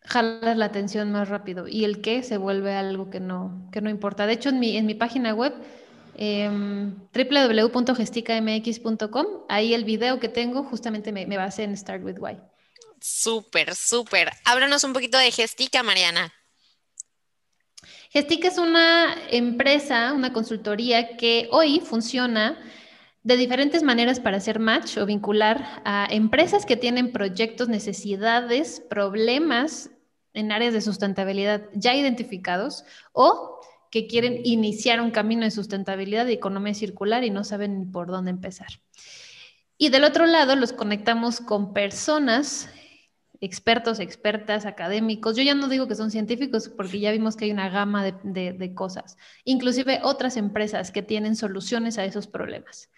jalas 0.01 0.57
la 0.57 0.66
atención 0.66 1.12
más 1.12 1.30
rápido 1.30 1.68
y 1.68 1.86
el 1.86 2.01
qué 2.01 2.24
se 2.24 2.38
vuelve 2.38 2.74
algo 2.74 3.10
que 3.10 3.20
no, 3.20 3.70
que 3.72 3.82
no 3.82 3.89
importa. 3.89 4.26
De 4.26 4.34
hecho, 4.34 4.49
en 4.49 4.60
mi, 4.60 4.76
en 4.76 4.86
mi 4.86 4.95
página 4.95 5.34
web, 5.34 5.53
eh, 6.22 6.50
www.gesticamx.com, 7.14 9.26
ahí 9.48 9.74
el 9.74 9.86
video 9.86 10.20
que 10.20 10.28
tengo 10.28 10.66
justamente 10.66 11.14
me, 11.14 11.26
me 11.26 11.38
basé 11.38 11.64
en 11.64 11.78
Start 11.78 12.04
with 12.04 12.18
Why. 12.20 12.38
Súper, 13.00 13.74
súper. 13.74 14.30
Háblanos 14.44 14.84
un 14.84 14.92
poquito 14.92 15.18
de 15.18 15.32
Gestica, 15.32 15.82
Mariana. 15.82 16.34
Gestica 18.10 18.50
es 18.50 18.58
una 18.58 19.16
empresa, 19.30 20.12
una 20.12 20.34
consultoría 20.34 21.16
que 21.16 21.48
hoy 21.52 21.80
funciona 21.80 22.60
de 23.24 23.38
diferentes 23.38 23.82
maneras 23.82 24.20
para 24.20 24.36
hacer 24.38 24.60
match 24.60 24.98
o 24.98 25.06
vincular 25.06 25.82
a 25.86 26.06
empresas 26.12 26.66
que 26.66 26.76
tienen 26.76 27.14
proyectos, 27.14 27.70
necesidades, 27.70 28.82
problemas 28.90 29.90
en 30.34 30.52
áreas 30.52 30.74
de 30.74 30.82
sustentabilidad 30.82 31.70
ya 31.74 31.94
identificados 31.94 32.84
o 33.14 33.62
que 33.90 34.08
quieren 34.08 34.42
iniciar 34.44 35.02
un 35.02 35.12
camino 35.12 35.44
de 35.44 35.52
sustentabilidad 35.52 36.28
y 36.28 36.34
economía 36.34 36.74
circular 36.74 37.24
y 37.24 37.30
no 37.30 37.44
saben 37.44 37.80
ni 37.80 37.86
por 37.86 38.08
dónde 38.08 38.32
empezar. 38.32 38.68
Y 39.78 39.90
del 39.90 40.04
otro 40.04 40.26
lado 40.26 40.56
los 40.56 40.74
conectamos 40.74 41.40
con 41.40 41.74
personas, 41.74 42.70
expertos, 43.40 44.00
expertas, 44.00 44.66
académicos. 44.66 45.38
Yo 45.38 45.44
ya 45.44 45.56
no 45.56 45.70
digo 45.70 45.88
que 45.88 45.96
son 45.96 46.12
científicos 46.12 46.70
porque 46.70 47.00
ya 47.00 47.12
vimos 47.12 47.36
que 47.36 47.46
hay 47.46 47.52
una 47.52 47.70
gama 47.70 48.04
de, 48.04 48.54
de 48.54 48.74
cosas, 48.74 49.18
inclusive 49.46 50.02
otras 50.04 50.38
empresas 50.38 50.92
que 50.92 51.02
tienen 51.02 51.36
soluciones 51.36 51.98
a 51.98 52.06
esos 52.06 52.28
problemas. 52.28 52.90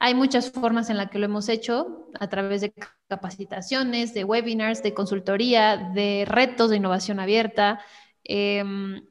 Hay 0.00 0.14
muchas 0.14 0.52
formas 0.52 0.90
en 0.90 0.96
las 0.96 1.10
que 1.10 1.18
lo 1.18 1.24
hemos 1.24 1.48
hecho 1.48 2.08
a 2.20 2.28
través 2.28 2.60
de 2.60 2.72
capacitaciones, 3.08 4.14
de 4.14 4.22
webinars, 4.22 4.82
de 4.82 4.94
consultoría, 4.94 5.76
de 5.92 6.24
retos 6.26 6.70
de 6.70 6.76
innovación 6.76 7.18
abierta. 7.18 7.80
Em, 8.22 9.02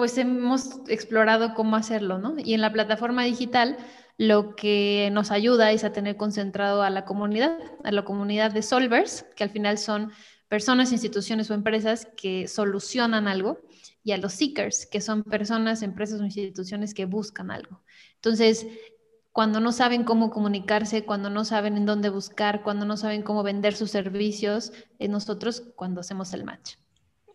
pues 0.00 0.16
hemos 0.16 0.80
explorado 0.88 1.52
cómo 1.52 1.76
hacerlo, 1.76 2.16
¿no? 2.16 2.34
Y 2.38 2.54
en 2.54 2.62
la 2.62 2.72
plataforma 2.72 3.22
digital 3.24 3.76
lo 4.16 4.56
que 4.56 5.10
nos 5.12 5.30
ayuda 5.30 5.72
es 5.72 5.84
a 5.84 5.92
tener 5.92 6.16
concentrado 6.16 6.82
a 6.82 6.88
la 6.88 7.04
comunidad, 7.04 7.58
a 7.84 7.92
la 7.92 8.02
comunidad 8.02 8.50
de 8.50 8.62
solvers, 8.62 9.26
que 9.36 9.44
al 9.44 9.50
final 9.50 9.76
son 9.76 10.10
personas, 10.48 10.92
instituciones 10.92 11.50
o 11.50 11.54
empresas 11.54 12.08
que 12.16 12.48
solucionan 12.48 13.28
algo, 13.28 13.60
y 14.02 14.12
a 14.12 14.16
los 14.16 14.32
seekers, 14.32 14.86
que 14.86 15.02
son 15.02 15.22
personas, 15.22 15.82
empresas 15.82 16.18
o 16.18 16.24
instituciones 16.24 16.94
que 16.94 17.04
buscan 17.04 17.50
algo. 17.50 17.82
Entonces, 18.14 18.66
cuando 19.32 19.60
no 19.60 19.70
saben 19.70 20.04
cómo 20.04 20.30
comunicarse, 20.30 21.04
cuando 21.04 21.28
no 21.28 21.44
saben 21.44 21.76
en 21.76 21.84
dónde 21.84 22.08
buscar, 22.08 22.62
cuando 22.62 22.86
no 22.86 22.96
saben 22.96 23.20
cómo 23.20 23.42
vender 23.42 23.74
sus 23.74 23.90
servicios, 23.90 24.72
es 24.98 25.10
nosotros 25.10 25.62
cuando 25.76 26.00
hacemos 26.00 26.32
el 26.32 26.44
match. 26.44 26.79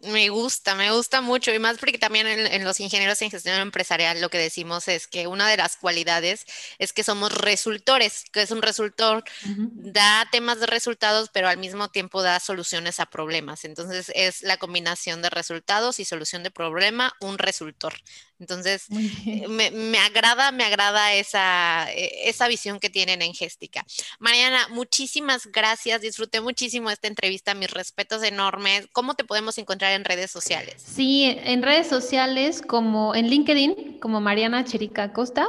Me 0.08 0.30
gusta, 0.30 0.76
me 0.76 0.91
gusta 0.91 1.22
mucho 1.22 1.53
y 1.53 1.60
más 1.60 1.78
porque 1.78 1.97
también 1.97 2.28
en, 2.28 2.64
los 2.64 2.80
ingenieros 2.80 3.22
en 3.22 3.32
gestión 3.32 3.60
empresarial 3.60 4.22
lo 4.22 4.30
que 4.30 4.38
decimos 4.38 4.88
es 4.88 5.08
que 5.08 5.28
una 5.28 5.49
de 5.49 5.58
las 5.58 5.78
cualidades 5.78 6.45
es 6.80 6.93
que 6.93 7.03
somos 7.03 7.32
resultores, 7.34 8.26
que 8.32 8.41
es 8.41 8.51
un 8.51 8.62
resultor, 8.62 9.24
da 9.43 10.28
temas 10.32 10.60
de 10.60 10.68
resultados, 10.68 11.30
pero 11.34 11.47
al 11.47 11.58
mismo 11.58 11.89
tiempo 11.89 12.22
da 12.22 12.39
soluciones 12.39 12.99
a 12.99 13.06
problemas. 13.06 13.66
Entonces 13.66 14.12
es 14.16 14.41
la 14.41 14.58
combinación 14.58 15.22
de 15.22 15.30
resultados 15.30 15.99
y 15.99 16.06
solución 16.06 16.43
de 16.43 16.51
problema, 16.51 17.14
un 17.20 17.38
resultor. 17.38 17.93
Entonces, 18.39 18.88
eh, 19.25 19.47
me, 19.47 19.97
agrada, 19.99 20.51
me 20.51 20.63
agrada 20.63 21.13
esa, 21.13 21.91
e, 21.91 22.29
esa 22.29 22.47
visión 22.47 22.79
que 22.79 22.89
tienen 22.89 23.21
en 23.21 23.33
Géstica. 23.33 23.86
Mariana, 24.19 24.67
muchísimas 24.69 25.47
gracias. 25.47 26.01
Disfruté 26.01 26.41
muchísimo 26.41 26.89
esta 26.89 27.07
entrevista. 27.07 27.53
Mis 27.53 27.71
respetos 27.71 28.23
enormes. 28.23 28.88
¿Cómo 28.91 29.13
te 29.15 29.23
podemos 29.23 29.57
encontrar 29.57 29.93
en 29.93 30.05
redes 30.05 30.31
sociales? 30.31 30.75
Sí, 30.77 31.38
en 31.43 31.61
redes 31.61 31.88
sociales 31.88 32.61
como 32.61 33.15
en 33.15 33.29
LinkedIn, 33.29 33.99
como 33.99 34.21
Mariana 34.21 34.63
Cherica 34.65 35.13
Costa. 35.13 35.47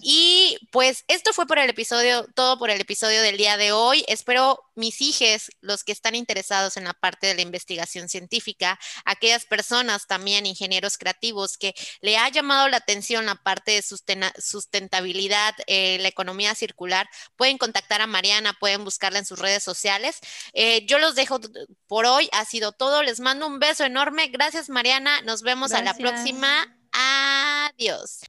Y 0.02 0.56
pues 0.70 1.04
esto 1.06 1.34
fue 1.34 1.46
por 1.46 1.58
el 1.58 1.68
episodio, 1.68 2.26
todo 2.34 2.58
por 2.58 2.70
el 2.70 2.80
episodio 2.80 3.20
del 3.20 3.36
día 3.36 3.58
de 3.58 3.72
hoy. 3.72 4.06
Espero 4.08 4.58
mis 4.74 5.00
hijos, 5.00 5.50
los 5.60 5.84
que 5.84 5.92
están 5.92 6.14
interesados 6.14 6.76
en 6.76 6.84
la 6.84 6.94
parte 6.94 7.26
de 7.26 7.34
la 7.34 7.42
investigación 7.42 8.08
científica, 8.08 8.78
aquellas 9.04 9.44
personas 9.44 10.06
también, 10.06 10.46
ingenieros 10.46 10.98
creativos, 10.98 11.58
que 11.58 11.74
le 12.00 12.16
ha 12.18 12.28
llamado 12.28 12.68
la 12.68 12.78
atención 12.78 13.26
la 13.26 13.36
parte 13.36 13.72
de 13.72 13.82
sustentabilidad 13.82 15.54
eh, 15.66 15.98
la 16.00 16.08
economía 16.08 16.54
circular, 16.54 17.08
pueden 17.36 17.58
contactar 17.58 18.00
a 18.00 18.06
Mariana, 18.06 18.56
pueden 18.58 18.84
buscarla 18.84 19.18
en 19.18 19.26
sus 19.26 19.38
redes 19.38 19.62
sociales. 19.62 20.18
Eh, 20.52 20.86
yo 20.86 20.98
los 20.98 21.14
dejo 21.14 21.40
por 21.86 22.06
hoy, 22.06 22.28
ha 22.32 22.44
sido 22.44 22.72
todo, 22.72 23.02
les 23.02 23.20
mando 23.20 23.46
un 23.46 23.58
beso 23.58 23.84
enorme, 23.84 24.28
gracias 24.28 24.68
Mariana, 24.68 25.20
nos 25.22 25.42
vemos 25.42 25.72
a 25.72 25.82
la 25.82 25.94
próxima, 25.94 26.76
adiós. 26.92 28.20